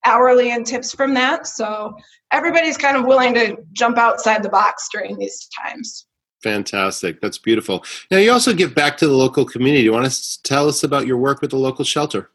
hourly 0.05 0.51
and 0.51 0.66
tips 0.66 0.94
from 0.94 1.14
that. 1.14 1.46
So 1.46 1.94
everybody's 2.31 2.79
kind 2.79 2.96
of 2.96 3.05
willing 3.05 3.35
to 3.35 3.59
jump 3.73 3.99
outside 3.99 4.42
the 4.42 4.49
box 4.49 4.88
during 4.90 5.18
these 5.18 5.49
times. 5.62 6.07
Fantastic. 6.42 7.20
That's 7.20 7.38
beautiful. 7.38 7.85
Now, 8.11 8.18
you 8.18 8.33
also 8.33 8.55
give 8.55 8.74
back 8.74 8.96
to 8.98 9.07
the 9.07 9.14
local 9.14 9.44
community. 9.44 9.85
You 9.85 9.92
want 9.92 10.11
to 10.11 10.42
tell 10.42 10.68
us 10.68 10.83
about 10.83 11.07
your 11.07 11.18
work 11.18 11.40
with 11.40 11.50
the 11.50 11.59
local 11.59 11.85
shelter? 11.85 12.31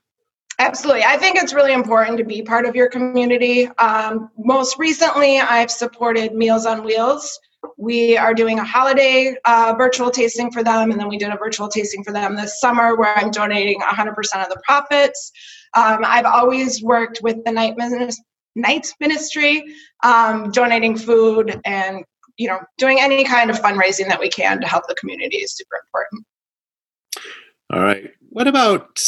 Absolutely. 0.59 1.03
I 1.03 1.17
think 1.17 1.35
it's 1.35 1.53
really 1.53 1.73
important 1.73 2.17
to 2.17 2.23
be 2.23 2.41
part 2.41 2.65
of 2.65 2.75
your 2.75 2.87
community. 2.87 3.67
Um, 3.77 4.29
most 4.37 4.77
recently, 4.77 5.39
I've 5.39 5.71
supported 5.71 6.33
Meals 6.33 6.65
on 6.65 6.83
Wheels. 6.83 7.39
We 7.77 8.15
are 8.15 8.33
doing 8.33 8.59
a 8.59 8.63
holiday 8.63 9.35
uh, 9.43 9.73
virtual 9.77 10.11
tasting 10.11 10.51
for 10.51 10.63
them, 10.63 10.91
and 10.91 10.99
then 10.99 11.09
we 11.09 11.17
did 11.17 11.33
a 11.33 11.37
virtual 11.37 11.67
tasting 11.67 12.03
for 12.03 12.13
them 12.13 12.35
this 12.35 12.61
summer 12.61 12.95
where 12.95 13.17
I'm 13.17 13.31
donating 13.31 13.81
100% 13.81 14.09
of 14.43 14.49
the 14.49 14.61
profits. 14.63 15.31
Um, 15.73 15.99
I've 16.05 16.25
always 16.25 16.81
worked 16.81 17.19
with 17.21 17.43
the 17.43 17.51
night, 17.51 17.75
night 18.55 18.87
ministry, 19.01 19.63
um, 20.03 20.51
donating 20.51 20.95
food 20.95 21.59
and 21.65 22.05
you 22.37 22.47
know, 22.47 22.59
doing 22.77 22.99
any 22.99 23.23
kind 23.23 23.49
of 23.49 23.59
fundraising 23.59 24.07
that 24.07 24.19
we 24.19 24.29
can 24.29 24.59
to 24.61 24.67
help 24.67 24.87
the 24.87 24.95
community 24.95 25.37
is 25.37 25.53
super 25.53 25.81
important. 25.85 26.25
All 27.73 27.81
right. 27.81 28.11
What 28.29 28.47
about 28.47 28.99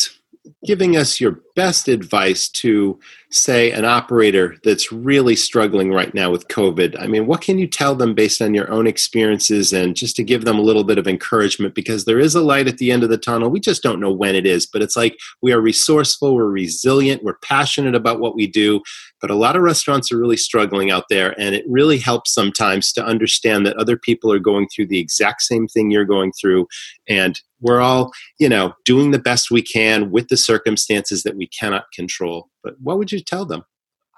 giving 0.66 0.96
us 0.96 1.20
your 1.20 1.42
best 1.56 1.88
advice 1.88 2.48
to 2.50 3.00
say 3.30 3.72
an 3.72 3.84
operator 3.84 4.56
that's 4.63 4.92
really 4.92 5.36
struggling 5.36 5.92
right 5.92 6.13
now 6.13 6.32
with 6.32 6.48
covid? 6.48 7.00
I 7.00 7.08
mean 7.08 7.28
what 7.28 7.42
can 7.42 7.60
you 7.60 7.68
tell 7.68 7.96
them 7.96 8.13
based 8.13 8.42
on 8.42 8.54
your 8.54 8.70
own 8.72 8.88
experiences 8.88 9.74
and 9.74 9.96
just 9.96 10.16
to 10.16 10.24
give 10.24 10.46
them 10.46 10.58
a 10.58 10.62
little 10.63 10.84
bit 10.84 10.98
of 10.98 11.08
encouragement? 11.08 11.76
Because 11.76 12.06
there 12.06 12.20
is 12.20 12.36
a 12.36 12.42
light 12.42 12.68
at 12.68 12.78
the 12.78 12.92
end 12.92 13.04
of 13.04 13.10
the 13.10 13.18
tunnel. 13.18 13.50
We 13.50 13.60
just 13.60 13.84
don't 13.84 14.00
know 14.00 14.12
when 14.12 14.36
it 14.36 14.46
is 14.46 14.66
but 14.66 14.82
it's 14.82 14.96
like 14.96 15.18
we 15.42 15.52
are 15.52 15.62
resourceful 15.62 16.36
we're 16.36 16.46
resilient 16.46 17.24
we're 17.24 17.38
passionate 17.40 17.96
about 17.96 18.20
what 18.20 18.36
we 18.36 18.48
do 18.48 18.82
but 19.22 19.32
a 19.32 19.36
lot 19.36 19.56
of 19.56 19.63
restaurants 19.63 20.12
are 20.12 20.18
really 20.18 20.38
struggling 20.38 20.92
out 20.92 21.06
there 21.10 21.40
and 21.40 21.56
it 21.56 21.66
really 21.68 21.98
helps 21.98 22.34
sometimes 22.34 22.94
to 22.94 23.04
understand 23.04 23.66
that 23.66 23.76
other 23.78 23.98
people 23.98 24.32
are 24.32 24.40
going 24.40 24.68
through 24.74 24.88
the 24.88 25.00
exact 25.00 25.42
same 25.42 25.68
thing 25.68 25.92
you're 25.92 26.06
going 26.06 26.32
through 26.40 26.68
and 27.08 27.42
we're 27.62 27.82
all 27.82 28.12
you 28.40 28.50
know 28.50 28.74
doing 28.86 29.12
the 29.12 29.20
best 29.20 29.52
we 29.52 29.62
can 29.62 30.12
with 30.12 30.28
the 30.30 30.38
circumstances 30.38 31.24
that 31.24 31.36
we 31.36 31.48
cannot 31.48 31.86
control 31.94 32.50
but 32.63 32.76
what 32.82 32.98
would 32.98 33.12
you 33.12 33.20
tell 33.20 33.46
them 33.46 33.60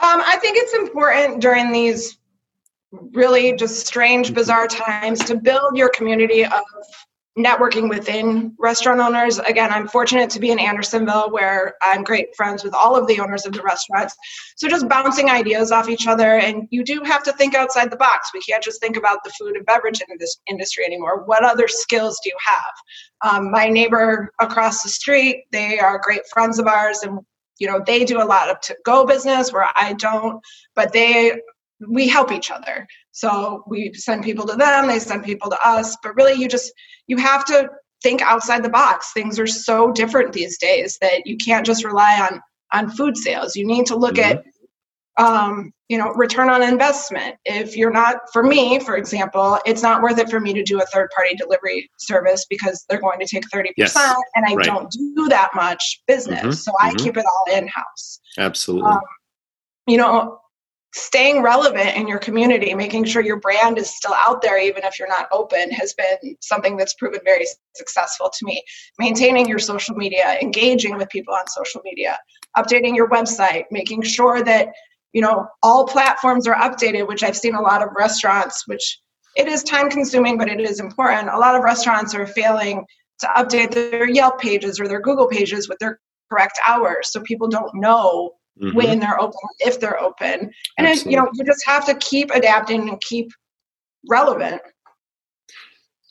um, 0.02 0.22
i 0.26 0.38
think 0.38 0.58
it's 0.58 0.74
important 0.74 1.42
during 1.42 1.72
these 1.72 2.18
really 2.92 3.56
just 3.56 3.86
strange 3.86 4.28
mm-hmm. 4.28 4.36
bizarre 4.36 4.68
times 4.68 5.24
to 5.26 5.36
build 5.36 5.78
your 5.78 5.90
community 5.90 6.46
of 6.46 6.64
networking 7.38 7.90
within 7.90 8.54
restaurant 8.60 9.00
owners. 9.00 9.40
Again, 9.40 9.72
I'm 9.72 9.88
fortunate 9.88 10.30
to 10.32 10.40
be 10.40 10.52
in 10.52 10.60
Andersonville 10.60 11.32
where 11.32 11.76
I'm 11.82 12.04
great 12.04 12.36
friends 12.36 12.64
with 12.64 12.74
all 12.74 12.96
of 12.96 13.08
the 13.08 13.20
owners 13.20 13.46
of 13.46 13.54
the 13.54 13.62
restaurants. 13.62 14.16
So 14.58 14.68
just 14.68 14.90
bouncing 14.90 15.30
ideas 15.30 15.72
off 15.72 15.90
each 15.90 16.08
other. 16.08 16.38
And 16.38 16.68
you 16.70 16.84
do 16.84 17.02
have 17.06 17.24
to 17.24 17.32
think 17.34 17.56
outside 17.56 17.92
the 17.92 17.98
box. 17.98 18.32
We 18.34 18.42
can't 18.42 18.64
just 18.64 18.82
think 18.82 18.98
about 18.98 19.24
the 19.24 19.32
food 19.32 19.56
and 19.56 19.66
beverage 19.66 20.02
in 20.02 20.18
this 20.20 20.38
industry 20.48 20.86
anymore. 20.86 21.24
What 21.26 21.46
other 21.46 21.68
skills 21.68 22.20
do 22.24 22.30
you 22.30 22.38
have? 22.46 23.32
Um, 23.36 23.52
my 23.52 23.70
neighbor 23.70 24.32
across 24.40 24.84
the 24.84 24.90
street, 24.90 25.46
they 25.52 25.80
are 25.80 26.02
great 26.04 26.28
friends 26.32 26.60
of 26.60 26.68
ours 26.68 27.04
and 27.04 27.20
you 27.60 27.68
know 27.68 27.82
they 27.86 28.06
do 28.06 28.22
a 28.22 28.26
lot 28.26 28.50
of 28.50 28.60
to 28.62 28.76
go 28.86 29.06
business 29.06 29.52
where 29.54 29.68
i 29.76 29.94
don't 29.94 30.42
but 30.76 30.92
they 30.94 31.34
we 31.88 32.08
help 32.08 32.32
each 32.32 32.52
other. 32.52 32.86
So 33.12 33.64
we 33.68 33.94
send 33.94 34.24
people 34.24 34.46
to 34.48 34.56
them 34.56 34.88
they 34.88 35.00
send 35.00 35.24
people 35.24 35.50
to 35.50 35.58
us 35.66 35.96
but 36.04 36.16
really 36.16 36.34
you 36.34 36.48
just 36.48 36.74
you 37.08 37.18
have 37.18 37.46
to 37.46 37.70
think 38.02 38.22
outside 38.22 38.64
the 38.64 38.70
box. 38.70 39.12
Things 39.14 39.40
are 39.40 39.48
so 39.48 39.92
different 39.92 40.34
these 40.34 40.58
days 40.58 40.98
that 41.02 41.26
you 41.26 41.38
can't 41.38 41.66
just 41.66 41.84
rely 41.84 42.28
on 42.32 42.42
on 42.72 42.90
food 42.90 43.18
sales. 43.18 43.56
You 43.56 43.66
need 43.66 43.88
to 43.88 43.96
look 43.96 44.16
mm-hmm. 44.16 44.38
at 44.38 44.46
um, 45.20 45.72
you 45.90 45.98
know 45.98 46.12
return 46.14 46.50
on 46.50 46.64
investment 46.64 47.36
if 47.46 47.76
you're 47.76 47.92
not 47.92 48.18
for 48.32 48.42
me 48.42 48.80
for 48.80 48.96
example 48.96 49.60
it's 49.66 49.84
not 49.84 50.02
worth 50.02 50.18
it 50.18 50.30
for 50.30 50.40
me 50.40 50.54
to 50.54 50.64
do 50.64 50.80
a 50.80 50.86
third 50.86 51.10
party 51.16 51.36
delivery 51.36 51.90
service 52.00 52.46
because 52.50 52.86
they're 52.90 53.02
going 53.02 53.20
to 53.20 53.26
take 53.26 53.44
30% 53.54 53.72
yes. 53.76 53.96
and 54.36 54.46
i 54.48 54.54
right. 54.54 54.66
don't 54.66 54.90
do 54.92 55.28
that 55.30 55.50
much 55.54 56.02
business 56.08 56.40
mm-hmm. 56.40 56.52
so 56.52 56.72
i 56.80 56.90
mm-hmm. 56.90 57.04
keep 57.04 57.18
it 57.18 57.26
all 57.26 57.56
in 57.56 57.68
house 57.68 58.20
absolutely 58.38 58.90
um, 58.90 59.00
you 59.88 59.98
know 59.98 60.40
staying 60.96 61.44
relevant 61.44 61.96
in 61.96 62.08
your 62.08 62.18
community, 62.18 62.74
making 62.74 63.06
sure 63.06 63.22
your 63.22 63.40
brand 63.40 63.78
is 63.78 63.96
still 63.96 64.14
out 64.14 64.42
there 64.42 64.60
even 64.60 64.84
if 64.84 64.98
you're 64.98 65.08
not 65.08 65.28
open 65.32 65.70
has 65.70 65.94
been 65.94 66.36
something 66.42 66.78
that's 66.78 66.96
proven 66.96 67.20
very 67.24 67.46
successful 67.76 68.28
to 68.28 68.46
me. 68.46 68.64
Maintaining 68.98 69.48
your 69.48 69.60
social 69.60 69.96
media, 69.96 70.38
engaging 70.42 70.98
with 70.98 71.08
people 71.10 71.34
on 71.36 71.48
social 71.48 71.82
media, 71.84 72.18
updating 72.58 72.96
your 72.96 73.08
website, 73.08 73.66
making 73.70 74.02
sure 74.02 74.44
that 74.44 74.70
you 75.14 75.22
know 75.22 75.48
all 75.64 75.86
platforms 75.86 76.48
are 76.48 76.56
updated, 76.56 77.08
which 77.08 77.24
I've 77.24 77.38
seen 77.38 77.56
a 77.56 77.62
lot 77.62 77.82
of 77.82 77.90
restaurants 77.96 78.68
which 78.68 79.00
it 79.36 79.48
is 79.48 79.64
time 79.64 79.90
consuming 79.90 80.38
but 80.38 80.50
it 80.50 80.60
is 80.60 80.80
important. 80.80 81.30
A 81.30 81.38
lot 81.38 81.56
of 81.56 81.64
restaurants 81.64 82.14
are 82.16 82.28
failing 82.28 82.86
to 83.20 83.28
update 83.28 83.72
their 83.72 84.10
Yelp 84.10 84.40
pages 84.40 84.80
or 84.80 84.88
their 84.88 85.02
Google 85.02 85.28
pages 85.28 85.68
with 85.68 85.78
their 85.80 86.00
correct 86.30 86.60
hours 86.68 87.12
so 87.12 87.22
people 87.22 87.48
don't 87.48 87.74
know 87.76 88.32
mm-hmm. 88.62 88.76
when 88.76 89.00
they're 89.00 89.20
open, 89.20 89.40
if 89.60 89.80
they're 89.80 90.00
open. 90.00 90.52
And 90.78 90.88
then, 90.88 90.98
you 91.10 91.18
know, 91.18 91.30
you 91.34 91.44
just 91.46 91.66
have 91.66 91.86
to 91.88 91.96
keep 91.96 92.32
adapting 92.32 92.90
and 92.90 93.02
keep 93.02 93.30
relevant. 94.10 94.62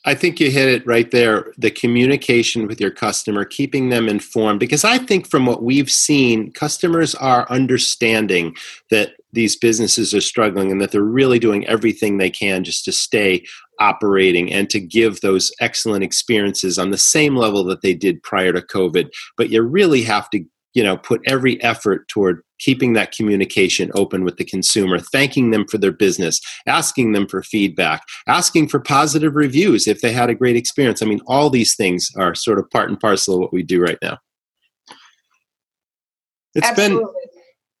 I 0.05 0.15
think 0.15 0.39
you 0.39 0.49
hit 0.49 0.69
it 0.69 0.87
right 0.87 1.11
there 1.11 1.51
the 1.57 1.71
communication 1.71 2.67
with 2.67 2.79
your 2.79 2.91
customer, 2.91 3.43
keeping 3.43 3.89
them 3.89 4.07
informed. 4.07 4.59
Because 4.59 4.83
I 4.85 4.97
think 4.97 5.27
from 5.27 5.45
what 5.45 5.63
we've 5.63 5.91
seen, 5.91 6.51
customers 6.51 7.15
are 7.15 7.49
understanding 7.49 8.55
that 8.89 9.13
these 9.33 9.55
businesses 9.55 10.13
are 10.13 10.21
struggling 10.21 10.71
and 10.71 10.81
that 10.81 10.91
they're 10.91 11.01
really 11.01 11.37
doing 11.37 11.67
everything 11.67 12.17
they 12.17 12.29
can 12.29 12.63
just 12.63 12.85
to 12.85 12.91
stay 12.91 13.45
operating 13.79 14.51
and 14.51 14.69
to 14.69 14.79
give 14.79 15.21
those 15.21 15.51
excellent 15.59 16.03
experiences 16.03 16.79
on 16.79 16.91
the 16.91 16.97
same 16.97 17.35
level 17.35 17.63
that 17.65 17.81
they 17.81 17.93
did 17.93 18.23
prior 18.23 18.53
to 18.53 18.61
COVID. 18.61 19.09
But 19.37 19.49
you 19.49 19.61
really 19.61 20.01
have 20.03 20.29
to 20.31 20.43
you 20.73 20.83
know 20.83 20.97
put 20.97 21.21
every 21.25 21.61
effort 21.63 22.07
toward 22.07 22.41
keeping 22.59 22.93
that 22.93 23.11
communication 23.11 23.91
open 23.95 24.23
with 24.23 24.37
the 24.37 24.45
consumer 24.45 24.99
thanking 24.99 25.51
them 25.51 25.65
for 25.67 25.77
their 25.77 25.91
business 25.91 26.39
asking 26.67 27.13
them 27.13 27.27
for 27.27 27.41
feedback 27.41 28.03
asking 28.27 28.67
for 28.67 28.79
positive 28.79 29.35
reviews 29.35 29.87
if 29.87 30.01
they 30.01 30.11
had 30.11 30.29
a 30.29 30.35
great 30.35 30.55
experience 30.55 31.01
i 31.01 31.05
mean 31.05 31.21
all 31.27 31.49
these 31.49 31.75
things 31.75 32.11
are 32.17 32.35
sort 32.35 32.59
of 32.59 32.69
part 32.69 32.89
and 32.89 32.99
parcel 32.99 33.35
of 33.35 33.39
what 33.39 33.53
we 33.53 33.63
do 33.63 33.81
right 33.81 33.99
now 34.01 34.17
It's 36.55 36.67
Absolutely. 36.67 37.03
been 37.03 37.38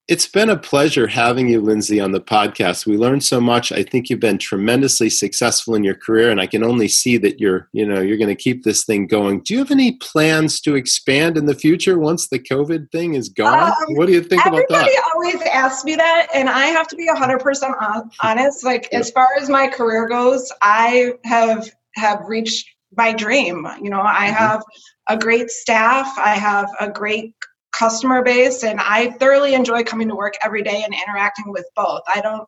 it's 0.09 0.27
been 0.27 0.49
a 0.49 0.57
pleasure 0.57 1.05
having 1.05 1.49
you, 1.49 1.61
Lindsay, 1.61 1.99
on 1.99 2.13
the 2.13 2.19
podcast. 2.19 2.87
We 2.87 2.97
learned 2.97 3.23
so 3.23 3.39
much. 3.39 3.71
I 3.71 3.83
think 3.83 4.09
you've 4.09 4.19
been 4.19 4.39
tremendously 4.39 5.07
successful 5.07 5.75
in 5.75 5.83
your 5.83 5.93
career, 5.93 6.31
and 6.31 6.41
I 6.41 6.47
can 6.47 6.63
only 6.63 6.87
see 6.87 7.17
that 7.17 7.39
you're, 7.39 7.69
you 7.73 7.85
know, 7.85 8.01
you're 8.01 8.17
going 8.17 8.35
to 8.35 8.43
keep 8.43 8.63
this 8.63 8.83
thing 8.83 9.05
going. 9.05 9.41
Do 9.41 9.53
you 9.53 9.59
have 9.59 9.69
any 9.69 9.93
plans 9.97 10.61
to 10.61 10.73
expand 10.73 11.37
in 11.37 11.45
the 11.45 11.53
future 11.53 11.99
once 11.99 12.27
the 12.27 12.39
COVID 12.39 12.91
thing 12.91 13.13
is 13.13 13.29
gone? 13.29 13.71
Um, 13.71 13.95
what 13.97 14.07
do 14.07 14.13
you 14.13 14.23
think 14.23 14.43
about 14.47 14.63
that? 14.69 14.87
Everybody 14.87 14.95
always 15.13 15.41
asks 15.43 15.85
me 15.85 15.95
that, 15.95 16.27
and 16.33 16.49
I 16.49 16.65
have 16.65 16.87
to 16.87 16.95
be 16.95 17.07
100% 17.07 18.09
honest. 18.23 18.63
Like, 18.63 18.91
as 18.91 19.11
far 19.11 19.27
as 19.39 19.47
my 19.47 19.67
career 19.67 20.07
goes, 20.07 20.51
I 20.63 21.13
have 21.23 21.69
have 21.97 22.21
reached 22.25 22.67
my 22.97 23.13
dream. 23.13 23.67
You 23.79 23.91
know, 23.91 24.01
I 24.01 24.29
mm-hmm. 24.29 24.35
have 24.37 24.63
a 25.07 25.17
great 25.17 25.51
staff. 25.51 26.11
I 26.17 26.33
have 26.35 26.67
a 26.79 26.89
great 26.89 27.35
customer 27.79 28.21
base 28.21 28.63
and 28.63 28.79
I 28.79 29.11
thoroughly 29.11 29.53
enjoy 29.53 29.83
coming 29.83 30.09
to 30.09 30.15
work 30.15 30.33
every 30.43 30.61
day 30.61 30.83
and 30.83 30.93
interacting 30.93 31.51
with 31.51 31.65
both. 31.75 32.01
I 32.13 32.19
don't 32.21 32.43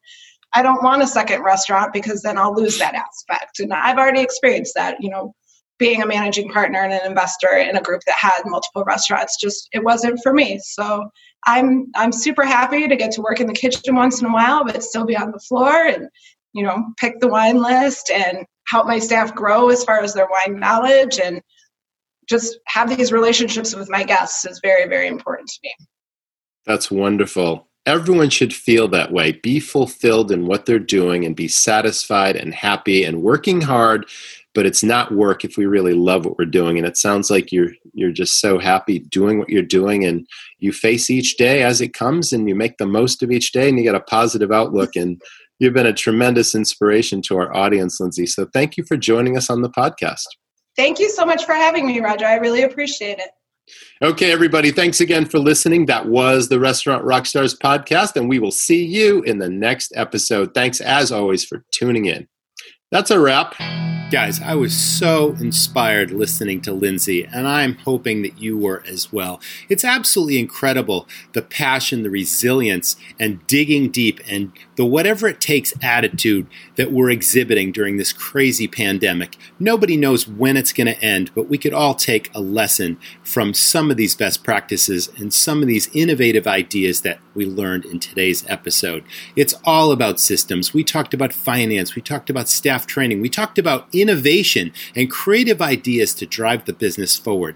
I 0.54 0.62
don't 0.62 0.84
want 0.84 1.02
a 1.02 1.08
second 1.08 1.44
restaurant 1.44 1.94
because 1.94 2.22
then 2.22 2.38
I'll 2.38 2.54
lose 2.54 2.78
that 2.80 2.94
aspect. 2.94 3.62
And 3.62 3.74
I've 3.74 3.98
already 3.98 4.20
experienced 4.20 4.74
that, 4.76 4.98
you 5.00 5.10
know, 5.10 5.34
being 5.80 6.02
a 6.02 6.06
managing 6.06 6.50
partner 6.50 6.80
and 6.84 6.92
an 6.92 7.06
investor 7.06 7.56
in 7.56 7.78
a 7.78 7.82
group 7.82 8.02
that 8.06 8.18
had 8.20 8.42
multiple 8.46 8.84
restaurants 8.84 9.38
just 9.40 9.70
it 9.72 9.84
wasn't 9.84 10.20
for 10.22 10.34
me. 10.34 10.60
So 10.62 11.10
I'm 11.48 11.88
I'm 11.96 12.12
super 12.12 12.44
happy 12.44 12.88
to 12.88 12.96
get 12.96 13.12
to 13.14 13.22
work 13.22 13.40
in 13.40 13.48
the 13.48 13.54
kitchen 13.54 13.96
once 13.96 14.22
in 14.22 14.28
a 14.28 14.34
while, 14.34 14.66
but 14.66 14.84
still 14.84 15.06
be 15.06 15.18
on 15.18 15.32
the 15.32 15.40
floor 15.40 15.88
and 15.88 16.08
you 16.54 16.64
know 16.64 16.84
pick 16.98 17.20
the 17.20 17.30
wine 17.30 17.62
list 17.62 18.12
and 18.12 18.46
help 18.68 18.86
my 18.86 19.00
staff 19.00 19.34
grow 19.34 19.70
as 19.70 19.84
far 19.84 20.02
as 20.02 20.14
their 20.14 20.28
wine 20.30 20.60
knowledge 20.60 21.20
and 21.20 21.42
just 22.32 22.58
have 22.68 22.90
these 22.90 23.12
relationships 23.12 23.76
with 23.76 23.90
my 23.90 24.04
guests 24.04 24.46
is 24.46 24.60
very 24.64 24.88
very 24.88 25.08
important 25.08 25.50
to 25.50 25.60
me. 25.64 25.74
That's 26.66 26.90
wonderful. 26.90 27.68
Everyone 27.86 28.30
should 28.30 28.54
feel 28.54 28.88
that 28.90 29.12
way. 29.12 29.32
Be 29.32 29.60
fulfilled 29.60 30.32
in 30.32 30.46
what 30.46 30.66
they're 30.66 30.78
doing 30.78 31.26
and 31.26 31.36
be 31.36 31.48
satisfied 31.48 32.36
and 32.36 32.54
happy 32.54 33.04
and 33.04 33.24
working 33.24 33.62
hard 33.62 34.06
but 34.54 34.66
it's 34.66 34.84
not 34.84 35.14
work 35.14 35.46
if 35.46 35.58
we 35.58 35.66
really 35.66 35.94
love 35.94 36.26
what 36.26 36.38
we're 36.38 36.46
doing 36.46 36.78
and 36.78 36.86
it 36.86 36.98
sounds 36.98 37.30
like 37.30 37.52
you're 37.52 37.72
you're 37.94 38.12
just 38.12 38.40
so 38.40 38.60
happy 38.60 39.00
doing 39.00 39.40
what 39.40 39.50
you're 39.50 39.62
doing 39.62 40.04
and 40.04 40.28
you 40.60 40.72
face 40.72 41.10
each 41.10 41.38
day 41.38 41.64
as 41.64 41.82
it 41.82 41.94
comes 41.94 42.32
and 42.32 42.48
you 42.48 42.56
make 42.56 42.78
the 42.78 42.86
most 42.86 43.24
of 43.24 43.32
each 43.32 43.52
day 43.52 43.70
and 43.70 43.78
you 43.78 43.84
get 43.84 43.96
a 43.96 44.02
positive 44.02 44.52
outlook 44.52 44.96
and 44.96 45.22
you've 45.60 45.74
been 45.74 45.86
a 45.86 45.94
tremendous 45.94 46.56
inspiration 46.56 47.22
to 47.22 47.38
our 47.38 47.56
audience 47.56 48.00
lindsay 48.00 48.26
so 48.26 48.46
thank 48.54 48.78
you 48.78 48.84
for 48.84 48.98
joining 48.98 49.38
us 49.38 49.50
on 49.50 49.62
the 49.62 49.70
podcast 49.70 50.28
thank 50.76 51.00
you 51.00 51.10
so 51.10 51.26
much 51.26 51.46
for 51.46 51.54
having 51.54 51.86
me 51.86 52.00
roger 52.00 52.26
i 52.26 52.36
really 52.36 52.64
appreciate 52.64 53.20
it 53.20 53.32
Okay, 54.02 54.32
everybody, 54.32 54.72
thanks 54.72 55.00
again 55.00 55.26
for 55.26 55.40
listening. 55.40 55.86
That 55.86 56.08
was 56.08 56.50
the 56.50 56.60
Restaurant 56.60 57.06
Rockstars 57.06 57.58
podcast, 57.58 58.16
and 58.16 58.28
we 58.28 58.40
will 58.40 58.52
see 58.52 58.84
you 58.84 59.22
in 59.22 59.38
the 59.38 59.50
next 59.50 59.94
episode. 59.96 60.54
Thanks, 60.54 60.82
as 60.82 61.12
always, 61.12 61.46
for 61.46 61.64
tuning 61.72 62.06
in. 62.06 62.28
That's 62.92 63.10
a 63.10 63.22
wrap. 63.22 63.56
Guys, 64.12 64.42
I 64.42 64.56
was 64.56 64.76
so 64.76 65.38
inspired 65.40 66.12
listening 66.12 66.60
to 66.64 66.74
Lindsay, 66.74 67.24
and 67.24 67.48
I'm 67.48 67.76
hoping 67.76 68.24
that 68.24 68.42
you 68.42 68.58
were 68.58 68.84
as 68.86 69.14
well. 69.14 69.40
It's 69.70 69.86
absolutely 69.86 70.38
incredible 70.38 71.08
the 71.32 71.42
passion, 71.42 72.04
the 72.04 72.10
resilience, 72.10 72.98
and 73.18 73.48
digging 73.48 73.90
deep, 73.90 74.20
and 74.30 74.52
the 74.76 74.84
whatever 74.84 75.30
it 75.30 75.40
takes 75.40 75.74
attitude 75.82 76.48
that 76.76 76.92
we're 76.92 77.10
exhibiting 77.10 77.72
during 77.72 77.96
this 77.96 78.12
crazy 78.12 78.68
pandemic. 78.68 79.38
Nobody 79.58 79.96
knows 79.96 80.28
when 80.28 80.58
it's 80.58 80.74
going 80.74 80.94
to 80.94 81.02
end, 81.02 81.32
but 81.34 81.48
we 81.48 81.58
could 81.58 81.74
all 81.74 81.96
take 81.96 82.30
a 82.36 82.42
lesson 82.42 82.98
from 83.24 83.54
some 83.54 83.90
of 83.90 83.96
these 83.96 84.16
best 84.16 84.44
practices 84.44 85.10
and 85.16 85.34
some 85.34 85.62
of 85.62 85.70
these 85.70 85.90
innovative 85.94 86.48
ideas 86.48 87.00
that 87.02 87.20
we 87.34 87.46
learned 87.46 87.86
in 87.86 87.98
today's 87.98 88.46
episode. 88.50 89.06
It's 89.38 89.56
all 89.64 89.94
about 89.94 90.20
systems. 90.20 90.74
We 90.74 90.84
talked 90.84 91.14
about 91.14 91.32
finance, 91.32 91.96
we 91.96 92.02
talked 92.02 92.30
about 92.30 92.50
staff 92.50 92.81
training, 92.88 93.22
we 93.22 93.30
talked 93.30 93.58
about 93.58 93.88
innovation 93.94 94.72
and 94.96 95.10
creative 95.10 95.62
ideas 95.62 96.14
to 96.16 96.26
drive 96.26 96.66
the 96.66 96.74
business 96.74 97.18
forward. 97.18 97.56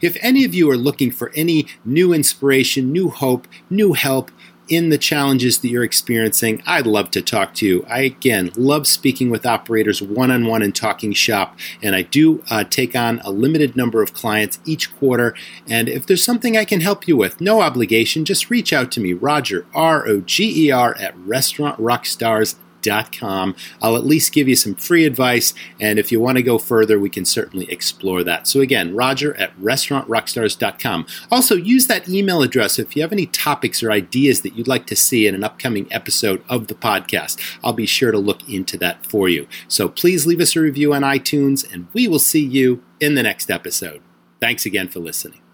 If 0.00 0.16
any 0.20 0.44
of 0.44 0.54
you 0.54 0.70
are 0.70 0.76
looking 0.76 1.10
for 1.10 1.32
any 1.34 1.66
new 1.84 2.12
inspiration, 2.12 2.92
new 2.92 3.10
hope, 3.10 3.46
new 3.70 3.92
help, 3.92 4.30
in 4.68 4.88
the 4.88 4.98
challenges 4.98 5.58
that 5.58 5.68
you're 5.68 5.84
experiencing, 5.84 6.62
I'd 6.66 6.86
love 6.86 7.10
to 7.12 7.22
talk 7.22 7.54
to 7.54 7.66
you. 7.66 7.86
I, 7.88 8.00
again, 8.00 8.50
love 8.56 8.86
speaking 8.86 9.30
with 9.30 9.46
operators 9.46 10.02
one 10.02 10.30
on 10.30 10.46
one 10.46 10.62
and 10.62 10.74
talking 10.74 11.12
shop. 11.12 11.56
And 11.82 11.94
I 11.94 12.02
do 12.02 12.42
uh, 12.50 12.64
take 12.64 12.96
on 12.96 13.20
a 13.20 13.30
limited 13.30 13.76
number 13.76 14.02
of 14.02 14.12
clients 14.12 14.58
each 14.64 14.94
quarter. 14.96 15.34
And 15.68 15.88
if 15.88 16.06
there's 16.06 16.24
something 16.24 16.56
I 16.56 16.64
can 16.64 16.80
help 16.80 17.06
you 17.06 17.16
with, 17.16 17.40
no 17.40 17.60
obligation, 17.60 18.24
just 18.24 18.50
reach 18.50 18.72
out 18.72 18.90
to 18.92 19.00
me, 19.00 19.12
Roger, 19.12 19.66
R 19.74 20.06
O 20.06 20.20
G 20.20 20.66
E 20.66 20.70
R, 20.70 20.96
at 20.98 21.16
restaurantrockstars.com 21.16 22.65
I'll 22.92 23.96
at 23.96 24.06
least 24.06 24.32
give 24.32 24.48
you 24.48 24.56
some 24.56 24.74
free 24.74 25.04
advice, 25.04 25.54
and 25.80 25.98
if 25.98 26.10
you 26.12 26.20
want 26.20 26.36
to 26.36 26.42
go 26.42 26.58
further, 26.58 26.98
we 26.98 27.10
can 27.10 27.24
certainly 27.24 27.70
explore 27.70 28.24
that. 28.24 28.46
So 28.46 28.60
again, 28.60 28.94
Roger 28.94 29.34
at 29.36 29.56
restaurantrockstars.com. 29.58 31.06
Also, 31.30 31.56
use 31.56 31.86
that 31.86 32.08
email 32.08 32.42
address 32.42 32.78
if 32.78 32.96
you 32.96 33.02
have 33.02 33.12
any 33.12 33.26
topics 33.26 33.82
or 33.82 33.90
ideas 33.90 34.42
that 34.42 34.56
you'd 34.56 34.68
like 34.68 34.86
to 34.86 34.96
see 34.96 35.26
in 35.26 35.34
an 35.34 35.44
upcoming 35.44 35.86
episode 35.92 36.42
of 36.48 36.66
the 36.68 36.74
podcast. 36.74 37.40
I'll 37.62 37.72
be 37.72 37.86
sure 37.86 38.12
to 38.12 38.18
look 38.18 38.48
into 38.48 38.76
that 38.78 39.06
for 39.06 39.28
you. 39.28 39.46
So 39.68 39.88
please 39.88 40.26
leave 40.26 40.40
us 40.40 40.56
a 40.56 40.60
review 40.60 40.94
on 40.94 41.02
iTunes, 41.02 41.70
and 41.72 41.88
we 41.92 42.08
will 42.08 42.18
see 42.18 42.44
you 42.44 42.82
in 43.00 43.14
the 43.14 43.22
next 43.22 43.50
episode. 43.50 44.02
Thanks 44.40 44.66
again 44.66 44.88
for 44.88 45.00
listening. 45.00 45.45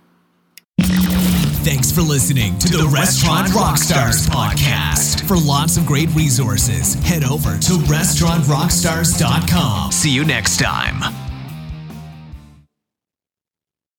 Thanks 1.64 1.90
for 1.92 2.02
listening 2.02 2.58
to, 2.58 2.66
to 2.66 2.76
the, 2.78 2.82
the, 2.82 2.88
Restaurant, 2.88 3.46
Rockstars, 3.48 4.26
Rockstars 4.26 4.28
podcast. 4.28 5.28
For 5.28 5.36
lots 5.36 5.76
of 5.76 5.86
great 5.86 6.12
resources, 6.12 6.94
head 7.04 7.22
over 7.22 7.56
to 7.56 7.72
restaurantrockstars.com. 7.86 9.92
See 9.92 10.10
you 10.10 10.24
next 10.24 10.58
time. 10.58 11.21